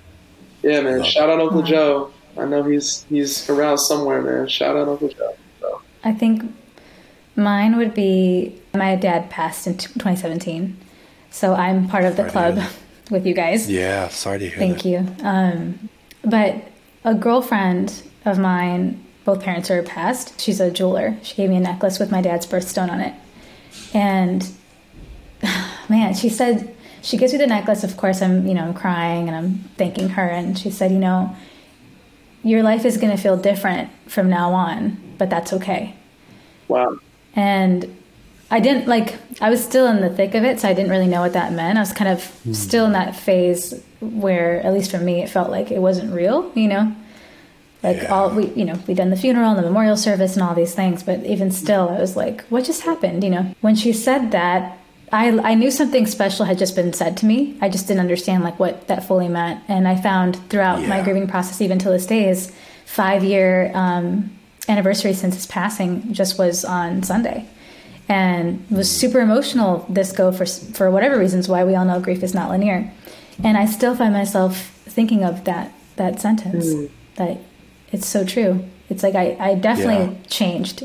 yeah, 0.61 0.79
man. 0.79 1.03
Shout 1.03 1.29
out 1.29 1.41
Uncle 1.41 1.63
Joe. 1.63 2.13
I 2.37 2.45
know 2.45 2.63
he's 2.63 3.03
he's 3.09 3.49
around 3.49 3.79
somewhere, 3.79 4.21
man. 4.21 4.47
Shout 4.47 4.77
out 4.77 4.87
Uncle 4.87 5.09
Joe. 5.09 5.35
So. 5.59 5.81
I 6.05 6.13
think 6.13 6.41
mine 7.35 7.75
would 7.75 7.93
be 7.93 8.61
my 8.73 8.95
dad 8.95 9.29
passed 9.29 9.67
in 9.67 9.77
2017 9.77 10.77
so 11.33 11.55
I'm 11.55 11.87
part 11.87 12.05
of 12.05 12.15
the 12.15 12.29
sorry 12.29 12.53
club 12.53 12.71
with 13.09 13.25
you 13.25 13.33
guys. 13.33 13.69
Yeah, 13.69 14.07
sorry 14.09 14.37
to 14.37 14.49
hear 14.49 14.59
Thank 14.59 14.83
that. 14.83 14.85
you. 14.85 15.15
Um, 15.23 15.89
but 16.23 16.63
a 17.03 17.15
girlfriend 17.15 18.03
of 18.23 18.37
mine, 18.37 19.03
both 19.25 19.41
parents 19.41 19.71
are 19.71 19.81
passed. 19.81 20.39
She's 20.39 20.59
a 20.59 20.69
jeweler. 20.69 21.17
She 21.23 21.35
gave 21.35 21.49
me 21.49 21.55
a 21.55 21.59
necklace 21.59 21.97
with 21.97 22.11
my 22.11 22.21
dad's 22.21 22.45
birthstone 22.45 22.91
on 22.91 23.01
it. 23.01 23.15
And 23.95 24.47
man, 25.89 26.13
she 26.13 26.29
said, 26.29 26.75
she 27.01 27.17
gives 27.17 27.33
me 27.33 27.39
the 27.39 27.47
necklace. 27.47 27.83
Of 27.83 27.97
course, 27.97 28.21
I'm, 28.21 28.45
you 28.47 28.53
know, 28.53 28.65
I'm 28.65 28.75
crying 28.75 29.27
and 29.27 29.35
I'm 29.35 29.55
thanking 29.75 30.09
her. 30.09 30.27
And 30.29 30.57
she 30.57 30.69
said, 30.69 30.91
you 30.91 30.99
know, 30.99 31.35
your 32.43 32.61
life 32.61 32.85
is 32.85 32.97
going 32.97 33.15
to 33.15 33.21
feel 33.21 33.37
different 33.37 33.89
from 34.07 34.29
now 34.29 34.53
on, 34.53 35.15
but 35.17 35.31
that's 35.31 35.51
okay. 35.51 35.95
Wow. 36.67 36.99
And 37.35 38.02
I 38.53 38.59
didn't 38.59 38.87
like 38.87 39.15
I 39.41 39.49
was 39.49 39.63
still 39.63 39.87
in 39.87 39.99
the 39.99 40.11
thick 40.11 40.35
of 40.35 40.43
it, 40.43 40.59
so 40.59 40.69
I 40.69 40.75
didn't 40.75 40.91
really 40.91 41.07
know 41.07 41.21
what 41.21 41.33
that 41.33 41.53
meant. 41.53 41.79
I 41.79 41.81
was 41.81 41.91
kind 41.91 42.11
of 42.11 42.19
mm. 42.45 42.55
still 42.55 42.85
in 42.85 42.91
that 42.91 43.15
phase 43.15 43.73
where 43.99 44.61
at 44.61 44.71
least 44.71 44.91
for 44.91 44.99
me 44.99 45.23
it 45.23 45.29
felt 45.29 45.49
like 45.49 45.71
it 45.71 45.79
wasn't 45.79 46.13
real, 46.13 46.51
you 46.53 46.67
know? 46.67 46.95
Like 47.81 48.03
yeah. 48.03 48.13
all 48.13 48.29
we 48.29 48.49
you 48.49 48.63
know, 48.63 48.79
we 48.87 48.93
done 48.93 49.09
the 49.09 49.15
funeral 49.15 49.49
and 49.49 49.57
the 49.57 49.63
memorial 49.63 49.97
service 49.97 50.33
and 50.35 50.43
all 50.43 50.53
these 50.53 50.75
things, 50.75 51.01
but 51.01 51.25
even 51.25 51.49
still 51.49 51.89
I 51.89 51.99
was 51.99 52.15
like, 52.15 52.43
what 52.49 52.63
just 52.63 52.83
happened, 52.83 53.23
you 53.23 53.31
know? 53.31 53.55
When 53.61 53.73
she 53.73 53.91
said 53.91 54.29
that, 54.33 54.77
I, 55.11 55.29
I 55.39 55.55
knew 55.55 55.71
something 55.71 56.05
special 56.05 56.45
had 56.45 56.59
just 56.59 56.75
been 56.75 56.93
said 56.93 57.17
to 57.17 57.25
me. 57.25 57.57
I 57.59 57.69
just 57.69 57.87
didn't 57.87 58.01
understand 58.01 58.43
like 58.43 58.59
what 58.59 58.87
that 58.87 59.03
fully 59.03 59.29
meant. 59.29 59.63
And 59.67 59.87
I 59.87 59.99
found 59.99 60.35
throughout 60.51 60.81
yeah. 60.81 60.89
my 60.89 61.01
grieving 61.01 61.27
process, 61.27 61.59
even 61.59 61.79
to 61.79 61.89
this 61.89 62.05
day, 62.05 62.29
is 62.29 62.51
five 62.85 63.23
year 63.23 63.71
um, 63.73 64.29
anniversary 64.67 65.13
since 65.13 65.33
his 65.33 65.47
passing 65.47 66.13
just 66.13 66.37
was 66.37 66.63
on 66.63 67.01
Sunday 67.01 67.47
and 68.09 68.65
was 68.69 68.89
super 68.89 69.19
emotional 69.19 69.85
this 69.89 70.11
go 70.11 70.31
for 70.31 70.45
for 70.45 70.91
whatever 70.91 71.17
reasons 71.17 71.47
why 71.47 71.63
we 71.63 71.75
all 71.75 71.85
know 71.85 71.99
grief 71.99 72.23
is 72.23 72.33
not 72.33 72.49
linear 72.49 72.91
and 73.43 73.57
i 73.57 73.65
still 73.65 73.95
find 73.95 74.13
myself 74.13 74.71
thinking 74.85 75.23
of 75.23 75.43
that 75.45 75.73
that 75.95 76.19
sentence 76.19 76.73
mm. 76.73 76.89
that 77.15 77.37
it's 77.91 78.07
so 78.07 78.23
true 78.23 78.63
it's 78.89 79.03
like 79.03 79.15
i, 79.15 79.35
I 79.39 79.55
definitely 79.55 80.13
yeah. 80.13 80.21
changed 80.27 80.83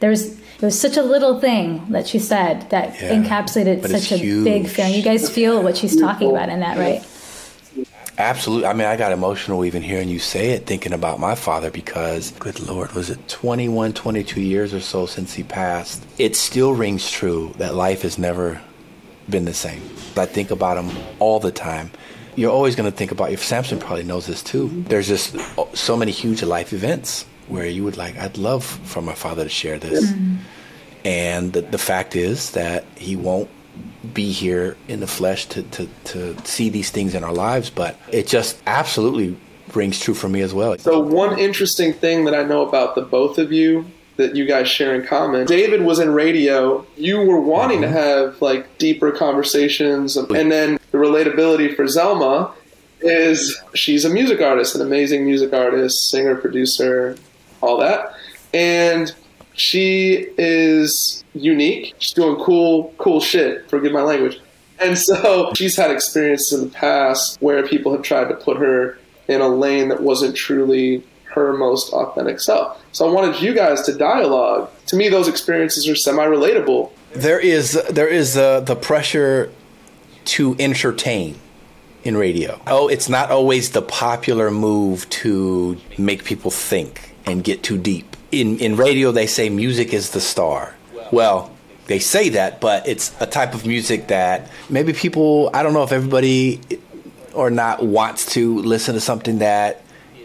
there 0.00 0.10
was 0.10 0.38
it 0.38 0.62
was 0.62 0.78
such 0.78 0.96
a 0.96 1.02
little 1.02 1.40
thing 1.40 1.86
that 1.90 2.06
she 2.08 2.18
said 2.18 2.68
that 2.70 3.00
yeah. 3.00 3.10
encapsulated 3.10 3.80
but 3.80 3.90
such 3.90 4.12
a 4.12 4.16
huge. 4.16 4.44
big 4.44 4.68
feeling 4.68 4.94
you 4.94 5.02
guys 5.02 5.30
feel 5.30 5.62
what 5.62 5.76
she's 5.76 5.98
talking 5.98 6.30
about 6.30 6.48
in 6.48 6.60
that 6.60 6.76
right 6.76 7.02
Absolutely. 8.18 8.66
I 8.66 8.72
mean, 8.72 8.88
I 8.88 8.96
got 8.96 9.12
emotional 9.12 9.64
even 9.64 9.80
hearing 9.80 10.08
you 10.08 10.18
say 10.18 10.50
it, 10.50 10.66
thinking 10.66 10.92
about 10.92 11.20
my 11.20 11.36
father 11.36 11.70
because, 11.70 12.32
good 12.32 12.58
Lord, 12.58 12.90
was 12.92 13.10
it 13.10 13.28
21, 13.28 13.92
22 13.92 14.40
years 14.40 14.74
or 14.74 14.80
so 14.80 15.06
since 15.06 15.34
he 15.34 15.44
passed? 15.44 16.04
It 16.18 16.34
still 16.34 16.74
rings 16.74 17.08
true 17.08 17.54
that 17.58 17.76
life 17.76 18.02
has 18.02 18.18
never 18.18 18.60
been 19.30 19.44
the 19.44 19.54
same. 19.54 19.82
I 20.16 20.26
think 20.26 20.50
about 20.50 20.82
him 20.82 20.96
all 21.20 21.38
the 21.38 21.52
time. 21.52 21.92
You're 22.34 22.50
always 22.50 22.74
going 22.74 22.90
to 22.90 22.96
think 22.96 23.12
about, 23.12 23.30
if 23.30 23.44
Samson 23.44 23.78
probably 23.78 24.02
knows 24.02 24.26
this 24.26 24.42
too, 24.42 24.68
there's 24.88 25.06
just 25.06 25.36
so 25.74 25.96
many 25.96 26.10
huge 26.10 26.42
life 26.42 26.72
events 26.72 27.24
where 27.46 27.66
you 27.66 27.84
would 27.84 27.96
like, 27.96 28.18
I'd 28.18 28.36
love 28.36 28.64
for 28.64 29.00
my 29.00 29.14
father 29.14 29.44
to 29.44 29.48
share 29.48 29.78
this. 29.78 30.10
Mm-hmm. 30.10 30.36
And 31.04 31.52
the, 31.52 31.62
the 31.62 31.78
fact 31.78 32.16
is 32.16 32.50
that 32.50 32.84
he 32.96 33.14
won't 33.14 33.48
be 34.14 34.30
here 34.32 34.76
in 34.88 35.00
the 35.00 35.06
flesh 35.06 35.46
to, 35.46 35.62
to, 35.62 35.88
to 36.04 36.46
see 36.46 36.68
these 36.68 36.90
things 36.90 37.14
in 37.14 37.24
our 37.24 37.32
lives, 37.32 37.70
but 37.70 37.98
it 38.10 38.26
just 38.26 38.60
absolutely 38.66 39.36
rings 39.74 40.00
true 40.00 40.14
for 40.14 40.28
me 40.28 40.40
as 40.40 40.54
well. 40.54 40.78
So, 40.78 41.00
one 41.00 41.38
interesting 41.38 41.92
thing 41.92 42.24
that 42.24 42.34
I 42.34 42.42
know 42.42 42.66
about 42.66 42.94
the 42.94 43.02
both 43.02 43.38
of 43.38 43.52
you 43.52 43.86
that 44.18 44.34
you 44.34 44.44
guys 44.44 44.68
share 44.68 44.96
in 44.96 45.06
common. 45.06 45.46
David 45.46 45.82
was 45.82 46.00
in 46.00 46.12
radio. 46.12 46.84
You 46.96 47.20
were 47.20 47.40
wanting 47.40 47.82
mm-hmm. 47.82 47.94
to 47.94 48.00
have 48.00 48.42
like 48.42 48.78
deeper 48.78 49.12
conversations, 49.12 50.16
and 50.16 50.50
then 50.50 50.78
the 50.90 50.98
relatability 50.98 51.74
for 51.74 51.86
Selma 51.86 52.52
is 53.00 53.60
she's 53.74 54.04
a 54.04 54.10
music 54.10 54.40
artist, 54.40 54.74
an 54.74 54.82
amazing 54.82 55.24
music 55.24 55.52
artist, 55.52 56.10
singer, 56.10 56.34
producer, 56.34 57.16
all 57.60 57.78
that, 57.78 58.14
and 58.52 59.14
she 59.58 60.26
is 60.38 61.24
unique. 61.34 61.94
She's 61.98 62.12
doing 62.12 62.36
cool, 62.36 62.94
cool 62.98 63.20
shit. 63.20 63.68
Forgive 63.68 63.92
my 63.92 64.02
language. 64.02 64.40
And 64.80 64.96
so 64.96 65.52
she's 65.54 65.76
had 65.76 65.90
experiences 65.90 66.52
in 66.52 66.68
the 66.68 66.74
past 66.74 67.40
where 67.40 67.66
people 67.66 67.92
have 67.92 68.02
tried 68.02 68.28
to 68.28 68.34
put 68.34 68.56
her 68.58 68.98
in 69.26 69.40
a 69.40 69.48
lane 69.48 69.88
that 69.88 70.02
wasn't 70.02 70.36
truly 70.36 71.02
her 71.24 71.52
most 71.52 71.92
authentic 71.92 72.40
self. 72.40 72.82
So 72.92 73.08
I 73.08 73.12
wanted 73.12 73.40
you 73.40 73.54
guys 73.54 73.82
to 73.82 73.94
dialogue. 73.94 74.70
To 74.86 74.96
me, 74.96 75.08
those 75.08 75.28
experiences 75.28 75.88
are 75.88 75.94
semi-relatable. 75.94 76.90
There 77.12 77.40
is 77.40 77.72
there 77.90 78.08
is 78.08 78.36
uh, 78.36 78.60
the 78.60 78.76
pressure 78.76 79.52
to 80.26 80.56
entertain 80.58 81.38
in 82.04 82.16
radio. 82.16 82.60
Oh, 82.66 82.88
it's 82.88 83.08
not 83.08 83.30
always 83.30 83.70
the 83.70 83.82
popular 83.82 84.50
move 84.50 85.08
to 85.10 85.78
make 85.96 86.24
people 86.24 86.50
think 86.50 87.14
and 87.26 87.42
get 87.42 87.62
too 87.62 87.78
deep. 87.78 88.16
In 88.30 88.58
in 88.58 88.76
radio 88.76 89.12
they 89.12 89.26
say 89.26 89.48
music 89.48 89.92
is 89.94 90.10
the 90.10 90.20
star. 90.20 90.74
Well, 91.10 91.50
they 91.86 91.98
say 91.98 92.30
that, 92.30 92.60
but 92.60 92.86
it's 92.86 93.14
a 93.20 93.26
type 93.26 93.54
of 93.54 93.66
music 93.66 94.08
that 94.08 94.50
maybe 94.68 94.92
people 94.92 95.50
I 95.54 95.62
don't 95.62 95.72
know 95.72 95.82
if 95.82 95.92
everybody 95.92 96.60
or 97.34 97.50
not 97.50 97.82
wants 97.82 98.26
to 98.34 98.58
listen 98.58 98.94
to 98.94 99.00
something 99.00 99.38
that 99.38 99.82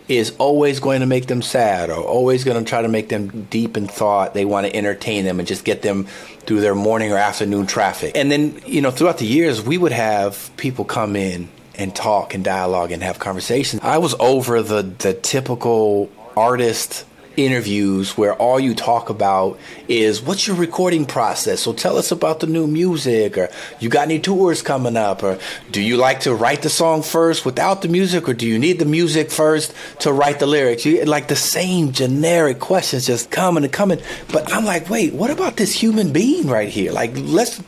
is 0.07 0.35
always 0.37 0.79
going 0.79 0.99
to 0.99 1.05
make 1.05 1.27
them 1.27 1.41
sad 1.41 1.89
or 1.89 2.03
always 2.03 2.43
going 2.43 2.61
to 2.61 2.69
try 2.69 2.81
to 2.81 2.87
make 2.87 3.09
them 3.09 3.47
deep 3.49 3.77
in 3.77 3.87
thought. 3.87 4.33
They 4.33 4.45
want 4.45 4.67
to 4.67 4.75
entertain 4.75 5.23
them 5.23 5.39
and 5.39 5.47
just 5.47 5.63
get 5.63 5.81
them 5.81 6.05
through 6.45 6.61
their 6.61 6.75
morning 6.75 7.11
or 7.11 7.17
afternoon 7.17 7.67
traffic. 7.67 8.11
And 8.15 8.31
then, 8.31 8.59
you 8.65 8.81
know, 8.81 8.91
throughout 8.91 9.19
the 9.19 9.25
years, 9.25 9.61
we 9.61 9.77
would 9.77 9.93
have 9.93 10.51
people 10.57 10.83
come 10.85 11.15
in 11.15 11.49
and 11.75 11.95
talk 11.95 12.33
and 12.33 12.43
dialogue 12.43 12.91
and 12.91 13.01
have 13.01 13.19
conversations. 13.19 13.81
I 13.83 13.97
was 13.97 14.13
over 14.19 14.61
the 14.61 14.81
the 14.81 15.13
typical 15.13 16.09
artist 16.35 17.05
interviews 17.37 18.17
where 18.17 18.33
all 18.35 18.59
you 18.59 18.75
talk 18.75 19.09
about 19.09 19.59
is 19.87 20.21
what's 20.21 20.47
your 20.47 20.55
recording 20.55 21.05
process? 21.05 21.61
So 21.61 21.73
tell 21.73 21.97
us 21.97 22.11
about 22.11 22.39
the 22.39 22.47
new 22.47 22.67
music 22.67 23.37
or 23.37 23.49
you 23.79 23.89
got 23.89 24.03
any 24.03 24.19
tours 24.19 24.61
coming 24.61 24.97
up? 24.97 25.23
or 25.23 25.39
do 25.71 25.81
you 25.81 25.97
like 25.97 26.21
to 26.21 26.33
write 26.33 26.61
the 26.61 26.69
song 26.69 27.01
first 27.01 27.45
without 27.45 27.81
the 27.81 27.87
music 27.87 28.27
or 28.27 28.33
do 28.33 28.47
you 28.47 28.59
need 28.59 28.79
the 28.79 28.85
music 28.85 29.31
first 29.31 29.73
to 29.99 30.11
write 30.11 30.39
the 30.39 30.47
lyrics? 30.47 30.85
You 30.85 31.03
like 31.05 31.27
the 31.27 31.35
same 31.35 31.91
generic 31.91 32.59
questions 32.59 33.05
just 33.07 33.31
coming 33.31 33.63
and 33.63 33.73
coming. 33.73 34.01
But 34.31 34.51
i'm 34.53 34.65
like 34.65 34.89
wait 34.89 35.13
what 35.13 35.29
about 35.29 35.57
this 35.57 35.73
human 35.73 36.13
being 36.13 36.47
right 36.47 36.69
here? 36.69 36.91
Like 36.91 37.11
let's 37.15 37.61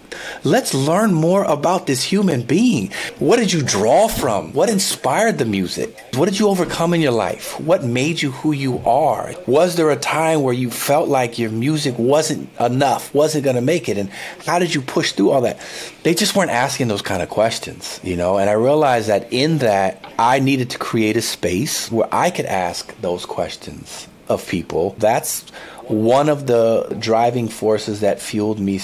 let's 0.44 0.74
learn 0.74 1.14
more 1.14 1.44
about 1.44 1.88
this 1.88 2.04
human 2.04 2.42
being. 2.44 2.92
What 3.20 3.38
did 3.38 3.52
you 3.52 3.62
draw 3.62 4.08
from? 4.08 4.54
What 4.54 4.70
inspired 4.70 5.38
the 5.38 5.46
music? 5.46 5.98
What 6.14 6.26
did 6.26 6.40
you 6.40 6.48
overcome 6.48 6.94
in 6.94 7.02
your 7.02 7.12
life? 7.12 7.60
What 7.60 7.84
made 7.84 8.22
you 8.22 8.32
who 8.32 8.52
you 8.52 8.80
are 8.86 9.34
was 9.56 9.78
there 9.78 9.90
a 9.90 9.96
time 9.96 10.42
where 10.42 10.54
you 10.54 10.70
felt 10.70 11.08
like 11.08 11.40
your 11.40 11.50
music 11.50 11.98
wasn't 11.98 12.50
enough, 12.60 13.14
wasn't 13.14 13.42
going 13.42 13.56
to 13.56 13.62
make 13.62 13.88
it? 13.88 13.98
And 13.98 14.10
how 14.46 14.60
did 14.60 14.76
you 14.76 14.82
push 14.82 15.14
through 15.14 15.30
all 15.30 15.40
that? 15.44 15.62
They 16.04 16.14
just 16.14 16.36
weren't 16.36 16.52
asking 16.52 16.90
those 16.90 17.02
kind 17.02 17.24
of 17.24 17.30
questions, 17.30 18.02
you 18.04 18.18
know? 18.18 18.38
And 18.38 18.50
I 18.50 18.54
realized 18.54 19.08
that 19.08 19.32
in 19.32 19.60
that, 19.60 20.04
I 20.20 20.40
needed 20.40 20.72
to 20.72 20.78
create 20.78 21.16
a 21.16 21.22
space 21.22 21.90
where 21.90 22.10
I 22.12 22.32
could 22.32 22.48
ask 22.48 22.94
those 23.00 23.26
questions 23.26 24.10
of 24.28 24.46
people. 24.46 24.94
That's 24.98 25.50
one 25.88 26.28
of 26.28 26.48
the 26.48 26.94
driving 27.00 27.48
forces 27.48 28.02
that 28.02 28.20
fueled 28.20 28.60
me 28.60 28.80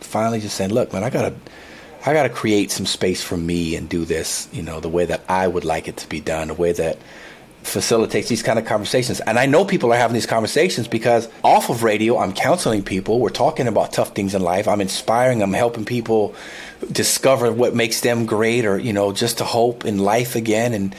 finally 0.00 0.40
just 0.40 0.56
saying, 0.56 0.72
look, 0.72 0.94
man, 0.94 1.04
I 1.04 1.10
got 1.10 1.28
to. 1.28 1.34
I 2.08 2.12
got 2.12 2.22
to 2.22 2.28
create 2.28 2.70
some 2.70 2.86
space 2.86 3.20
for 3.20 3.36
me 3.36 3.74
and 3.74 3.88
do 3.88 4.04
this, 4.04 4.48
you 4.52 4.62
know, 4.62 4.78
the 4.78 4.88
way 4.88 5.06
that 5.06 5.22
I 5.28 5.48
would 5.48 5.64
like 5.64 5.88
it 5.88 5.96
to 5.96 6.08
be 6.08 6.20
done, 6.20 6.46
the 6.46 6.54
way 6.54 6.70
that 6.70 6.98
facilitates 7.66 8.28
these 8.28 8.42
kind 8.42 8.58
of 8.58 8.64
conversations. 8.64 9.20
And 9.20 9.38
I 9.38 9.46
know 9.46 9.64
people 9.64 9.92
are 9.92 9.96
having 9.96 10.14
these 10.14 10.26
conversations 10.26 10.86
because 10.88 11.28
off 11.42 11.68
of 11.68 11.82
radio, 11.82 12.18
I'm 12.18 12.32
counseling 12.32 12.82
people. 12.82 13.18
We're 13.18 13.30
talking 13.30 13.66
about 13.66 13.92
tough 13.92 14.14
things 14.14 14.34
in 14.34 14.42
life. 14.42 14.68
I'm 14.68 14.80
inspiring 14.80 15.42
I'm 15.42 15.52
helping 15.52 15.84
people 15.84 16.34
discover 16.90 17.52
what 17.52 17.74
makes 17.74 18.00
them 18.00 18.24
great 18.26 18.64
or, 18.64 18.78
you 18.78 18.92
know, 18.92 19.12
just 19.12 19.38
to 19.38 19.44
hope 19.44 19.84
in 19.84 19.98
life 19.98 20.36
again 20.36 20.72
and 20.72 20.94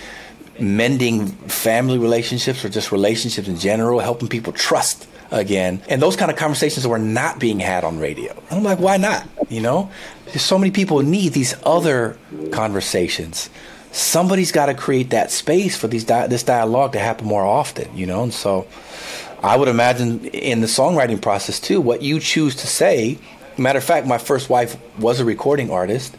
mending 0.59 1.27
family 1.27 1.97
relationships 1.97 2.65
or 2.65 2.69
just 2.69 2.91
relationships 2.91 3.47
in 3.47 3.57
general, 3.57 3.99
helping 3.99 4.27
people 4.27 4.51
trust 4.51 5.07
again. 5.31 5.81
And 5.87 6.01
those 6.01 6.15
kind 6.15 6.31
of 6.31 6.37
conversations 6.37 6.85
were 6.85 6.99
not 6.99 7.39
being 7.39 7.59
had 7.59 7.83
on 7.83 7.99
radio. 7.99 8.35
I'm 8.51 8.63
like, 8.63 8.79
why 8.79 8.97
not? 8.97 9.27
You 9.49 9.61
know, 9.61 9.89
there's 10.25 10.41
so 10.41 10.57
many 10.57 10.71
people 10.71 10.99
need 11.01 11.33
these 11.33 11.55
other 11.63 12.17
conversations 12.51 13.49
somebody's 13.97 14.51
got 14.51 14.67
to 14.67 14.73
create 14.73 15.09
that 15.09 15.31
space 15.31 15.75
for 15.75 15.87
these 15.87 16.03
di- 16.03 16.27
this 16.27 16.43
dialogue 16.43 16.93
to 16.93 16.99
happen 16.99 17.27
more 17.27 17.45
often, 17.45 17.95
you 17.97 18.05
know. 18.05 18.23
And 18.23 18.33
so, 18.33 18.67
I 19.43 19.55
would 19.55 19.67
imagine 19.67 20.25
in 20.25 20.61
the 20.61 20.67
songwriting 20.67 21.21
process 21.21 21.59
too, 21.59 21.79
what 21.79 22.01
you 22.01 22.19
choose 22.19 22.55
to 22.57 22.67
say. 22.67 23.17
Matter 23.57 23.79
of 23.79 23.83
fact, 23.83 24.05
my 24.05 24.17
first 24.17 24.49
wife 24.49 24.77
was 24.99 25.19
a 25.19 25.25
recording 25.25 25.71
artist. 25.71 26.15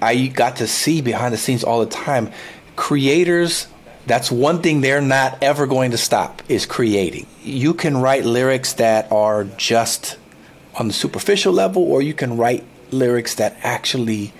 I 0.00 0.26
got 0.26 0.56
to 0.56 0.66
see 0.66 1.00
behind 1.00 1.32
the 1.32 1.38
scenes 1.38 1.62
all 1.62 1.80
the 1.80 1.90
time. 1.90 2.30
Creators, 2.74 3.68
that's 4.06 4.32
one 4.32 4.62
thing 4.62 4.80
they're 4.80 5.00
not 5.00 5.40
ever 5.42 5.66
going 5.66 5.92
to 5.92 5.98
stop 5.98 6.42
is 6.48 6.66
creating. 6.66 7.26
You 7.42 7.72
can 7.74 7.98
write 7.98 8.24
lyrics 8.24 8.72
that 8.74 9.10
are 9.12 9.44
just 9.44 10.16
on 10.74 10.88
the 10.88 10.94
superficial 10.94 11.52
level, 11.52 11.82
or 11.84 12.02
you 12.02 12.14
can 12.14 12.36
write 12.36 12.64
lyrics 12.90 13.36
that 13.36 13.56
actually 13.62 14.32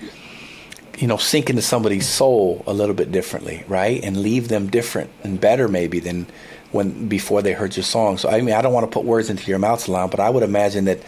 you 0.99 1.07
know, 1.07 1.17
sink 1.17 1.51
into 1.51 1.63
somebody's 1.63 2.07
soul 2.07 2.63
a 2.67 2.73
little 2.73 2.95
bit 2.95 3.11
differently, 3.11 3.65
right? 3.67 4.03
And 4.03 4.23
leave 4.23 4.49
them 4.49 4.69
different 4.69 5.11
and 5.23 5.41
better 5.41 5.69
maybe 5.69 6.01
than 6.01 6.27
when 6.71 7.09
before 7.09 7.43
they 7.43 7.53
heard 7.53 7.77
your 7.77 7.85
song. 7.85 8.19
So 8.19 8.29
I 8.29 8.41
mean, 8.41 8.55
I 8.55 8.63
don't 8.63 8.73
want 8.73 8.91
to 8.91 8.93
put 8.93 9.05
words 9.05 9.31
into 9.31 9.49
your 9.49 9.59
mouth, 9.59 9.81
Selma, 9.81 10.09
but 10.09 10.21
I 10.21 10.31
would 10.31 10.43
imagine 10.43 10.87
that 10.87 11.01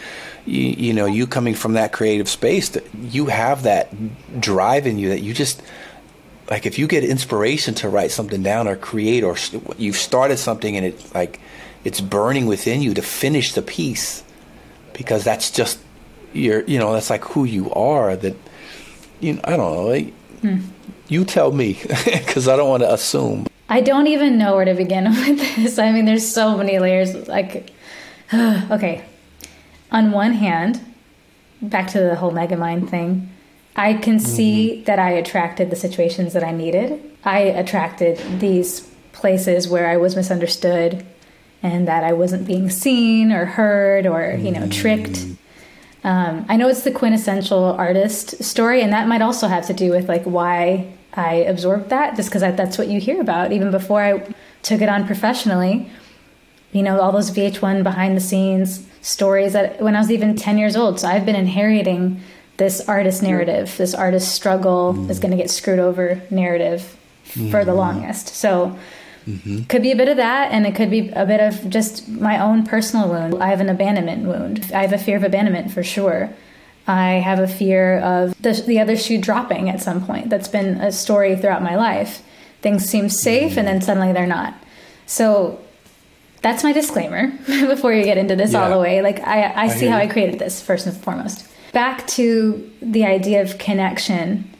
you, 0.46 0.60
you 0.62 0.92
know, 0.92 1.06
you 1.06 1.26
coming 1.26 1.54
from 1.54 1.74
that 1.74 1.92
creative 1.92 2.28
space, 2.28 2.70
that 2.70 2.84
you 2.94 3.26
have 3.26 3.62
that 3.64 4.40
drive 4.40 4.86
in 4.86 4.98
you 4.98 5.10
that 5.10 5.20
you 5.20 5.34
just 5.34 5.62
like 6.50 6.66
if 6.66 6.78
you 6.78 6.86
get 6.86 7.04
inspiration 7.04 7.74
to 7.74 7.88
write 7.88 8.10
something 8.10 8.42
down 8.42 8.68
or 8.68 8.76
create 8.76 9.24
or 9.24 9.36
you've 9.78 9.96
started 9.96 10.38
something 10.38 10.76
and 10.76 10.86
it 10.86 11.14
like 11.14 11.40
it's 11.84 12.00
burning 12.00 12.46
within 12.46 12.82
you 12.82 12.94
to 12.94 13.02
finish 13.02 13.52
the 13.52 13.62
piece 13.62 14.22
because 14.92 15.24
that's 15.24 15.50
just 15.50 15.78
your 16.32 16.62
you 16.62 16.78
know 16.78 16.92
that's 16.92 17.10
like 17.10 17.24
who 17.24 17.44
you 17.44 17.72
are 17.72 18.16
that 18.16 18.36
you 19.24 19.34
know, 19.34 19.40
I 19.44 19.56
don't 19.56 19.74
know. 19.74 19.82
Like, 19.84 20.12
hmm. 20.40 20.58
You 21.08 21.24
tell 21.24 21.52
me, 21.52 21.78
because 22.04 22.48
I 22.48 22.56
don't 22.56 22.68
want 22.68 22.82
to 22.82 22.92
assume. 22.92 23.46
I 23.68 23.80
don't 23.80 24.06
even 24.06 24.38
know 24.38 24.56
where 24.56 24.64
to 24.64 24.74
begin 24.74 25.04
with 25.10 25.56
this. 25.56 25.78
I 25.78 25.92
mean, 25.92 26.04
there's 26.04 26.26
so 26.26 26.56
many 26.56 26.78
layers. 26.78 27.28
Like, 27.28 27.72
okay. 28.34 29.04
On 29.92 30.12
one 30.12 30.32
hand, 30.32 30.80
back 31.60 31.88
to 31.88 32.00
the 32.00 32.16
whole 32.16 32.32
Megamind 32.32 32.88
thing, 32.88 33.30
I 33.76 33.94
can 33.94 34.16
mm-hmm. 34.16 34.26
see 34.26 34.82
that 34.82 34.98
I 34.98 35.10
attracted 35.10 35.70
the 35.70 35.76
situations 35.76 36.32
that 36.32 36.44
I 36.44 36.52
needed. 36.52 37.02
I 37.24 37.40
attracted 37.40 38.18
these 38.40 38.88
places 39.12 39.68
where 39.68 39.88
I 39.88 39.96
was 39.96 40.16
misunderstood 40.16 41.04
and 41.62 41.88
that 41.88 42.04
I 42.04 42.12
wasn't 42.12 42.46
being 42.46 42.70
seen 42.70 43.32
or 43.32 43.44
heard 43.44 44.06
or, 44.06 44.36
you 44.36 44.50
know, 44.50 44.68
tricked. 44.68 45.26
Um, 46.04 46.44
I 46.48 46.56
know 46.56 46.68
it's 46.68 46.82
the 46.82 46.90
quintessential 46.90 47.64
artist 47.64 48.44
story, 48.44 48.82
and 48.82 48.92
that 48.92 49.08
might 49.08 49.22
also 49.22 49.48
have 49.48 49.66
to 49.66 49.72
do 49.72 49.90
with 49.90 50.08
like 50.08 50.24
why 50.24 50.92
I 51.14 51.36
absorbed 51.36 51.88
that, 51.90 52.14
just 52.14 52.28
because 52.28 52.42
that's 52.42 52.76
what 52.76 52.88
you 52.88 53.00
hear 53.00 53.20
about 53.20 53.52
even 53.52 53.70
before 53.70 54.02
I 54.02 54.34
took 54.62 54.82
it 54.82 54.88
on 54.88 55.06
professionally. 55.06 55.90
You 56.72 56.82
know, 56.82 57.00
all 57.00 57.12
those 57.12 57.30
VH1 57.30 57.82
behind 57.82 58.16
the 58.16 58.20
scenes 58.20 58.86
stories 59.00 59.52
that 59.52 59.80
when 59.80 59.94
I 59.94 59.98
was 59.98 60.10
even 60.10 60.34
10 60.34 60.58
years 60.58 60.76
old. 60.76 61.00
So 61.00 61.08
I've 61.08 61.26
been 61.26 61.36
inheriting 61.36 62.20
this 62.56 62.86
artist 62.88 63.22
narrative, 63.22 63.76
this 63.76 63.94
artist 63.94 64.34
struggle 64.34 64.94
mm. 64.94 65.10
is 65.10 65.18
going 65.18 65.30
to 65.30 65.36
get 65.36 65.50
screwed 65.50 65.78
over 65.78 66.22
narrative 66.30 66.96
mm. 67.32 67.50
for 67.50 67.64
the 67.64 67.74
longest. 67.74 68.28
So 68.28 68.76
Mm-hmm. 69.26 69.64
Could 69.64 69.82
be 69.82 69.92
a 69.92 69.96
bit 69.96 70.08
of 70.08 70.16
that, 70.18 70.52
and 70.52 70.66
it 70.66 70.74
could 70.74 70.90
be 70.90 71.08
a 71.10 71.24
bit 71.24 71.40
of 71.40 71.68
just 71.70 72.08
my 72.08 72.38
own 72.38 72.64
personal 72.64 73.08
wound. 73.08 73.42
I 73.42 73.48
have 73.48 73.60
an 73.60 73.68
abandonment 73.68 74.24
wound. 74.26 74.70
I 74.74 74.82
have 74.82 74.92
a 74.92 74.98
fear 74.98 75.16
of 75.16 75.24
abandonment 75.24 75.72
for 75.72 75.82
sure. 75.82 76.30
I 76.86 77.12
have 77.12 77.38
a 77.38 77.48
fear 77.48 77.98
of 78.00 78.40
the, 78.42 78.52
the 78.66 78.78
other 78.80 78.96
shoe 78.96 79.18
dropping 79.18 79.70
at 79.70 79.80
some 79.80 80.04
point. 80.04 80.28
That's 80.28 80.48
been 80.48 80.80
a 80.80 80.92
story 80.92 81.36
throughout 81.36 81.62
my 81.62 81.76
life. 81.76 82.22
Things 82.60 82.84
seem 82.84 83.08
safe, 83.08 83.52
mm-hmm. 83.52 83.60
and 83.60 83.68
then 83.68 83.80
suddenly 83.80 84.12
they're 84.12 84.26
not. 84.26 84.54
So 85.06 85.60
that's 86.42 86.62
my 86.62 86.72
disclaimer 86.72 87.28
before 87.46 87.94
you 87.94 88.04
get 88.04 88.18
into 88.18 88.36
this 88.36 88.52
yeah. 88.52 88.62
all 88.62 88.70
the 88.70 88.78
way. 88.78 89.00
Like, 89.00 89.20
I, 89.20 89.42
I, 89.42 89.62
I 89.62 89.68
see 89.68 89.86
how 89.86 89.96
I 89.96 90.06
created 90.06 90.38
this 90.38 90.60
first 90.60 90.86
and 90.86 90.94
foremost. 90.94 91.48
Back 91.72 92.06
to 92.08 92.70
the 92.82 93.06
idea 93.06 93.40
of 93.40 93.56
connection. 93.58 94.50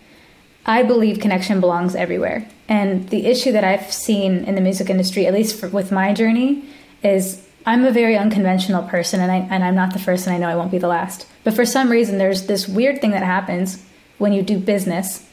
I 0.64 0.82
believe 0.82 1.20
connection 1.20 1.60
belongs 1.60 1.94
everywhere. 1.94 2.48
And 2.68 3.08
the 3.10 3.26
issue 3.26 3.52
that 3.52 3.64
I've 3.64 3.92
seen 3.92 4.44
in 4.44 4.54
the 4.54 4.60
music 4.60 4.88
industry, 4.88 5.26
at 5.26 5.34
least 5.34 5.58
for, 5.58 5.68
with 5.68 5.92
my 5.92 6.14
journey, 6.14 6.64
is 7.02 7.46
I'm 7.66 7.84
a 7.84 7.90
very 7.90 8.16
unconventional 8.16 8.82
person, 8.84 9.20
and, 9.20 9.30
I, 9.30 9.36
and 9.36 9.64
I'm 9.64 9.74
not 9.74 9.92
the 9.92 9.98
first, 9.98 10.26
and 10.26 10.34
I 10.34 10.38
know 10.38 10.48
I 10.48 10.56
won't 10.56 10.70
be 10.70 10.78
the 10.78 10.88
last. 10.88 11.26
But 11.44 11.54
for 11.54 11.64
some 11.64 11.90
reason, 11.90 12.18
there's 12.18 12.46
this 12.46 12.68
weird 12.68 13.00
thing 13.00 13.10
that 13.12 13.22
happens 13.22 13.82
when 14.18 14.32
you 14.32 14.42
do 14.42 14.58
business 14.58 15.28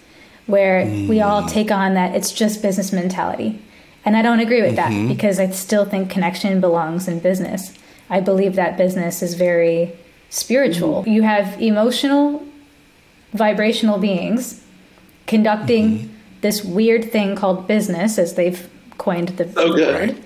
where 0.47 0.86
mm. 0.86 1.07
we 1.07 1.21
all 1.21 1.45
take 1.45 1.71
on 1.71 1.93
that 1.93 2.15
it's 2.15 2.32
just 2.32 2.61
business 2.61 2.91
mentality. 2.91 3.61
And 4.03 4.17
I 4.17 4.21
don't 4.21 4.39
agree 4.39 4.61
with 4.61 4.75
mm-hmm. 4.75 5.07
that 5.07 5.13
because 5.13 5.39
I 5.39 5.49
still 5.51 5.86
think 5.86 6.09
connection 6.09 6.59
belongs 6.59 7.07
in 7.07 7.19
business. 7.19 7.73
I 8.09 8.19
believe 8.19 8.55
that 8.55 8.77
business 8.77 9.21
is 9.21 9.36
very 9.36 9.93
spiritual. 10.29 11.01
Mm-hmm. 11.01 11.11
You 11.11 11.21
have 11.21 11.61
emotional, 11.61 12.43
vibrational 13.34 13.99
beings 13.99 14.63
conducting. 15.27 15.99
Mm-hmm 15.99 16.11
this 16.42 16.64
weird 16.64 17.12
thing 17.12 17.36
called 17.36 17.68
business, 17.68 18.18
as 18.18 18.36
they've 18.36 18.70
coined 18.98 19.30
the 19.30 19.46
okay. 19.60 19.94
word. 19.94 20.24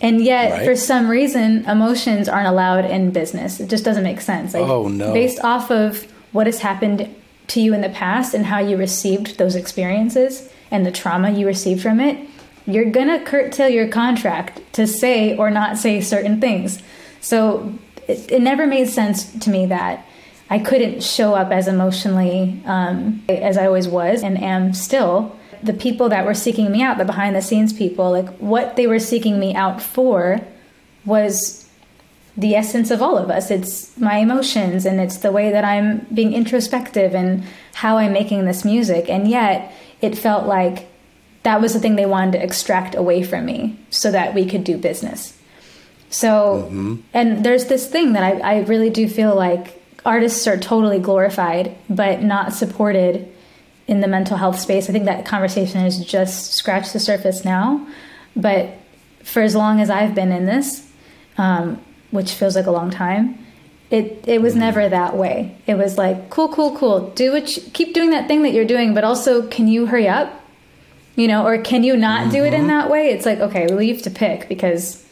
And 0.00 0.22
yet, 0.22 0.52
right. 0.52 0.66
for 0.66 0.76
some 0.76 1.08
reason, 1.08 1.64
emotions 1.64 2.28
aren't 2.28 2.48
allowed 2.48 2.84
in 2.84 3.10
business. 3.10 3.60
It 3.60 3.68
just 3.68 3.84
doesn't 3.84 4.04
make 4.04 4.20
sense. 4.20 4.52
Like, 4.54 4.62
oh, 4.62 4.88
no. 4.88 5.12
Based 5.12 5.42
off 5.42 5.70
of 5.70 6.02
what 6.32 6.46
has 6.46 6.60
happened 6.60 7.14
to 7.48 7.60
you 7.60 7.72
in 7.72 7.80
the 7.80 7.88
past 7.88 8.34
and 8.34 8.44
how 8.44 8.58
you 8.58 8.76
received 8.76 9.38
those 9.38 9.54
experiences 9.54 10.50
and 10.70 10.84
the 10.84 10.92
trauma 10.92 11.30
you 11.30 11.46
received 11.46 11.82
from 11.82 12.00
it, 12.00 12.28
you're 12.66 12.90
gonna 12.90 13.24
curtail 13.24 13.68
your 13.68 13.88
contract 13.88 14.60
to 14.74 14.86
say 14.86 15.36
or 15.36 15.50
not 15.50 15.78
say 15.78 16.00
certain 16.00 16.40
things. 16.40 16.82
So 17.20 17.72
it, 18.08 18.32
it 18.32 18.42
never 18.42 18.66
made 18.66 18.88
sense 18.88 19.32
to 19.38 19.50
me 19.50 19.66
that 19.66 20.04
I 20.50 20.58
couldn't 20.58 21.02
show 21.02 21.34
up 21.34 21.50
as 21.50 21.68
emotionally 21.68 22.60
um, 22.66 23.24
as 23.28 23.56
I 23.56 23.66
always 23.66 23.88
was 23.88 24.22
and 24.22 24.40
am 24.42 24.74
still. 24.74 25.36
The 25.62 25.72
people 25.72 26.08
that 26.08 26.24
were 26.24 26.34
seeking 26.34 26.70
me 26.70 26.82
out, 26.82 26.98
the 26.98 27.04
behind 27.04 27.34
the 27.34 27.42
scenes 27.42 27.72
people, 27.72 28.10
like 28.10 28.28
what 28.38 28.76
they 28.76 28.86
were 28.86 28.98
seeking 28.98 29.38
me 29.38 29.54
out 29.54 29.82
for 29.82 30.40
was 31.04 31.68
the 32.36 32.54
essence 32.54 32.90
of 32.90 33.00
all 33.00 33.16
of 33.16 33.30
us. 33.30 33.50
It's 33.50 33.96
my 33.98 34.18
emotions 34.18 34.84
and 34.84 35.00
it's 35.00 35.18
the 35.18 35.32
way 35.32 35.50
that 35.50 35.64
I'm 35.64 36.06
being 36.12 36.34
introspective 36.34 37.14
and 37.14 37.44
how 37.74 37.96
I'm 37.98 38.12
making 38.12 38.44
this 38.44 38.64
music. 38.64 39.08
And 39.08 39.28
yet 39.28 39.72
it 40.02 40.18
felt 40.18 40.46
like 40.46 40.88
that 41.44 41.60
was 41.60 41.72
the 41.72 41.80
thing 41.80 41.96
they 41.96 42.06
wanted 42.06 42.32
to 42.32 42.42
extract 42.42 42.94
away 42.94 43.22
from 43.22 43.46
me 43.46 43.78
so 43.90 44.10
that 44.10 44.34
we 44.34 44.44
could 44.44 44.64
do 44.64 44.76
business. 44.76 45.38
So, 46.10 46.64
mm-hmm. 46.66 46.96
and 47.14 47.44
there's 47.44 47.66
this 47.66 47.88
thing 47.88 48.12
that 48.12 48.22
I, 48.22 48.38
I 48.38 48.60
really 48.62 48.90
do 48.90 49.08
feel 49.08 49.34
like 49.34 49.82
artists 50.04 50.46
are 50.46 50.56
totally 50.56 50.98
glorified, 50.98 51.76
but 51.88 52.22
not 52.22 52.52
supported 52.52 53.32
in 53.86 54.00
the 54.00 54.08
mental 54.08 54.36
health 54.36 54.58
space. 54.58 54.88
I 54.88 54.92
think 54.92 55.04
that 55.04 55.24
conversation 55.24 55.80
has 55.80 56.04
just 56.04 56.52
scratched 56.52 56.92
the 56.92 57.00
surface 57.00 57.44
now. 57.44 57.86
But 58.34 58.70
for 59.22 59.42
as 59.42 59.54
long 59.54 59.80
as 59.80 59.90
I've 59.90 60.14
been 60.14 60.32
in 60.32 60.46
this, 60.46 60.90
um, 61.38 61.80
which 62.10 62.32
feels 62.32 62.56
like 62.56 62.66
a 62.66 62.70
long 62.70 62.90
time, 62.90 63.38
it 63.90 64.24
it 64.26 64.42
was 64.42 64.56
never 64.56 64.88
that 64.88 65.16
way. 65.16 65.56
It 65.66 65.74
was 65.74 65.96
like 65.96 66.30
cool, 66.30 66.48
cool, 66.48 66.76
cool. 66.76 67.10
Do 67.10 67.32
what 67.32 67.56
you, 67.56 67.62
keep 67.72 67.94
doing 67.94 68.10
that 68.10 68.26
thing 68.26 68.42
that 68.42 68.52
you're 68.52 68.64
doing, 68.64 68.94
but 68.94 69.04
also 69.04 69.46
can 69.48 69.68
you 69.68 69.86
hurry 69.86 70.08
up? 70.08 70.42
You 71.14 71.28
know, 71.28 71.46
or 71.46 71.58
can 71.58 71.82
you 71.82 71.96
not 71.96 72.22
mm-hmm. 72.22 72.30
do 72.30 72.44
it 72.44 72.52
in 72.52 72.60
mm-hmm. 72.60 72.68
that 72.68 72.90
way? 72.90 73.10
It's 73.10 73.24
like 73.24 73.38
okay, 73.38 73.68
you 73.70 73.94
have 73.94 74.02
to 74.02 74.10
pick 74.10 74.48
because 74.48 75.04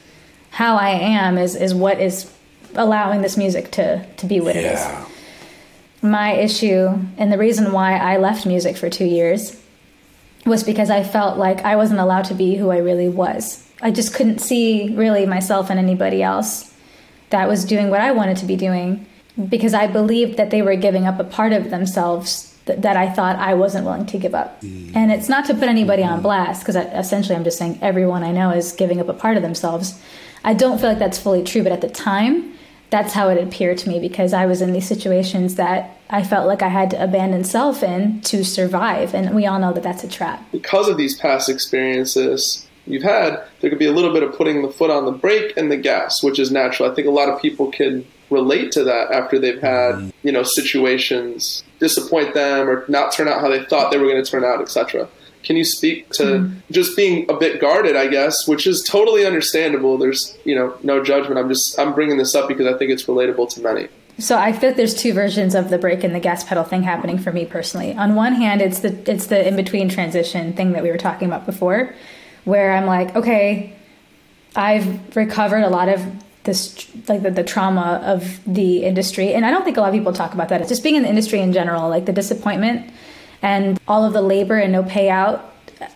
how 0.50 0.76
I 0.76 0.90
am 0.90 1.38
is 1.38 1.54
is 1.54 1.74
what 1.74 2.00
is 2.00 2.30
allowing 2.74 3.22
this 3.22 3.36
music 3.36 3.70
to 3.72 4.04
to 4.16 4.26
be 4.26 4.40
what 4.40 4.56
yeah. 4.56 4.62
it 4.62 4.74
is. 4.74 5.13
My 6.04 6.32
issue 6.32 6.98
and 7.16 7.32
the 7.32 7.38
reason 7.38 7.72
why 7.72 7.96
I 7.96 8.18
left 8.18 8.44
music 8.44 8.76
for 8.76 8.90
2 8.90 9.06
years 9.06 9.58
was 10.44 10.62
because 10.62 10.90
I 10.90 11.02
felt 11.02 11.38
like 11.38 11.62
I 11.62 11.76
wasn't 11.76 11.98
allowed 11.98 12.26
to 12.26 12.34
be 12.34 12.56
who 12.56 12.70
I 12.70 12.76
really 12.76 13.08
was. 13.08 13.66
I 13.80 13.90
just 13.90 14.12
couldn't 14.12 14.40
see 14.40 14.94
really 14.94 15.24
myself 15.24 15.70
and 15.70 15.78
anybody 15.78 16.22
else 16.22 16.74
that 17.30 17.48
was 17.48 17.64
doing 17.64 17.88
what 17.88 18.02
I 18.02 18.12
wanted 18.12 18.36
to 18.36 18.44
be 18.44 18.54
doing 18.54 19.06
because 19.48 19.72
I 19.72 19.86
believed 19.86 20.36
that 20.36 20.50
they 20.50 20.60
were 20.60 20.76
giving 20.76 21.06
up 21.06 21.18
a 21.18 21.24
part 21.24 21.54
of 21.54 21.70
themselves 21.70 22.54
that, 22.66 22.82
that 22.82 22.98
I 22.98 23.10
thought 23.10 23.36
I 23.36 23.54
wasn't 23.54 23.86
willing 23.86 24.04
to 24.06 24.18
give 24.18 24.34
up. 24.34 24.60
Mm. 24.60 24.94
And 24.94 25.10
it's 25.10 25.30
not 25.30 25.46
to 25.46 25.54
put 25.54 25.70
anybody 25.70 26.02
on 26.02 26.20
blast 26.20 26.60
because 26.60 26.76
essentially 26.76 27.34
I'm 27.34 27.44
just 27.44 27.56
saying 27.56 27.78
everyone 27.80 28.22
I 28.22 28.30
know 28.30 28.50
is 28.50 28.72
giving 28.72 29.00
up 29.00 29.08
a 29.08 29.14
part 29.14 29.38
of 29.38 29.42
themselves. 29.42 29.98
I 30.44 30.52
don't 30.52 30.78
feel 30.78 30.90
like 30.90 30.98
that's 30.98 31.18
fully 31.18 31.42
true, 31.42 31.62
but 31.62 31.72
at 31.72 31.80
the 31.80 31.88
time, 31.88 32.53
that's 32.94 33.12
how 33.12 33.28
it 33.28 33.42
appeared 33.42 33.76
to 33.76 33.88
me 33.88 33.98
because 33.98 34.32
I 34.32 34.46
was 34.46 34.62
in 34.62 34.72
these 34.72 34.86
situations 34.86 35.56
that 35.56 35.98
I 36.10 36.22
felt 36.22 36.46
like 36.46 36.62
I 36.62 36.68
had 36.68 36.90
to 36.90 37.02
abandon 37.02 37.42
self 37.42 37.82
in 37.82 38.20
to 38.20 38.44
survive. 38.44 39.16
And 39.16 39.34
we 39.34 39.46
all 39.46 39.58
know 39.58 39.72
that 39.72 39.82
that's 39.82 40.04
a 40.04 40.08
trap. 40.08 40.40
Because 40.52 40.88
of 40.88 40.96
these 40.96 41.18
past 41.18 41.48
experiences 41.48 42.64
you've 42.86 43.02
had, 43.02 43.42
there 43.60 43.68
could 43.68 43.80
be 43.80 43.86
a 43.86 43.92
little 43.92 44.12
bit 44.12 44.22
of 44.22 44.36
putting 44.36 44.62
the 44.62 44.70
foot 44.70 44.92
on 44.92 45.06
the 45.06 45.10
brake 45.10 45.56
and 45.56 45.72
the 45.72 45.76
gas, 45.76 46.22
which 46.22 46.38
is 46.38 46.52
natural. 46.52 46.88
I 46.88 46.94
think 46.94 47.08
a 47.08 47.10
lot 47.10 47.28
of 47.28 47.42
people 47.42 47.68
can 47.72 48.06
relate 48.30 48.70
to 48.72 48.84
that 48.84 49.10
after 49.10 49.40
they've 49.40 49.60
had, 49.60 49.96
mm. 49.96 50.12
you 50.22 50.30
know, 50.30 50.44
situations 50.44 51.64
disappoint 51.80 52.32
them 52.32 52.70
or 52.70 52.84
not 52.86 53.12
turn 53.12 53.26
out 53.26 53.40
how 53.40 53.48
they 53.48 53.64
thought 53.64 53.90
they 53.90 53.98
were 53.98 54.06
going 54.06 54.22
to 54.22 54.30
turn 54.30 54.44
out, 54.44 54.60
etc. 54.60 55.08
Can 55.44 55.56
you 55.56 55.64
speak 55.64 56.10
to 56.14 56.22
mm. 56.22 56.56
just 56.70 56.96
being 56.96 57.30
a 57.30 57.34
bit 57.34 57.60
guarded, 57.60 57.96
I 57.96 58.08
guess, 58.08 58.48
which 58.48 58.66
is 58.66 58.82
totally 58.82 59.26
understandable. 59.26 59.98
There's, 59.98 60.36
you 60.44 60.54
know, 60.54 60.74
no 60.82 61.04
judgment. 61.04 61.38
I'm 61.38 61.48
just 61.48 61.78
I'm 61.78 61.94
bringing 61.94 62.16
this 62.16 62.34
up 62.34 62.48
because 62.48 62.66
I 62.66 62.76
think 62.78 62.90
it's 62.90 63.04
relatable 63.04 63.50
to 63.54 63.60
many. 63.60 63.88
So 64.18 64.38
I 64.38 64.52
feel 64.52 64.72
there's 64.72 64.94
two 64.94 65.12
versions 65.12 65.54
of 65.54 65.70
the 65.70 65.78
brake 65.78 66.04
and 66.04 66.14
the 66.14 66.20
gas 66.20 66.44
pedal 66.44 66.64
thing 66.64 66.82
happening 66.82 67.18
for 67.18 67.32
me 67.32 67.44
personally. 67.44 67.94
On 67.94 68.14
one 68.14 68.34
hand, 68.34 68.62
it's 68.62 68.80
the 68.80 69.10
it's 69.10 69.26
the 69.26 69.46
in 69.46 69.56
between 69.56 69.88
transition 69.88 70.52
thing 70.54 70.72
that 70.72 70.82
we 70.82 70.90
were 70.90 70.98
talking 70.98 71.28
about 71.28 71.46
before, 71.46 71.94
where 72.44 72.72
I'm 72.72 72.86
like, 72.86 73.14
okay, 73.16 73.76
I've 74.56 75.14
recovered 75.16 75.62
a 75.62 75.68
lot 75.68 75.88
of 75.88 76.00
this 76.44 76.88
like 77.08 77.22
the, 77.22 77.30
the 77.30 77.42
trauma 77.42 78.00
of 78.04 78.40
the 78.46 78.84
industry, 78.84 79.34
and 79.34 79.44
I 79.44 79.50
don't 79.50 79.64
think 79.64 79.76
a 79.76 79.80
lot 79.80 79.88
of 79.88 79.94
people 79.94 80.12
talk 80.12 80.32
about 80.32 80.48
that. 80.48 80.60
It's 80.60 80.70
just 80.70 80.84
being 80.84 80.94
in 80.94 81.02
the 81.02 81.08
industry 81.08 81.40
in 81.40 81.52
general, 81.52 81.88
like 81.88 82.06
the 82.06 82.12
disappointment 82.12 82.90
and 83.44 83.78
all 83.86 84.06
of 84.06 84.14
the 84.14 84.22
labor 84.22 84.56
and 84.56 84.72
no 84.72 84.82
payout 84.82 85.42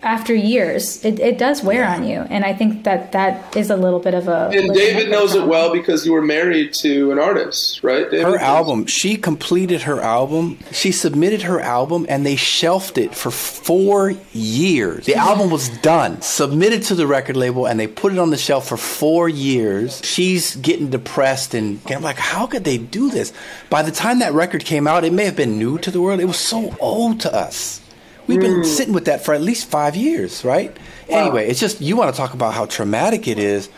after 0.03 0.35
years 0.35 1.05
it, 1.05 1.19
it 1.21 1.39
does 1.39 1.63
wear 1.63 1.87
on 1.87 2.07
you. 2.07 2.21
And 2.31 2.45
i 2.45 2.53
think 2.55 2.85
that 2.85 3.13
that 3.13 3.57
is 3.57 3.71
a 3.71 3.77
little 3.77 4.01
bit 4.01 4.15
of 4.15 4.29
a 4.29 4.51
and 4.53 4.73
david 4.75 5.11
knows 5.11 5.35
it 5.35 5.47
well 5.47 5.73
because 5.73 6.05
you 6.07 6.13
were 6.13 6.23
married 6.23 6.73
to 6.75 7.11
an 7.13 7.19
artist 7.19 7.83
right 7.83 8.11
david? 8.11 8.27
her 8.27 8.39
album 8.39 8.87
she 8.87 9.17
completed 9.17 9.83
her 9.83 10.01
album 10.01 10.59
she 10.73 10.93
submitted 10.93 11.43
her 11.43 11.61
album 11.61 12.07
and 12.09 12.25
they 12.25 12.37
shelved 12.37 12.99
it 12.99 13.15
for 13.15 13.31
four 13.31 14.13
years. 14.33 15.07
The 15.07 15.15
album 15.15 15.51
was 15.51 15.69
done 15.69 16.21
submitted 16.23 16.83
to 16.85 16.95
the 16.95 17.07
record 17.07 17.37
label 17.37 17.67
and 17.67 17.79
they 17.79 17.87
put 17.87 18.13
it 18.13 18.19
on 18.19 18.31
the 18.31 18.37
shelf 18.37 18.69
for 18.69 18.77
four 18.77 19.29
years. 19.29 20.01
She's 20.05 20.57
getting 20.57 20.91
depressed 20.91 21.55
and 21.55 21.81
i'm 21.91 22.03
like 22.03 22.17
how 22.17 22.47
could 22.47 22.65
they 22.65 22.79
do 22.79 23.11
this? 23.11 23.33
By 23.71 23.83
the 23.83 23.93
time 23.93 24.21
that 24.21 24.33
record 24.33 24.65
came 24.65 24.87
out 24.87 25.05
it 25.05 25.13
may 25.13 25.25
have 25.25 25.37
been 25.37 25.59
new 25.59 25.79
to 25.79 25.91
the 25.91 26.01
world. 26.01 26.21
It 26.21 26.27
was 26.27 26.39
so 26.39 26.75
old 26.81 27.21
to 27.21 27.35
us 27.35 27.81
We've 28.29 28.41
been 28.41 28.61
mm. 28.61 28.67
sitting 28.67 28.93
with 28.93 29.07
that 29.07 29.25
for 29.25 29.33
at 29.33 29.41
least 29.41 29.71
five 29.71 29.97
years, 29.97 30.45
right? 30.45 30.77
Wow. 31.09 31.19
Anyway, 31.19 31.49
it's 31.49 31.59
just 31.59 31.81
you 31.81 31.97
want 31.97 32.15
to 32.15 32.17
talk 32.17 32.35
about 32.35 32.53
how 32.53 32.67
traumatic 32.67 33.27
it 33.27 33.39
is. 33.39 33.71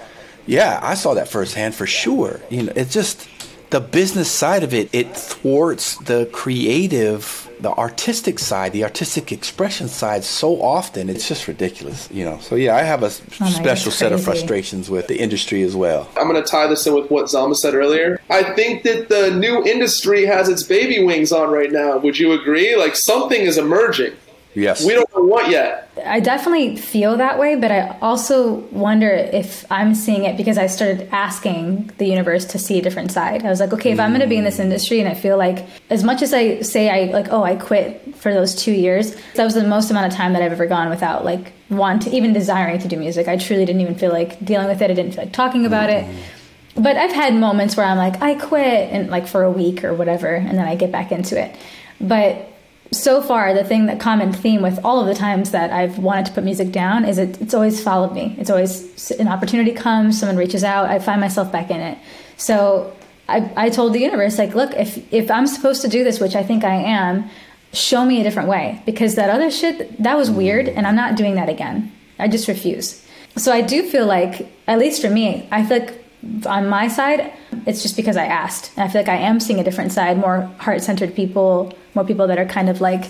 Yeah, 0.46 0.80
I 0.82 0.94
saw 0.94 1.14
that 1.14 1.28
firsthand 1.28 1.76
for 1.76 1.86
sure. 1.86 2.40
You 2.51 2.64
know, 2.64 2.72
it's 2.74 2.92
just 2.92 3.28
the 3.70 3.80
business 3.80 4.28
side 4.28 4.64
of 4.64 4.74
it. 4.74 4.92
It 4.92 5.16
thwarts 5.16 5.96
the 5.98 6.28
creative, 6.32 7.48
the 7.61 7.70
artistic 7.70 8.40
side, 8.40 8.72
the 8.72 8.82
artistic 8.82 9.30
expression 9.30 9.86
side 9.86 10.24
so 10.24 10.61
often. 10.61 11.09
It's 11.09 11.28
just 11.28 11.46
ridiculous, 11.46 12.09
you 12.11 12.24
know. 12.24 12.38
So 12.40 12.57
yeah, 12.57 12.74
I 12.74 12.82
have 12.82 13.05
a 13.05 13.07
oh 13.07 13.46
special 13.46 13.92
set 13.92 14.12
of 14.12 14.24
frustrations 14.24 14.90
with 14.90 15.07
the 15.07 15.20
industry 15.20 15.62
as 15.62 15.76
well. 15.76 16.09
I'm 16.16 16.28
going 16.28 16.42
to 16.42 16.48
tie 16.48 16.66
this 16.66 16.84
in 16.88 16.94
with 16.94 17.09
what 17.09 17.30
Selma 17.30 17.55
said 17.55 17.74
earlier. 17.74 18.20
I 18.28 18.42
think 18.55 18.82
that 18.82 19.09
the 19.09 19.30
new 19.30 19.64
industry 19.64 20.26
has 20.26 20.48
its 20.48 20.64
baby 20.64 21.05
wings 21.05 21.30
on 21.30 21.51
right 21.51 21.70
now. 21.70 21.98
Would 21.98 22.18
you 22.18 22.32
agree? 22.32 22.74
Like 22.74 22.96
something 22.96 23.40
is 23.40 23.57
emerging. 23.57 24.16
Yes. 24.55 24.84
We 24.84 24.94
don't 24.94 25.09
know 25.14 25.22
what 25.22 25.48
yet. 25.48 25.88
I 26.05 26.18
definitely 26.18 26.76
feel 26.76 27.16
that 27.18 27.38
way, 27.38 27.55
but 27.55 27.70
I 27.70 27.96
also 28.01 28.55
wonder 28.72 29.09
if 29.09 29.64
I'm 29.70 29.94
seeing 29.94 30.24
it 30.24 30.36
because 30.36 30.59
I 30.59 30.66
started 30.66 31.09
asking 31.12 31.92
the 31.98 32.07
universe 32.07 32.44
to 32.46 32.59
see 32.59 32.78
a 32.78 32.82
different 32.82 33.12
side. 33.12 33.44
I 33.44 33.48
was 33.48 33.61
like, 33.61 33.72
okay, 33.72 33.92
if 33.92 34.01
I'm 34.01 34.11
going 34.11 34.22
to 34.22 34.26
be 34.26 34.36
in 34.36 34.44
this 34.44 34.59
industry 34.59 34.98
and 34.98 35.09
I 35.09 35.14
feel 35.14 35.36
like 35.36 35.68
as 35.88 36.03
much 36.03 36.20
as 36.20 36.34
I 36.34 36.62
say 36.62 36.90
I 36.90 37.12
like, 37.12 37.28
oh, 37.30 37.44
I 37.44 37.55
quit 37.55 38.16
for 38.16 38.34
those 38.34 38.57
2 38.57 38.72
years, 38.72 39.14
that 39.36 39.44
was 39.44 39.55
the 39.55 39.62
most 39.62 39.90
amount 39.90 40.12
of 40.12 40.18
time 40.18 40.32
that 40.32 40.42
I've 40.42 40.53
ever 40.53 40.66
gone 40.66 40.90
without 40.90 41.24
like 41.24 41.53
want 41.68 42.09
even 42.09 42.32
desiring 42.32 42.80
to 42.80 42.88
do 42.88 42.96
music. 42.96 43.28
I 43.28 43.36
truly 43.36 43.64
didn't 43.64 43.82
even 43.82 43.94
feel 43.94 44.11
like 44.11 44.44
dealing 44.44 44.66
with 44.66 44.82
it. 44.82 44.90
I 44.90 44.94
didn't 44.94 45.12
feel 45.12 45.24
like 45.24 45.32
talking 45.32 45.64
about 45.64 45.90
it. 45.90 46.05
Mm-hmm. 46.05 46.82
But 46.82 46.96
I've 46.96 47.12
had 47.12 47.34
moments 47.34 47.76
where 47.76 47.86
I'm 47.86 47.98
like, 47.98 48.20
I 48.20 48.34
quit 48.34 48.92
and 48.92 49.11
like 49.11 49.28
for 49.28 49.44
a 49.44 49.51
week 49.51 49.84
or 49.84 49.94
whatever, 49.94 50.34
and 50.34 50.59
then 50.59 50.66
I 50.66 50.74
get 50.74 50.90
back 50.90 51.12
into 51.12 51.40
it. 51.40 51.55
But 52.01 52.48
so 52.93 53.22
far 53.22 53.55
the 53.55 53.64
thing 53.64 53.86
that 53.86 54.01
common 54.01 54.32
theme 54.32 54.62
with 54.62 54.78
all 54.84 55.01
of 55.01 55.07
the 55.07 55.14
times 55.14 55.53
that 55.53 55.72
I've 55.72 55.99
wanted 55.99 56.26
to 56.26 56.32
put 56.32 56.45
music 56.45 56.72
down 56.72 57.05
is 57.05 57.18
it, 57.18 57.41
it's 57.41 57.55
always 57.55 57.82
followed 57.82 58.12
me. 58.12 58.34
It's 58.38 58.51
always 58.51 59.11
an 59.12 59.28
opportunity 59.28 59.72
comes, 59.72 60.18
someone 60.18 60.36
reaches 60.36 60.64
out, 60.64 60.91
I 60.91 60.99
find 60.99 61.20
myself 61.20 61.53
back 61.53 61.70
in 61.70 61.80
it. 61.80 61.99
So 62.36 62.95
I, 63.28 63.51
I 63.57 63.70
told 63.70 63.93
the 63.93 64.01
universe 64.01 64.38
like, 64.38 64.55
look, 64.55 64.72
if 64.74 65.12
if 65.12 65.30
I'm 65.30 65.47
supposed 65.47 65.82
to 65.82 65.88
do 65.88 66.03
this, 66.03 66.18
which 66.18 66.34
I 66.34 66.43
think 66.43 66.64
I 66.64 66.74
am, 66.74 67.30
show 67.72 68.05
me 68.05 68.20
a 68.20 68.24
different 68.24 68.49
way 68.49 68.82
because 68.84 69.14
that 69.14 69.30
other 69.30 69.51
shit 69.51 70.03
that 70.03 70.16
was 70.16 70.30
weird, 70.30 70.68
and 70.68 70.86
I'm 70.86 70.97
not 70.97 71.16
doing 71.16 71.36
that 71.36 71.49
again. 71.49 71.93
I 72.18 72.28
just 72.28 72.49
refuse. 72.49 73.07
So 73.36 73.53
I 73.53 73.61
do 73.61 73.88
feel 73.88 74.07
like, 74.07 74.53
at 74.66 74.78
least 74.78 75.01
for 75.01 75.09
me, 75.09 75.49
I 75.53 75.64
feel 75.64 75.78
like 75.78 76.05
on 76.46 76.68
my 76.68 76.88
side, 76.88 77.32
it's 77.66 77.82
just 77.82 77.96
because 77.96 78.16
I 78.16 78.26
asked. 78.26 78.72
And 78.76 78.84
I 78.84 78.92
feel 78.92 79.00
like 79.00 79.08
I 79.08 79.16
am 79.16 79.40
seeing 79.40 79.58
a 79.58 79.64
different 79.64 79.92
side, 79.92 80.18
more 80.18 80.42
heart 80.58 80.82
centered 80.82 81.14
people, 81.14 81.72
more 81.94 82.04
people 82.04 82.26
that 82.26 82.38
are 82.38 82.44
kind 82.44 82.68
of 82.68 82.80
like, 82.80 83.04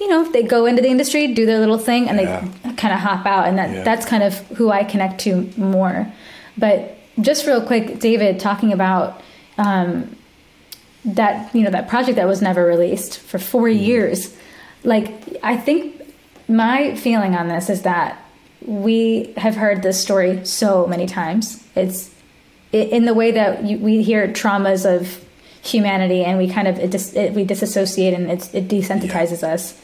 you 0.00 0.08
know, 0.08 0.30
they 0.30 0.42
go 0.42 0.66
into 0.66 0.82
the 0.82 0.88
industry, 0.88 1.32
do 1.32 1.46
their 1.46 1.60
little 1.60 1.78
thing, 1.78 2.08
and 2.08 2.20
yeah. 2.20 2.40
they 2.64 2.72
kind 2.74 2.92
of 2.92 3.00
hop 3.00 3.24
out. 3.24 3.46
And 3.46 3.58
that, 3.58 3.70
yeah. 3.70 3.82
that's 3.84 4.04
kind 4.04 4.22
of 4.22 4.38
who 4.48 4.70
I 4.70 4.84
connect 4.84 5.20
to 5.20 5.50
more. 5.56 6.12
But 6.58 6.98
just 7.20 7.46
real 7.46 7.64
quick, 7.64 8.00
David, 8.00 8.40
talking 8.40 8.72
about 8.72 9.20
um, 9.58 10.16
that, 11.04 11.54
you 11.54 11.62
know, 11.62 11.70
that 11.70 11.88
project 11.88 12.16
that 12.16 12.26
was 12.26 12.42
never 12.42 12.64
released 12.64 13.18
for 13.18 13.38
four 13.38 13.68
mm. 13.68 13.80
years. 13.80 14.36
Like, 14.84 15.12
I 15.42 15.56
think 15.56 16.02
my 16.48 16.94
feeling 16.96 17.34
on 17.34 17.48
this 17.48 17.70
is 17.70 17.82
that 17.82 18.18
we 18.64 19.32
have 19.36 19.54
heard 19.56 19.82
this 19.82 20.00
story 20.00 20.44
so 20.44 20.86
many 20.86 21.06
times. 21.06 21.66
It's 21.74 22.11
in 22.72 23.04
the 23.04 23.14
way 23.14 23.30
that 23.32 23.64
you, 23.64 23.78
we 23.78 24.02
hear 24.02 24.28
traumas 24.28 24.84
of 24.84 25.22
humanity 25.62 26.24
and 26.24 26.38
we 26.38 26.48
kind 26.48 26.66
of 26.66 26.78
it, 26.78 27.16
it, 27.16 27.34
we 27.34 27.44
disassociate 27.44 28.14
and 28.14 28.30
it 28.30 28.68
desensitizes 28.68 29.42
yeah. 29.42 29.54
us 29.54 29.80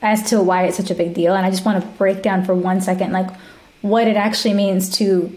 as 0.00 0.22
to 0.30 0.42
why 0.42 0.64
it's 0.64 0.78
such 0.78 0.90
a 0.90 0.94
big 0.94 1.12
deal 1.12 1.34
and 1.34 1.44
i 1.44 1.50
just 1.50 1.62
want 1.66 1.78
to 1.78 1.86
break 1.98 2.22
down 2.22 2.42
for 2.42 2.54
one 2.54 2.80
second 2.80 3.12
like 3.12 3.28
what 3.82 4.08
it 4.08 4.16
actually 4.16 4.54
means 4.54 4.88
to 4.88 5.36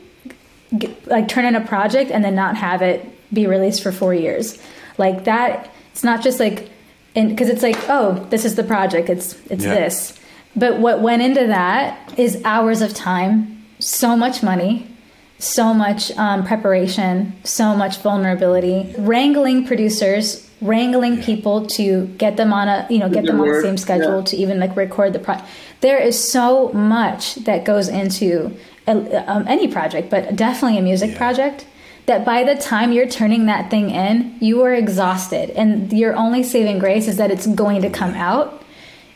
get, 0.78 1.08
like 1.08 1.28
turn 1.28 1.46
in 1.46 1.56
a 1.56 1.66
project 1.66 2.12
and 2.12 2.24
then 2.24 2.36
not 2.36 2.58
have 2.58 2.82
it 2.82 3.06
be 3.34 3.48
released 3.48 3.82
for 3.82 3.91
four 3.91 4.14
years. 4.14 4.58
Like 4.98 5.24
that, 5.26 5.72
it's 5.91 6.04
not 6.04 6.24
just 6.24 6.39
like, 6.39 6.70
because 7.14 7.50
it's 7.50 7.64
like, 7.64 7.78
oh, 7.89 8.26
this 8.30 8.46
is 8.46 8.56
the 8.56 8.64
project. 8.64 9.10
It's 9.10 9.36
it's 9.50 9.64
Yeah. 9.64 9.76
this. 9.76 10.20
But 10.56 10.80
what 10.80 11.02
went 11.02 11.22
into 11.22 11.48
that 11.48 11.98
is 12.18 12.41
hours 12.44 12.82
of 12.82 12.94
time, 12.94 13.64
so 13.80 14.16
much 14.16 14.44
money, 14.44 14.88
so 15.40 15.74
much 15.74 16.12
um, 16.12 16.46
preparation, 16.46 17.34
so 17.44 17.76
much 17.76 17.98
vulnerability, 17.98 18.94
wrangling 18.98 19.66
producers, 19.68 20.50
wrangling 20.62 21.22
people 21.22 21.66
to 21.68 22.08
get 22.18 22.38
them 22.38 22.54
on 22.54 22.68
a 22.70 22.88
you 22.90 22.98
know 22.98 23.10
get 23.10 23.26
them 23.26 23.40
on 23.42 23.48
the 23.48 23.62
same 23.62 23.78
schedule 23.78 24.20
yeah. 24.20 24.24
to 24.26 24.38
even 24.38 24.60
like 24.60 24.76
record 24.76 25.14
the 25.14 25.20
pro. 25.20 25.36
There 25.82 26.00
is 26.00 26.18
so 26.18 26.70
much 26.70 27.36
that 27.36 27.66
goes 27.66 27.90
into 27.90 28.56
a, 28.88 29.30
um, 29.30 29.46
any 29.48 29.68
project, 29.68 30.10
but 30.10 30.36
definitely 30.36 30.78
a 30.78 30.82
music 30.82 31.12
Yeah. 31.12 31.18
project. 31.18 31.66
That 32.06 32.26
by 32.26 32.44
the 32.44 32.56
time 32.56 32.92
you're 32.92 33.08
turning 33.08 33.46
that 33.46 33.70
thing 33.70 33.90
in, 33.90 34.36
you 34.42 34.62
are 34.64 34.74
exhausted, 34.74 35.52
and 35.52 35.92
your 35.94 36.14
only 36.16 36.44
saving 36.44 36.80
grace 36.80 37.08
is 37.08 37.16
that 37.16 37.32
it's 37.32 37.48
going 37.48 37.82
to 37.82 37.90
come 37.90 38.14
out. 38.14 38.62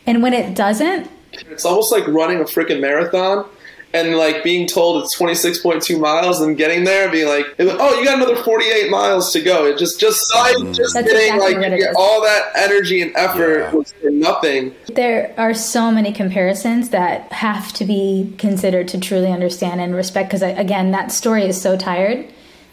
And 0.06 0.22
when 0.22 0.32
it 0.32 0.54
doesn't, 0.54 1.06
It's 1.50 1.66
almost 1.66 1.92
like 1.92 2.06
running 2.08 2.40
a 2.40 2.44
freaking 2.44 2.80
marathon 2.80 3.44
and 3.94 4.16
like 4.16 4.44
being 4.44 4.66
told 4.66 5.02
it's 5.02 5.16
26.2 5.18 5.98
miles 5.98 6.40
and 6.40 6.56
getting 6.56 6.84
there 6.84 7.04
and 7.04 7.12
being 7.12 7.26
like, 7.26 7.46
oh, 7.58 7.98
you 7.98 8.04
got 8.04 8.16
another 8.16 8.36
48 8.36 8.90
miles 8.90 9.32
to 9.32 9.40
go. 9.40 9.64
It 9.64 9.78
just, 9.78 9.98
just, 9.98 10.22
like, 10.34 10.56
mm. 10.56 10.74
just 10.74 10.92
That's 10.94 11.06
getting 11.10 11.34
exactly 11.34 11.54
like 11.54 11.62
what 11.62 11.72
it 11.72 11.78
get 11.80 11.90
is. 11.90 11.96
all 11.98 12.20
that 12.22 12.50
energy 12.54 13.00
and 13.00 13.12
effort 13.16 13.60
Yeah. 13.60 13.72
was 13.74 13.92
for 13.92 14.10
nothing. 14.10 14.74
There 14.92 15.32
are 15.38 15.54
so 15.54 15.90
many 15.90 16.12
comparisons 16.12 16.90
that 16.90 17.32
have 17.32 17.72
to 17.74 17.84
be 17.86 18.34
considered 18.38 18.88
to 18.88 19.00
truly 19.00 19.32
understand 19.32 19.80
and 19.80 19.94
respect. 19.94 20.28
Because 20.28 20.42
again, 20.42 20.90
that 20.90 21.10
story 21.10 21.44
is 21.44 21.60
so 21.60 21.76
tired 21.76 22.26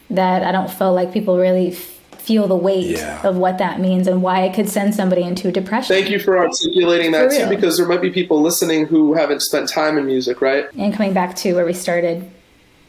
that 0.09 0.43
I 0.43 0.51
don't 0.51 0.70
feel 0.70 0.93
like 0.93 1.13
people 1.13 1.38
really 1.38 1.72
f- 1.72 1.95
feel 2.26 2.47
the 2.47 2.55
weight 2.55 2.97
Yeah. 2.97 3.21
of 3.28 3.38
what 3.38 3.59
that 3.59 3.80
means 3.80 4.07
and 4.07 4.21
why 4.23 4.41
it 4.45 4.53
could 4.55 4.67
send 4.67 4.95
somebody 4.95 5.21
into 5.21 5.51
depression. 5.51 5.95
Thank 5.95 6.09
you 6.09 6.19
for 6.19 6.38
articulating 6.38 7.11
that 7.11 7.32
For 7.32 7.39
too, 7.41 7.49
because 7.49 7.78
there 7.78 7.88
might 7.88 8.01
be 8.01 8.09
people 8.09 8.41
listening 8.41 8.88
who 8.88 9.13
haven't 9.13 9.41
spent 9.41 9.69
time 9.69 9.97
in 9.97 10.05
music, 10.07 10.41
right? 10.41 10.65
And 10.78 10.93
coming 10.93 11.13
back 11.13 11.36
to 11.38 11.53
where 11.53 11.65
we 11.65 11.73
started, 11.73 12.28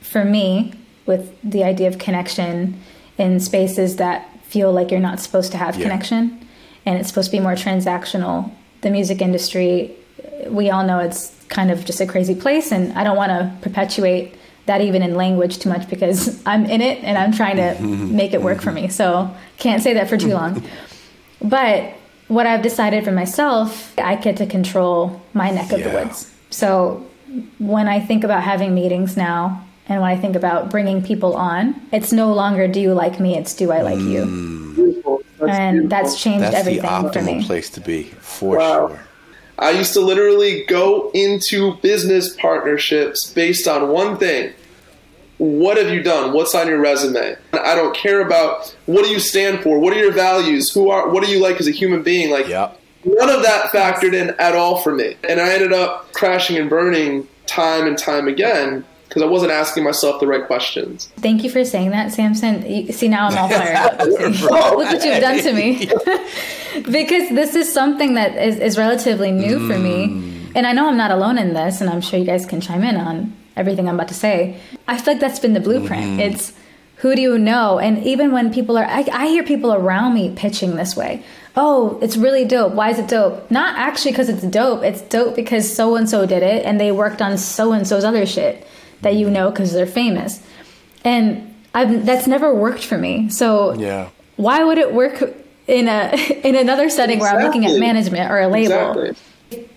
for 0.00 0.24
me, 0.24 0.72
with 1.04 1.34
the 1.44 1.62
idea 1.64 1.86
of 1.88 1.98
connection 1.98 2.80
in 3.18 3.38
spaces 3.40 3.96
that 3.96 4.26
feel 4.44 4.72
like 4.72 4.90
you're 4.90 5.00
not 5.00 5.20
supposed 5.20 5.52
to 5.52 5.58
have 5.58 5.76
Yeah. 5.76 5.82
connection 5.82 6.38
and 6.86 6.98
it's 6.98 7.08
supposed 7.08 7.30
to 7.30 7.36
be 7.36 7.40
more 7.42 7.54
transactional, 7.54 8.50
the 8.80 8.90
music 8.90 9.20
industry, 9.20 9.90
we 10.48 10.70
all 10.70 10.84
know 10.84 10.98
it's 10.98 11.32
kind 11.48 11.70
of 11.70 11.84
just 11.84 12.00
a 12.00 12.06
crazy 12.06 12.34
place. 12.34 12.72
And 12.72 12.92
I 12.98 13.04
don't 13.04 13.16
want 13.16 13.30
to 13.30 13.50
perpetuate 13.60 14.34
that 14.66 14.80
even 14.80 15.02
in 15.02 15.14
language 15.14 15.58
too 15.58 15.68
much 15.68 15.88
because 15.88 16.42
I'm 16.46 16.66
in 16.66 16.80
it 16.80 17.02
and 17.04 17.16
I'm 17.18 17.32
trying 17.32 17.56
to 17.56 17.80
make 18.20 18.32
it 18.34 18.42
work 18.42 18.60
for 18.60 18.72
me. 18.72 18.88
So 18.88 19.30
can't 19.58 19.82
say 19.82 19.94
that 19.94 20.08
for 20.08 20.16
too 20.16 20.32
long. 20.34 20.62
But 21.42 21.92
what 22.28 22.46
I've 22.46 22.62
decided 22.62 23.04
for 23.04 23.12
myself, 23.12 23.92
I 23.98 24.16
get 24.16 24.36
to 24.38 24.46
control 24.46 25.20
my 25.34 25.50
neck 25.50 25.70
of 25.70 25.82
the 25.84 25.90
woods. 25.90 26.32
So 26.50 27.06
when 27.58 27.88
I 27.88 28.00
think 28.00 28.24
about 28.24 28.42
having 28.42 28.74
meetings 28.74 29.16
now, 29.16 29.62
and 29.88 30.00
when 30.00 30.10
I 30.10 30.16
think 30.16 30.34
about 30.34 30.70
bringing 30.70 31.02
people 31.02 31.36
on, 31.36 31.80
it's 31.92 32.12
no 32.12 32.32
longer 32.32 32.66
do 32.66 32.80
you 32.80 32.94
like 32.94 33.20
me, 33.20 33.36
it's 33.36 33.54
do 33.54 33.70
I 33.70 33.82
like 33.82 34.00
you. 34.00 34.24
Mm. 34.24 34.74
Beautiful. 34.74 35.22
That's 35.38 35.52
And 35.58 35.74
beautiful. 35.74 35.88
that's 35.90 36.20
changed 36.22 36.42
That's 36.42 36.54
the 36.54 36.58
everything 36.60 36.82
for 37.12 37.20
optimal 37.20 37.36
me. 37.38 37.44
place 37.44 37.70
to 37.70 37.80
be, 37.80 38.04
for 38.20 38.56
Wow. 38.56 38.88
sure. 38.88 39.00
I 39.58 39.70
used 39.70 39.92
to 39.94 40.00
literally 40.00 40.64
go 40.66 41.10
into 41.14 41.76
business 41.76 42.34
partnerships 42.36 43.32
based 43.32 43.66
on 43.66 43.88
one 43.88 44.18
thing. 44.18 44.52
What 45.38 45.76
have 45.76 45.90
you 45.90 46.02
done? 46.02 46.32
What's 46.32 46.54
on 46.54 46.66
your 46.66 46.78
resume? 46.78 47.36
I 47.52 47.74
don't 47.74 47.94
care 47.94 48.20
about 48.20 48.74
what 48.86 49.04
do 49.04 49.10
you 49.10 49.20
stand 49.20 49.62
for? 49.62 49.78
What 49.78 49.94
are 49.94 49.98
your 50.00 50.12
values? 50.12 50.72
Who 50.72 50.90
are 50.90 51.08
what 51.10 51.22
are 51.24 51.30
you 51.30 51.40
like 51.42 51.60
as 51.60 51.68
a 51.68 51.72
human 51.72 52.02
being? 52.02 52.30
Like 52.30 52.48
Yep. 52.48 52.80
none 53.04 53.28
of 53.30 53.42
that 53.42 53.70
factored 53.70 54.14
in 54.14 54.30
at 54.38 54.54
all 54.54 54.78
for 54.78 54.94
me. 54.94 55.16
And 55.28 55.40
I 55.40 55.52
ended 55.52 55.72
up 55.72 56.12
crashing 56.12 56.56
and 56.56 56.70
burning 56.70 57.28
time 57.46 57.86
and 57.86 57.96
time 57.98 58.28
again 58.28 58.84
because 59.16 59.26
I 59.26 59.32
wasn't 59.32 59.52
asking 59.52 59.82
myself 59.82 60.20
the 60.20 60.26
right 60.26 60.46
questions. 60.46 61.06
Thank 61.16 61.42
you 61.42 61.48
for 61.48 61.64
saying 61.64 61.88
that, 61.92 62.12
Samson. 62.12 62.70
You, 62.70 62.92
see, 62.92 63.08
now 63.08 63.28
I'm 63.28 63.38
all 63.38 63.48
fired 63.48 63.74
up. 63.74 63.98
Look 64.00 64.76
what 64.76 65.02
you've 65.02 65.22
done 65.22 65.38
to 65.38 65.54
me. 65.54 65.86
because 66.92 67.30
this 67.30 67.54
is 67.54 67.72
something 67.72 68.12
that 68.12 68.36
is, 68.36 68.58
is 68.58 68.76
relatively 68.76 69.32
new 69.32 69.58
for 69.66 69.78
me. 69.78 70.08
Mm. 70.08 70.52
And 70.54 70.66
I 70.66 70.72
know 70.72 70.86
I'm 70.86 70.98
not 70.98 71.12
alone 71.12 71.38
in 71.38 71.54
this, 71.54 71.80
and 71.80 71.88
I'm 71.88 72.02
sure 72.02 72.18
you 72.18 72.26
guys 72.26 72.44
can 72.44 72.60
chime 72.60 72.84
in 72.84 72.96
on 72.96 73.34
everything 73.56 73.88
I'm 73.88 73.94
about 73.94 74.08
to 74.08 74.14
say. 74.14 74.60
I 74.86 74.98
feel 74.98 75.14
like 75.14 75.20
that's 75.22 75.38
been 75.38 75.54
the 75.54 75.60
blueprint. 75.60 76.04
Mm-hmm. 76.04 76.20
It's 76.20 76.52
who 76.96 77.16
do 77.16 77.22
you 77.22 77.38
know? 77.38 77.78
And 77.78 78.04
even 78.04 78.32
when 78.32 78.52
people 78.52 78.76
are, 78.76 78.84
I, 78.84 79.06
I 79.10 79.28
hear 79.28 79.44
people 79.44 79.72
around 79.72 80.12
me 80.12 80.34
pitching 80.36 80.76
this 80.76 80.94
way. 80.94 81.24
Oh, 81.56 81.98
it's 82.02 82.18
really 82.18 82.44
dope. 82.44 82.74
Why 82.74 82.90
is 82.90 82.98
it 82.98 83.08
dope? 83.08 83.50
Not 83.50 83.78
actually 83.78 84.10
because 84.10 84.28
it's 84.28 84.42
dope. 84.42 84.82
It's 84.84 85.00
dope 85.00 85.34
because 85.34 85.74
so 85.74 85.96
and 85.96 86.06
so 86.06 86.26
did 86.26 86.42
it 86.42 86.66
and 86.66 86.78
they 86.78 86.92
worked 86.92 87.22
on 87.22 87.38
so 87.38 87.72
and 87.72 87.88
so's 87.88 88.04
other 88.04 88.26
shit 88.26 88.66
that 89.02 89.14
you 89.14 89.30
know 89.30 89.50
because 89.50 89.72
they're 89.72 89.86
famous. 89.86 90.42
And 91.04 91.54
I've, 91.74 92.06
that's 92.06 92.26
never 92.26 92.54
worked 92.54 92.84
for 92.84 92.98
me. 92.98 93.28
So 93.30 93.74
Yeah. 93.74 94.08
why 94.36 94.64
would 94.64 94.78
it 94.78 94.92
work 94.92 95.34
in 95.66 95.88
a 95.88 96.10
in 96.44 96.54
another 96.56 96.88
setting 96.88 97.18
where 97.18 97.34
I'm 97.34 97.44
looking 97.44 97.66
at 97.66 97.78
management 97.78 98.30
or 98.30 98.40
a 98.40 98.48
label? 98.48 98.74
Exactly. 99.02 99.16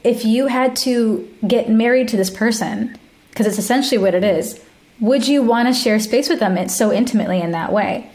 If 0.04 0.26
you 0.26 0.48
had 0.48 0.76
to 0.78 1.30
get 1.48 1.70
married 1.70 2.08
to 2.10 2.18
this 2.18 2.30
person, 2.30 2.98
because 3.30 3.46
it's 3.46 3.60
essentially 3.60 3.98
what 3.98 4.16
it 4.16 4.24
is, 4.24 4.60
would 5.00 5.28
you 5.28 5.44
want 5.44 5.68
to 5.68 5.74
share 5.74 6.00
space 6.00 6.28
with 6.30 6.40
them 6.40 6.58
it 6.58 6.72
so 6.72 6.92
intimately 6.92 7.40
in 7.40 7.52
that 7.52 7.72
way? 7.72 8.10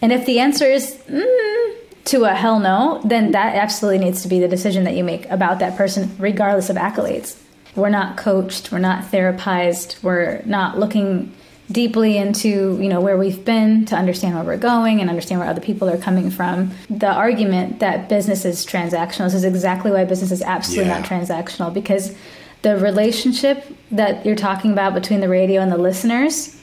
And 0.00 0.12
if 0.12 0.26
the 0.26 0.38
answer 0.40 0.66
is 0.66 0.96
mm, 1.08 1.74
to 2.06 2.24
a 2.24 2.34
hell 2.34 2.58
no, 2.58 3.00
then 3.04 3.32
that 3.32 3.56
absolutely 3.56 4.04
needs 4.04 4.22
to 4.22 4.28
be 4.28 4.40
the 4.40 4.48
decision 4.48 4.84
that 4.84 4.94
you 4.96 5.04
make 5.04 5.28
about 5.30 5.58
that 5.60 5.76
person, 5.76 6.14
regardless 6.18 6.70
of 6.70 6.76
accolades. 6.76 7.38
We're 7.74 7.88
not 7.90 8.16
coached, 8.16 8.70
we're 8.72 8.78
not 8.78 9.04
therapized, 9.10 10.02
we're 10.02 10.42
not 10.44 10.78
looking 10.78 11.32
deeply 11.70 12.18
into 12.18 12.76
you 12.82 12.88
know 12.88 13.00
where 13.00 13.16
we've 13.16 13.44
been 13.46 13.86
to 13.86 13.96
understand 13.96 14.34
where 14.34 14.44
we're 14.44 14.56
going 14.58 15.00
and 15.00 15.08
understand 15.08 15.40
where 15.40 15.48
other 15.48 15.60
people 15.60 15.88
are 15.88 15.96
coming 15.96 16.30
from. 16.30 16.70
The 16.90 17.10
argument 17.10 17.78
that 17.80 18.08
business 18.10 18.44
is 18.44 18.66
transactional 18.66 19.32
is 19.32 19.44
exactly 19.44 19.90
why 19.90 20.04
business 20.04 20.32
is 20.32 20.42
absolutely 20.42 20.90
Yeah. 20.90 20.98
not 20.98 21.08
transactional 21.08 21.72
because 21.72 22.14
the 22.60 22.76
relationship 22.76 23.64
that 23.90 24.26
you're 24.26 24.36
talking 24.36 24.72
about 24.72 24.92
between 24.92 25.20
the 25.20 25.28
radio 25.28 25.62
and 25.62 25.72
the 25.72 25.78
listeners 25.78 26.60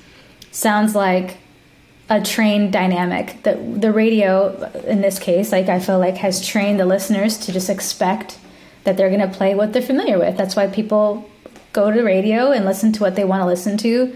sounds 0.52 0.94
like 0.96 1.38
a 2.10 2.22
trained 2.22 2.72
dynamic 2.72 3.42
that 3.44 3.82
the 3.82 3.92
radio 3.92 4.70
in 4.88 5.02
this 5.02 5.20
case 5.20 5.52
like 5.52 5.70
i 5.70 5.80
feel 5.80 6.00
like 6.00 6.18
has 6.18 6.46
trained 6.46 6.80
the 6.80 6.86
listeners 6.86 7.38
to 7.38 7.52
just 7.52 7.70
expect 7.70 8.38
that 8.84 8.98
they're 8.98 9.10
going 9.10 9.22
to 9.22 9.36
play 9.38 9.56
what 9.56 9.74
they're 9.74 9.82
familiar 9.82 10.18
with. 10.18 10.38
That's 10.38 10.56
why 10.56 10.68
people 10.68 11.30
go 11.74 11.92
to 11.92 11.98
the 11.98 12.04
radio 12.04 12.52
and 12.52 12.66
listen 12.66 12.92
to 12.94 13.02
what 13.04 13.16
they 13.16 13.24
want 13.26 13.42
to 13.42 13.46
listen 13.46 13.78
to 13.78 14.16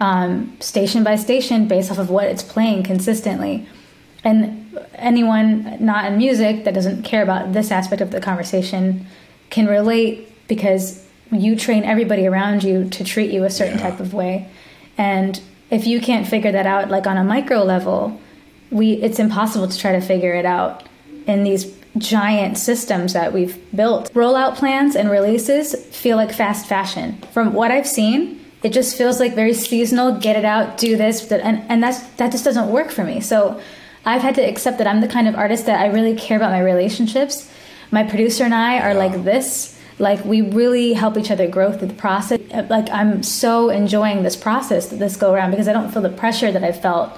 um, 0.00 0.56
station 0.60 1.04
by 1.04 1.16
station 1.16 1.68
based 1.68 1.90
off 1.90 1.98
of 1.98 2.10
what 2.10 2.26
it's 2.26 2.42
playing 2.42 2.82
consistently. 2.82 3.66
And 4.22 4.76
anyone 4.94 5.76
not 5.84 6.06
in 6.06 6.18
music 6.18 6.64
that 6.64 6.74
doesn't 6.74 7.02
care 7.02 7.22
about 7.22 7.52
this 7.52 7.70
aspect 7.70 8.00
of 8.00 8.10
the 8.10 8.20
conversation 8.20 9.06
can 9.50 9.66
relate 9.66 10.28
because 10.48 11.06
you 11.30 11.56
train 11.56 11.84
everybody 11.84 12.26
around 12.26 12.64
you 12.64 12.88
to 12.90 13.04
treat 13.04 13.30
you 13.30 13.44
a 13.44 13.50
certain 13.50 13.78
Yeah. 13.78 13.90
type 13.90 14.00
of 14.00 14.14
way. 14.14 14.48
And 14.96 15.40
if 15.70 15.86
you 15.86 16.00
can't 16.00 16.26
figure 16.26 16.52
that 16.52 16.66
out 16.66 16.90
like 16.90 17.06
on 17.06 17.16
a 17.16 17.24
micro 17.24 17.62
level 17.62 18.18
we 18.70 18.92
it's 18.94 19.18
impossible 19.18 19.68
to 19.68 19.78
try 19.78 19.92
to 19.92 20.00
figure 20.00 20.34
it 20.34 20.44
out 20.44 20.82
in 21.26 21.44
these 21.44 21.72
giant 21.98 22.58
systems 22.58 23.12
that 23.12 23.32
we've 23.32 23.58
built. 23.74 24.12
Rollout 24.14 24.56
plans 24.56 24.96
and 24.96 25.10
releases 25.10 25.74
feel 25.96 26.16
like 26.16 26.32
fast 26.32 26.66
fashion. 26.66 27.18
From 27.32 27.52
what 27.52 27.70
i've 27.70 27.86
seen 27.86 28.40
it 28.62 28.72
just 28.72 28.96
feels 28.96 29.20
like 29.20 29.34
very 29.34 29.52
seasonal 29.52 30.18
get 30.18 30.36
it 30.36 30.44
out 30.44 30.78
do 30.78 30.96
this 30.96 31.30
and, 31.30 31.62
and 31.68 31.82
that's 31.82 32.00
that 32.14 32.32
just 32.32 32.44
doesn't 32.44 32.68
work 32.68 32.90
for 32.90 33.04
me. 33.04 33.20
So 33.20 33.60
i've 34.04 34.22
had 34.22 34.34
to 34.36 34.42
accept 34.42 34.78
that 34.78 34.86
i'm 34.86 35.00
the 35.00 35.08
kind 35.08 35.28
of 35.28 35.34
artist 35.34 35.66
that 35.66 35.80
i 35.80 35.86
really 35.86 36.16
care 36.16 36.36
about 36.36 36.50
my 36.50 36.60
relationships. 36.60 37.50
My 37.90 38.02
producer 38.02 38.44
and 38.44 38.54
i 38.54 38.80
are 38.80 38.94
like 38.94 39.24
this. 39.24 39.78
Like 40.00 40.24
we 40.24 40.40
really 40.40 40.94
help 40.94 41.16
each 41.16 41.30
other 41.30 41.46
grow 41.46 41.72
through 41.72 41.88
the 41.88 41.94
process. 41.94 42.40
Uh, 42.52 42.66
like 42.68 42.90
i'm 42.90 43.22
so 43.22 43.70
enjoying 43.70 44.24
this 44.24 44.34
process 44.34 44.88
this 44.88 45.16
go 45.16 45.32
around 45.32 45.52
because 45.52 45.68
i 45.68 45.72
don't 45.72 45.92
feel 45.92 46.02
the 46.02 46.08
pressure 46.08 46.50
that 46.50 46.64
i 46.64 46.72
felt 46.72 47.16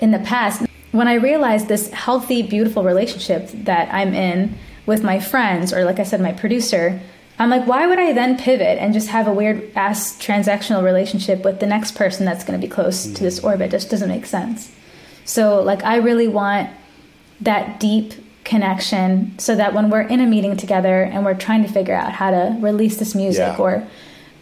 in 0.00 0.10
the 0.10 0.18
past 0.18 0.66
when 0.92 1.08
i 1.08 1.14
realized 1.14 1.68
this 1.68 1.90
healthy 1.90 2.42
beautiful 2.42 2.82
relationship 2.82 3.48
that 3.52 3.92
i'm 3.92 4.14
in 4.14 4.56
with 4.86 5.02
my 5.02 5.18
friends 5.18 5.72
or 5.72 5.84
like 5.84 5.98
i 5.98 6.02
said 6.02 6.20
my 6.20 6.32
producer 6.32 7.00
i'm 7.38 7.50
like 7.50 7.66
why 7.66 7.86
would 7.86 7.98
i 7.98 8.12
then 8.12 8.36
pivot 8.38 8.78
and 8.78 8.94
just 8.94 9.08
have 9.08 9.26
a 9.26 9.32
weird 9.32 9.70
ass 9.76 10.16
transactional 10.18 10.82
relationship 10.82 11.44
with 11.44 11.60
the 11.60 11.66
next 11.66 11.94
person 11.94 12.24
that's 12.24 12.44
going 12.44 12.58
to 12.58 12.66
be 12.66 12.70
close 12.70 13.04
to 13.06 13.22
this 13.22 13.38
mm-hmm. 13.38 13.48
orbit? 13.48 13.68
It 13.68 13.70
just 13.72 13.90
doesn't 13.90 14.08
make 14.08 14.26
sense. 14.26 14.72
So 15.24 15.62
like 15.62 15.82
i 15.84 15.96
really 15.96 16.28
want 16.28 16.70
that 17.40 17.80
deep 17.80 18.14
connection 18.44 19.36
so 19.38 19.54
that 19.56 19.74
when 19.74 19.90
we're 19.90 20.02
in 20.02 20.20
a 20.20 20.26
meeting 20.26 20.56
together 20.56 21.02
and 21.02 21.24
we're 21.24 21.34
trying 21.34 21.62
to 21.62 21.68
figure 21.68 21.94
out 21.94 22.12
how 22.12 22.30
to 22.30 22.56
release 22.60 22.96
this 22.96 23.14
music 23.14 23.58
Yeah. 23.58 23.62
or 23.62 23.86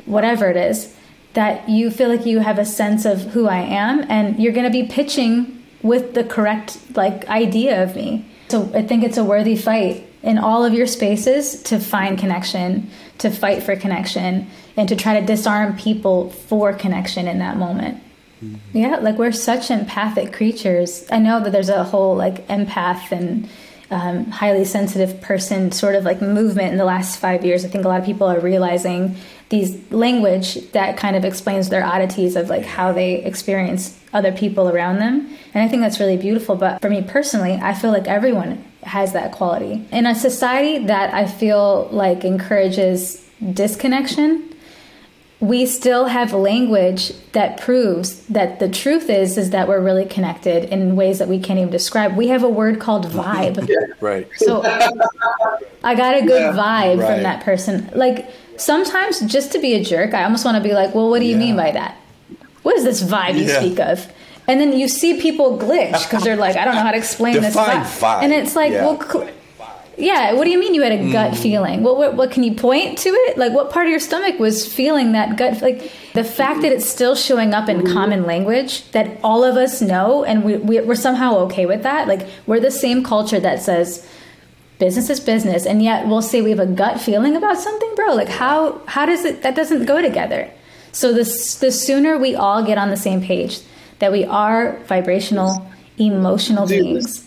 whatever 0.05 0.51
it 0.51 0.57
is 0.57 0.95
that 1.33 1.69
you 1.69 1.91
feel 1.91 2.11
like 2.11 2.27
you 2.27 2.41
have 2.41 2.59
a 2.59 2.67
sense 2.67 3.05
of 3.05 3.33
who 3.33 3.49
I 3.49 3.59
am 3.59 4.05
and 4.09 4.39
you're 4.39 4.53
going 4.53 4.71
to 4.71 4.71
be 4.71 4.87
pitching 4.87 5.64
with 5.85 6.15
the 6.15 6.25
correct 6.25 6.79
like 6.97 7.29
idea 7.29 7.85
of 7.85 7.95
me. 7.95 8.25
So 8.49 8.69
I 8.75 8.83
think 8.83 9.05
it's 9.05 9.19
a 9.19 9.23
worthy 9.23 9.55
fight 9.55 10.09
in 10.23 10.39
all 10.39 10.65
of 10.65 10.73
your 10.73 10.87
spaces 10.87 11.63
to 11.65 11.79
find 11.79 12.19
connection, 12.19 12.91
to 13.19 13.31
fight 13.31 13.63
for 13.63 13.77
connection, 13.77 14.49
and 14.77 14.89
to 14.89 14.97
try 14.97 15.21
to 15.21 15.27
disarm 15.27 15.77
people 15.77 16.31
for 16.31 16.73
connection 16.73 17.29
in 17.29 17.39
that 17.39 17.59
moment. 17.59 18.03
Mm-hmm. 18.43 18.77
Yeah, 18.77 18.97
like 18.97 19.19
we're 19.19 19.33
such 19.33 19.71
empathic 19.71 20.33
creatures. 20.33 21.07
I 21.13 21.19
know 21.19 21.43
that 21.45 21.53
there's 21.53 21.69
a 21.69 21.85
whole 21.85 22.17
like 22.17 22.49
empath 22.49 23.13
and 23.13 23.49
um, 23.91 24.27
highly 24.27 24.65
sensitive 24.65 25.21
person 25.21 25.73
sort 25.73 25.95
of 25.95 26.05
like 26.05 26.23
movement 26.23 26.73
in 26.73 26.79
the 26.79 26.85
last 26.85 27.19
five 27.19 27.45
years. 27.45 27.65
I 27.65 27.69
think 27.69 27.85
a 27.85 27.89
lot 27.89 28.01
of 28.01 28.07
people 28.07 28.27
are 28.27 28.41
realizing 28.41 29.17
these 29.51 29.79
language 29.93 30.71
that 30.73 30.97
kind 30.97 31.17
of 31.17 31.25
explains 31.25 31.69
their 31.69 31.85
oddities 31.85 32.35
of 32.35 32.49
like 32.49 32.65
how 32.65 32.93
they 32.93 33.23
experience 33.23 33.99
other 34.13 34.33
people 34.33 34.69
around 34.69 34.99
them. 34.99 35.37
And 35.53 35.63
I 35.63 35.69
think 35.69 35.83
that's 35.83 36.01
really 36.01 36.17
beautiful. 36.17 36.57
But 36.57 36.81
for 36.81 36.89
me 36.89 37.03
personally, 37.03 37.55
I 37.55 37.75
feel 37.75 37.91
like 37.91 38.09
everyone 38.09 38.65
has 38.83 39.13
that 39.13 39.33
quality. 39.33 39.87
In 39.93 40.07
a 40.07 40.15
society 40.15 40.87
that 40.87 41.13
I 41.13 41.27
feel 41.27 41.89
like 41.91 42.25
encourages 42.25 43.25
disconnection, 43.53 44.54
we 45.41 45.67
still 45.67 46.07
have 46.07 46.33
language 46.33 47.13
that 47.33 47.61
proves 47.61 48.25
that 48.27 48.61
the 48.61 48.69
truth 48.69 49.11
is 49.11 49.37
is 49.37 49.51
that 49.51 49.69
we're 49.69 49.81
really 49.81 50.07
connected 50.07 50.65
in 50.73 50.97
ways 50.97 51.19
that 51.19 51.29
we 51.29 51.39
can't 51.39 51.59
even 51.59 51.71
describe. 51.71 52.17
We 52.17 52.29
have 52.29 52.43
a 52.43 52.49
word 52.49 52.81
called 52.81 53.07
vibe. 53.11 53.69
yeah, 53.69 53.77
right. 54.01 54.29
So 54.37 54.63
I 55.83 55.95
got 55.95 56.17
a 56.17 56.23
good 56.23 56.41
yeah, 56.41 56.53
vibe 56.53 56.99
right. 56.99 57.15
from 57.15 57.23
that 57.25 57.45
person. 57.45 57.91
Like 57.95 58.31
sometimes 58.57 59.21
just 59.21 59.53
to 59.53 59.59
be 59.59 59.75
a 59.75 59.85
jerk, 59.85 60.15
I 60.15 60.25
almost 60.25 60.45
want 60.45 60.57
to 60.57 60.63
be 60.63 60.75
like, 60.75 60.95
"Well, 60.95 61.11
what 61.11 61.19
do 61.19 61.27
you 61.27 61.33
yeah. 61.33 61.39
mean 61.39 61.57
by 61.57 61.73
that? 61.73 61.97
What 62.63 62.77
is 62.77 62.85
this 62.85 63.03
vibe 63.03 63.37
you 63.37 63.49
speak 63.49 63.81
of?" 63.81 64.11
And 64.47 64.61
then 64.61 64.79
you 64.79 64.89
see 64.89 65.21
people 65.21 65.59
glitch 65.59 66.05
because 66.05 66.23
they're 66.23 66.37
like, 66.37 66.57
"I 66.57 66.65
don't 66.65 66.75
know 66.75 66.83
how 66.83 66.93
to 66.93 66.99
explain 66.99 67.41
this 67.41 67.57
vibe. 67.57 67.83
vibe." 67.83 68.23
And 68.23 68.33
it's 68.33 68.55
like, 68.55 68.73
"Well, 68.73 69.01
cl- 69.01 69.29
yeah, 69.97 70.33
what 70.33 70.45
do 70.45 70.51
you 70.51 70.59
mean 70.59 70.75
you 70.75 70.83
had 70.83 70.93
a 70.93 71.13
gut 71.13 71.33
mm. 71.33 71.43
feeling? 71.43 71.83
What, 71.83 71.97
what, 71.97 72.15
what 72.15 72.31
can 72.31 72.43
you 72.43 72.55
point 72.55 72.99
to 72.99 73.09
it? 73.09 73.39
Like 73.39 73.53
what 73.53 73.71
part 73.71 73.87
of 73.87 73.91
your 73.91 74.01
stomach 74.01 74.39
was 74.39 74.67
feeling 74.73 75.13
that 75.13 75.37
gut 75.37 75.63
like 75.63 75.93
the 76.15 76.25
fact 76.25 76.63
that 76.63 76.73
it's 76.73 76.87
still 76.87 77.15
showing 77.15 77.55
up 77.55 77.69
in 77.69 77.87
common 77.87 78.25
language 78.25 78.91
that 78.93 79.19
all 79.23 79.45
of 79.45 79.57
us 79.57 79.81
know 79.81 80.25
and 80.25 80.45
we, 80.45 80.57
we 80.57 80.81
we're 80.81 80.95
somehow 80.95 81.37
okay 81.39 81.67
with 81.67 81.83
that. 81.83 82.09
Like 82.09 82.27
we're 82.47 82.61
the 82.61 82.71
same 82.71 83.05
culture 83.05 83.41
that 83.41 83.63
says 83.63 84.09
business 84.79 85.11
is 85.11 85.21
business 85.21 85.67
and 85.67 85.83
yet 85.83 86.07
we'll 86.07 86.23
say 86.23 86.43
we 86.43 86.51
have 86.51 86.61
a 86.61 86.67
gut 86.67 87.01
feeling 87.01 87.37
about 87.37 87.59
something, 87.59 87.95
bro. 87.95 88.15
Like 88.15 88.29
how 88.29 88.81
how 88.87 89.07
does 89.07 89.25
it 89.25 89.43
that 89.43 89.55
doesn't 89.55 89.87
go 89.87 90.03
together? 90.03 90.51
So 90.93 91.13
the 91.13 91.25
the 91.61 91.71
sooner 91.71 92.19
we 92.19 92.35
all 92.35 92.65
get 92.65 92.79
on 92.79 92.91
the 92.91 92.97
same 92.97 93.21
page 93.21 93.61
that 94.01 94.11
we 94.11 94.25
are 94.25 94.79
vibrational 94.87 95.71
emotional 95.99 96.67
beings 96.67 97.24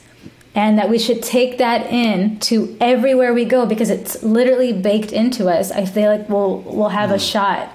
and 0.57 0.79
that 0.79 0.89
we 0.89 0.97
should 0.97 1.21
take 1.21 1.59
that 1.59 1.85
in 1.91 2.39
to 2.39 2.75
everywhere 2.81 3.31
we 3.31 3.45
go 3.45 3.67
because 3.67 3.91
it's 3.91 4.23
literally 4.23 4.73
baked 4.73 5.11
into 5.11 5.47
us. 5.47 5.71
I 5.71 5.85
feel 5.85 6.09
like 6.09 6.27
we'll 6.27 6.61
we'll 6.61 6.89
have 6.89 7.11
a 7.11 7.17
mm. 7.17 7.31
shot 7.31 7.71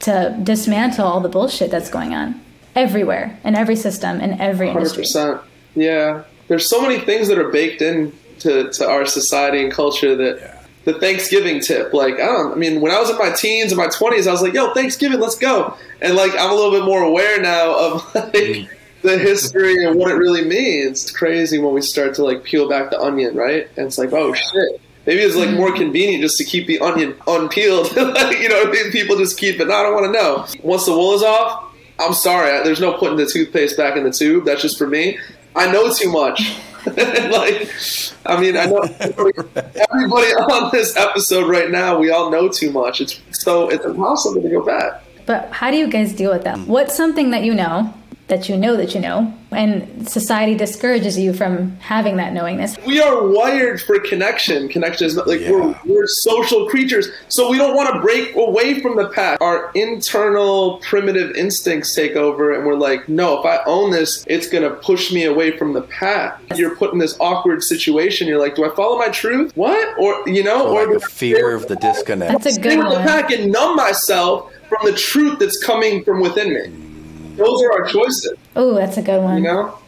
to 0.00 0.38
dismantle 0.42 1.04
all 1.04 1.20
the 1.20 1.28
bullshit 1.28 1.72
that's 1.72 1.90
going 1.90 2.14
on 2.14 2.40
everywhere 2.76 3.36
in 3.42 3.56
every 3.56 3.74
system 3.74 4.20
in 4.20 4.40
every 4.40 4.68
100%. 4.68 4.76
industry. 4.76 5.38
Yeah, 5.74 6.22
there's 6.46 6.68
so 6.68 6.80
many 6.80 7.00
things 7.00 7.26
that 7.26 7.36
are 7.36 7.48
baked 7.48 7.82
in 7.82 8.12
to, 8.40 8.70
to 8.70 8.88
our 8.88 9.04
society 9.04 9.62
and 9.62 9.72
culture 9.72 10.14
that. 10.16 10.38
Yeah. 10.40 10.60
The 10.84 10.92
Thanksgiving 11.00 11.60
tip, 11.60 11.94
like 11.94 12.16
I 12.16 12.26
don't. 12.26 12.52
I 12.52 12.56
mean, 12.56 12.82
when 12.82 12.92
I 12.92 13.00
was 13.00 13.08
in 13.08 13.16
my 13.16 13.30
teens 13.30 13.72
and 13.72 13.78
my 13.78 13.86
twenties, 13.86 14.26
I 14.26 14.32
was 14.32 14.42
like, 14.42 14.52
"Yo, 14.52 14.74
Thanksgiving, 14.74 15.18
let's 15.18 15.38
go!" 15.38 15.74
And 16.02 16.14
like, 16.14 16.32
I'm 16.32 16.50
a 16.50 16.54
little 16.54 16.72
bit 16.72 16.84
more 16.84 17.02
aware 17.02 17.40
now 17.40 17.74
of 17.74 18.14
like 18.14 18.34
mm 18.34 18.68
the 19.04 19.18
history 19.18 19.84
and 19.84 19.96
what 19.96 20.10
it 20.10 20.14
really 20.14 20.44
means. 20.44 21.04
It's 21.04 21.10
crazy 21.12 21.58
when 21.58 21.74
we 21.74 21.82
start 21.82 22.14
to 22.14 22.24
like 22.24 22.42
peel 22.42 22.68
back 22.68 22.90
the 22.90 23.00
onion, 23.00 23.36
right? 23.36 23.68
And 23.76 23.86
it's 23.86 23.98
like, 23.98 24.12
oh 24.12 24.34
shit. 24.34 24.80
Maybe 25.06 25.20
it's 25.20 25.36
like 25.36 25.50
more 25.50 25.68
mm-hmm. 25.68 25.76
convenient 25.76 26.22
just 26.22 26.38
to 26.38 26.44
keep 26.44 26.66
the 26.66 26.80
onion 26.80 27.14
unpeeled. 27.26 27.94
like, 27.96 28.38
you 28.38 28.48
know, 28.48 28.72
people 28.90 29.16
just 29.16 29.38
keep 29.38 29.60
it. 29.60 29.68
No, 29.68 29.74
I 29.74 29.82
don't 29.82 29.94
want 29.94 30.06
to 30.06 30.12
know. 30.12 30.46
Once 30.62 30.86
the 30.86 30.92
wool 30.92 31.14
is 31.14 31.22
off, 31.22 31.74
I'm 32.00 32.14
sorry. 32.14 32.64
There's 32.64 32.80
no 32.80 32.94
putting 32.94 33.18
the 33.18 33.26
toothpaste 33.26 33.76
back 33.76 33.96
in 33.96 34.04
the 34.04 34.10
tube. 34.10 34.46
That's 34.46 34.62
just 34.62 34.78
for 34.78 34.86
me. 34.86 35.18
I 35.54 35.70
know 35.70 35.92
too 35.92 36.10
much. 36.10 36.40
like, 36.86 37.70
I 38.26 38.40
mean, 38.40 38.56
I 38.56 38.64
know 38.66 38.80
everybody 39.00 40.32
on 40.32 40.70
this 40.72 40.96
episode 40.96 41.50
right 41.50 41.70
now. 41.70 41.98
We 41.98 42.10
all 42.10 42.30
know 42.30 42.48
too 42.48 42.72
much. 42.72 43.00
It's 43.00 43.20
so 43.30 43.68
it's 43.68 43.84
impossible 43.84 44.42
to 44.42 44.48
go 44.48 44.64
back. 44.64 45.02
But 45.26 45.50
how 45.50 45.70
do 45.70 45.76
you 45.76 45.88
guys 45.88 46.12
deal 46.12 46.30
with 46.30 46.44
that? 46.44 46.58
What's 46.60 46.94
something 46.94 47.30
that 47.30 47.44
you 47.44 47.54
know 47.54 47.94
that 48.28 48.48
you 48.48 48.56
know 48.56 48.76
that 48.76 48.94
you 48.94 49.00
know. 49.00 49.32
And 49.50 50.08
society 50.08 50.56
discourages 50.56 51.18
you 51.18 51.32
from 51.32 51.76
having 51.76 52.16
that 52.16 52.32
knowingness. 52.32 52.76
We 52.86 53.00
are 53.00 53.28
wired 53.28 53.80
for 53.80 53.98
connection. 54.00 54.68
Connection 54.68 55.06
is 55.06 55.16
like 55.16 55.40
yeah. 55.40 55.50
we're, 55.52 55.78
we're 55.84 56.06
social 56.06 56.68
creatures. 56.68 57.08
So 57.28 57.50
we 57.50 57.58
don't 57.58 57.76
want 57.76 57.94
to 57.94 58.00
break 58.00 58.34
away 58.34 58.80
from 58.80 58.96
the 58.96 59.08
pack. 59.10 59.40
our 59.40 59.70
internal 59.74 60.78
primitive 60.78 61.36
instincts 61.36 61.94
take 61.94 62.16
over 62.16 62.52
and 62.52 62.66
we're 62.66 62.74
like 62.74 63.08
no 63.08 63.38
if 63.38 63.46
i 63.46 63.60
own 63.66 63.90
this 63.90 64.24
it's 64.26 64.48
going 64.48 64.62
to 64.62 64.70
push 64.76 65.12
me 65.12 65.24
away 65.24 65.56
from 65.56 65.72
the 65.72 65.82
path 65.82 66.40
you're 66.56 66.74
put 66.76 66.92
in 66.92 66.98
this 66.98 67.16
awkward 67.20 67.62
situation. 67.62 68.26
You're 68.26 68.40
like 68.40 68.54
do 68.56 68.64
i 68.64 68.74
follow 68.74 68.98
my 68.98 69.08
truth? 69.08 69.52
What? 69.56 69.98
Or 69.98 70.28
you 70.28 70.42
know 70.42 70.68
or, 70.68 70.88
or 70.88 70.98
the 70.98 71.06
fear 71.06 71.54
of 71.54 71.68
the 71.68 71.76
disconnect. 71.76 72.32
That's 72.32 72.56
a 72.56 72.60
good 72.60 72.78
one. 72.78 72.90
the 72.90 72.98
pack 72.98 73.30
and 73.30 73.52
numb 73.52 73.76
myself 73.76 74.52
from 74.68 74.78
the 74.84 74.96
truth 74.96 75.38
that's 75.38 75.62
coming 75.62 76.02
from 76.04 76.20
within 76.20 76.54
me 76.54 76.60
mm. 76.60 76.93
Those 77.36 77.62
are 77.62 77.72
our 77.72 77.86
choices. 77.86 78.34
Oh, 78.56 78.74
that's 78.74 78.96
a 78.96 79.02
good 79.02 79.22
one. 79.22 79.38
You 79.38 79.44
know. 79.44 79.78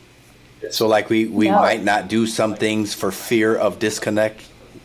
So, 0.70 0.88
like, 0.88 1.10
we 1.10 1.26
we 1.26 1.48
no. 1.48 1.56
might 1.56 1.84
not 1.84 2.08
do 2.08 2.26
some 2.26 2.54
things 2.54 2.94
for 2.94 3.12
fear 3.12 3.56
of 3.56 3.78
disconnect 3.78 4.42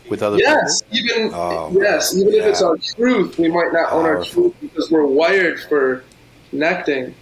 with 0.08 0.22
other 0.22 0.38
yes, 0.38 0.82
people. 0.82 1.16
Even, 1.16 1.34
oh, 1.34 1.72
yes, 1.74 2.14
even 2.14 2.32
yeah. 2.32 2.40
if 2.40 2.46
it's 2.46 2.62
our 2.62 2.76
truth, 2.76 3.38
we 3.38 3.48
might 3.48 3.72
not 3.72 3.90
Powerful. 3.90 3.98
own 3.98 4.04
our 4.06 4.24
truth 4.24 4.54
because 4.60 4.90
we're 4.90 5.06
wired 5.06 5.60
for 5.62 6.04
connecting. 6.50 7.14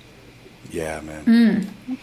Yeah, 0.71 1.01
man. 1.01 1.25
Mm. 1.25 1.99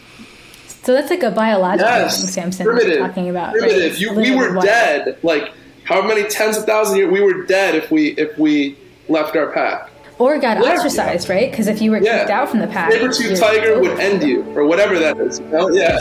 So 0.83 0.93
that's 0.93 1.09
like 1.09 1.23
a 1.23 1.31
biological 1.31 1.91
yes. 1.91 2.21
thing 2.21 2.29
Samson 2.29 2.65
primitive, 2.65 2.99
talking 2.99 3.29
about. 3.29 3.53
Primitive. 3.53 3.91
Right? 3.91 3.99
You, 3.99 4.13
we 4.13 4.35
were 4.35 4.53
wired. 4.53 4.63
dead. 4.63 5.17
Like 5.21 5.53
how 5.83 6.05
many 6.05 6.23
tens 6.27 6.57
of 6.57 6.65
thousands 6.65 6.93
of 6.93 6.97
years 6.99 7.11
we 7.11 7.21
were 7.21 7.45
dead 7.45 7.75
if 7.75 7.91
we 7.91 8.09
if 8.11 8.37
we 8.37 8.77
left 9.09 9.35
our 9.35 9.51
path 9.51 9.89
or 10.19 10.39
got 10.39 10.57
yeah. 10.57 10.73
ostracized, 10.73 11.29
right? 11.29 11.49
Because 11.51 11.67
if 11.67 11.81
you 11.81 11.91
were 11.91 12.01
yeah. 12.01 12.19
kicked 12.19 12.31
out 12.31 12.49
from 12.49 12.59
the 12.59 12.67
pack, 12.67 12.91
saber 12.91 13.11
tooth 13.11 13.39
tiger 13.39 13.79
would 13.79 13.99
end 13.99 14.23
you, 14.23 14.43
or 14.57 14.65
whatever 14.65 14.97
that 14.99 15.17
is. 15.19 15.39
You 15.39 15.47
know? 15.47 15.69
Yeah. 15.69 15.97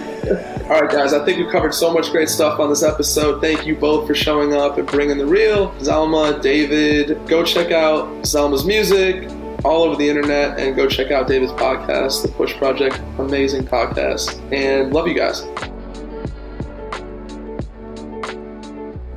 All 0.70 0.80
right, 0.80 0.90
guys. 0.90 1.12
I 1.12 1.24
think 1.24 1.38
we 1.38 1.50
covered 1.50 1.74
so 1.74 1.92
much 1.92 2.10
great 2.10 2.28
stuff 2.28 2.60
on 2.60 2.70
this 2.70 2.82
episode. 2.82 3.40
Thank 3.40 3.66
you 3.66 3.74
both 3.74 4.06
for 4.06 4.14
showing 4.14 4.54
up 4.54 4.78
and 4.78 4.86
bringing 4.86 5.18
the 5.18 5.26
real. 5.26 5.74
Selma, 5.80 6.38
David, 6.40 7.26
go 7.26 7.44
check 7.44 7.72
out 7.72 8.24
Selma's 8.26 8.64
music 8.64 9.28
all 9.64 9.82
over 9.82 9.96
the 9.96 10.08
internet 10.08 10.58
and 10.58 10.76
go 10.76 10.88
check 10.88 11.10
out 11.10 11.26
David's 11.26 11.52
podcast, 11.52 12.22
The 12.22 12.28
Push 12.28 12.54
Project. 12.54 13.00
Amazing 13.18 13.64
podcast. 13.64 14.40
And 14.52 14.92
love 14.92 15.08
you 15.08 15.14
guys. 15.14 15.44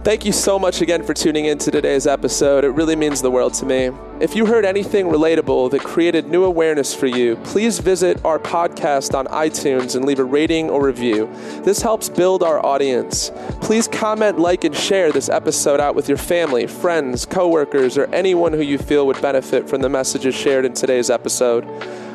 Thank 0.04 0.26
you 0.26 0.34
so 0.34 0.60
much 0.60 0.82
again 0.82 1.02
for 1.02 1.14
tuning 1.14 1.46
in 1.46 1.58
to 1.60 1.72
today's 1.72 2.08
episode. 2.08 2.66
It 2.66 2.72
really 2.72 2.98
means 2.98 3.22
the 3.22 3.32
world 3.32 3.54
to 3.54 3.66
me. 3.66 3.90
If 4.20 4.36
you 4.36 4.46
heard 4.46 4.66
anything 4.66 5.06
relatable 5.06 5.72
that 5.72 5.82
created 5.82 6.28
new 6.28 6.44
awareness 6.44 6.94
for 6.94 7.08
you, 7.08 7.38
please 7.38 7.80
visit 7.80 8.20
our 8.26 8.38
podcast 8.38 9.18
on 9.18 9.28
iTunes 9.28 9.96
and 9.96 10.04
leave 10.04 10.20
a 10.20 10.26
rating 10.26 10.70
or 10.70 10.86
review. 10.86 11.30
This 11.64 11.82
helps 11.82 12.10
build 12.10 12.44
our 12.44 12.64
audience. 12.66 13.32
Please 13.62 13.88
comment, 13.88 14.40
like, 14.40 14.66
and 14.66 14.76
share 14.76 15.14
this 15.14 15.30
episode 15.30 15.80
out 15.80 15.96
with 15.96 16.10
your 16.10 16.18
family, 16.18 16.68
friends, 16.68 17.26
coworkers, 17.26 17.98
or 17.98 18.14
anyone 18.14 18.52
who 18.52 18.62
you 18.62 18.78
feel 18.78 19.08
would 19.08 19.22
benefit 19.22 19.70
from 19.70 19.82
the 19.82 19.90
messages 19.90 20.36
shared 20.36 20.66
in 20.66 20.74
today's 20.74 21.10
episode. 21.10 21.64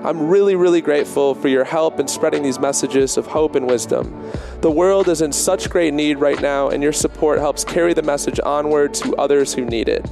I'm 0.05 0.29
really, 0.29 0.55
really 0.55 0.81
grateful 0.81 1.35
for 1.35 1.49
your 1.49 1.65
help 1.65 1.99
in 1.99 2.07
spreading 2.07 2.43
these 2.43 2.59
messages 2.59 3.17
of 3.17 3.27
hope 3.27 3.55
and 3.57 3.67
wisdom. 3.67 4.33
The 4.61 4.71
world 4.71 5.09
is 5.09 5.23
in 5.23 5.33
such 5.33 5.71
great 5.71 5.93
need 5.93 6.19
right 6.19 6.41
now, 6.41 6.69
and 6.69 6.83
your 6.83 6.93
support 6.93 7.39
helps 7.39 7.65
carry 7.65 7.95
the 7.95 8.03
message 8.03 8.39
onward 8.45 8.95
to 8.95 9.17
others 9.17 9.55
who 9.55 9.65
need 9.65 9.89
it. 9.89 10.09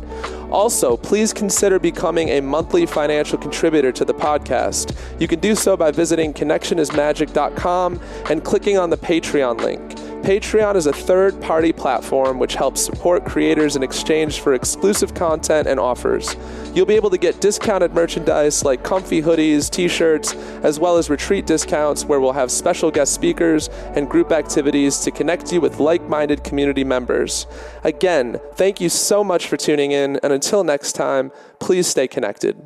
Also, 0.51 0.97
please 0.97 1.33
consider 1.33 1.79
becoming 1.79 2.31
a 2.31 2.41
monthly 2.41 2.87
financial 2.87 3.39
contributor 3.39 3.93
to 3.93 4.05
the 4.05 4.15
podcast. 4.15 4.97
You 5.21 5.29
can 5.29 5.41
do 5.41 5.55
so 5.55 5.77
by 5.77 5.91
visiting 5.91 6.33
connectionismagic.com 6.33 8.01
and 8.31 8.45
clicking 8.45 8.79
on 8.79 8.91
the 8.91 8.97
Patreon 8.97 9.61
link. 9.61 10.06
Patreon 10.23 10.75
is 10.75 10.87
a 10.87 10.93
third 10.93 11.41
party 11.41 11.73
platform 11.73 12.39
which 12.39 12.55
helps 12.55 12.81
support 12.81 13.25
creators 13.25 13.77
in 13.77 13.83
exchange 13.83 14.41
for 14.41 14.55
exclusive 14.55 15.15
content 15.15 15.69
and 15.69 15.79
offers. 15.79 16.35
You'll 16.75 16.87
be 16.87 16.97
able 16.97 17.11
to 17.11 17.19
get 17.19 17.41
discounted 17.41 17.95
merchandise 17.95 18.65
like 18.65 18.83
comfy 18.83 19.23
hoodies, 19.23 19.71
t 19.71 19.87
shirts, 19.87 20.35
as 20.65 20.81
well 20.81 20.97
as 20.97 21.09
retreat 21.09 21.47
discounts 21.47 22.05
where 22.05 22.21
we'll 22.21 22.33
have 22.33 22.51
special 22.51 22.91
guest 22.91 23.15
speakers 23.15 23.69
and 23.95 24.11
group 24.11 24.33
activities 24.33 24.99
to 25.01 25.11
connect 25.11 25.53
you 25.53 25.61
with 25.61 25.79
like 25.79 26.03
minded 26.03 26.43
community 26.43 26.83
members. 26.83 27.47
Again, 27.85 28.41
thank 28.55 28.81
you 28.81 28.89
so 28.89 29.23
much 29.23 29.47
for 29.47 29.57
tuning 29.57 29.93
in, 29.93 30.19
and 30.23 30.33
until 30.33 30.65
next 30.65 30.95
time, 30.95 31.31
please 31.61 31.87
stay 31.87 32.09
connected. 32.09 32.61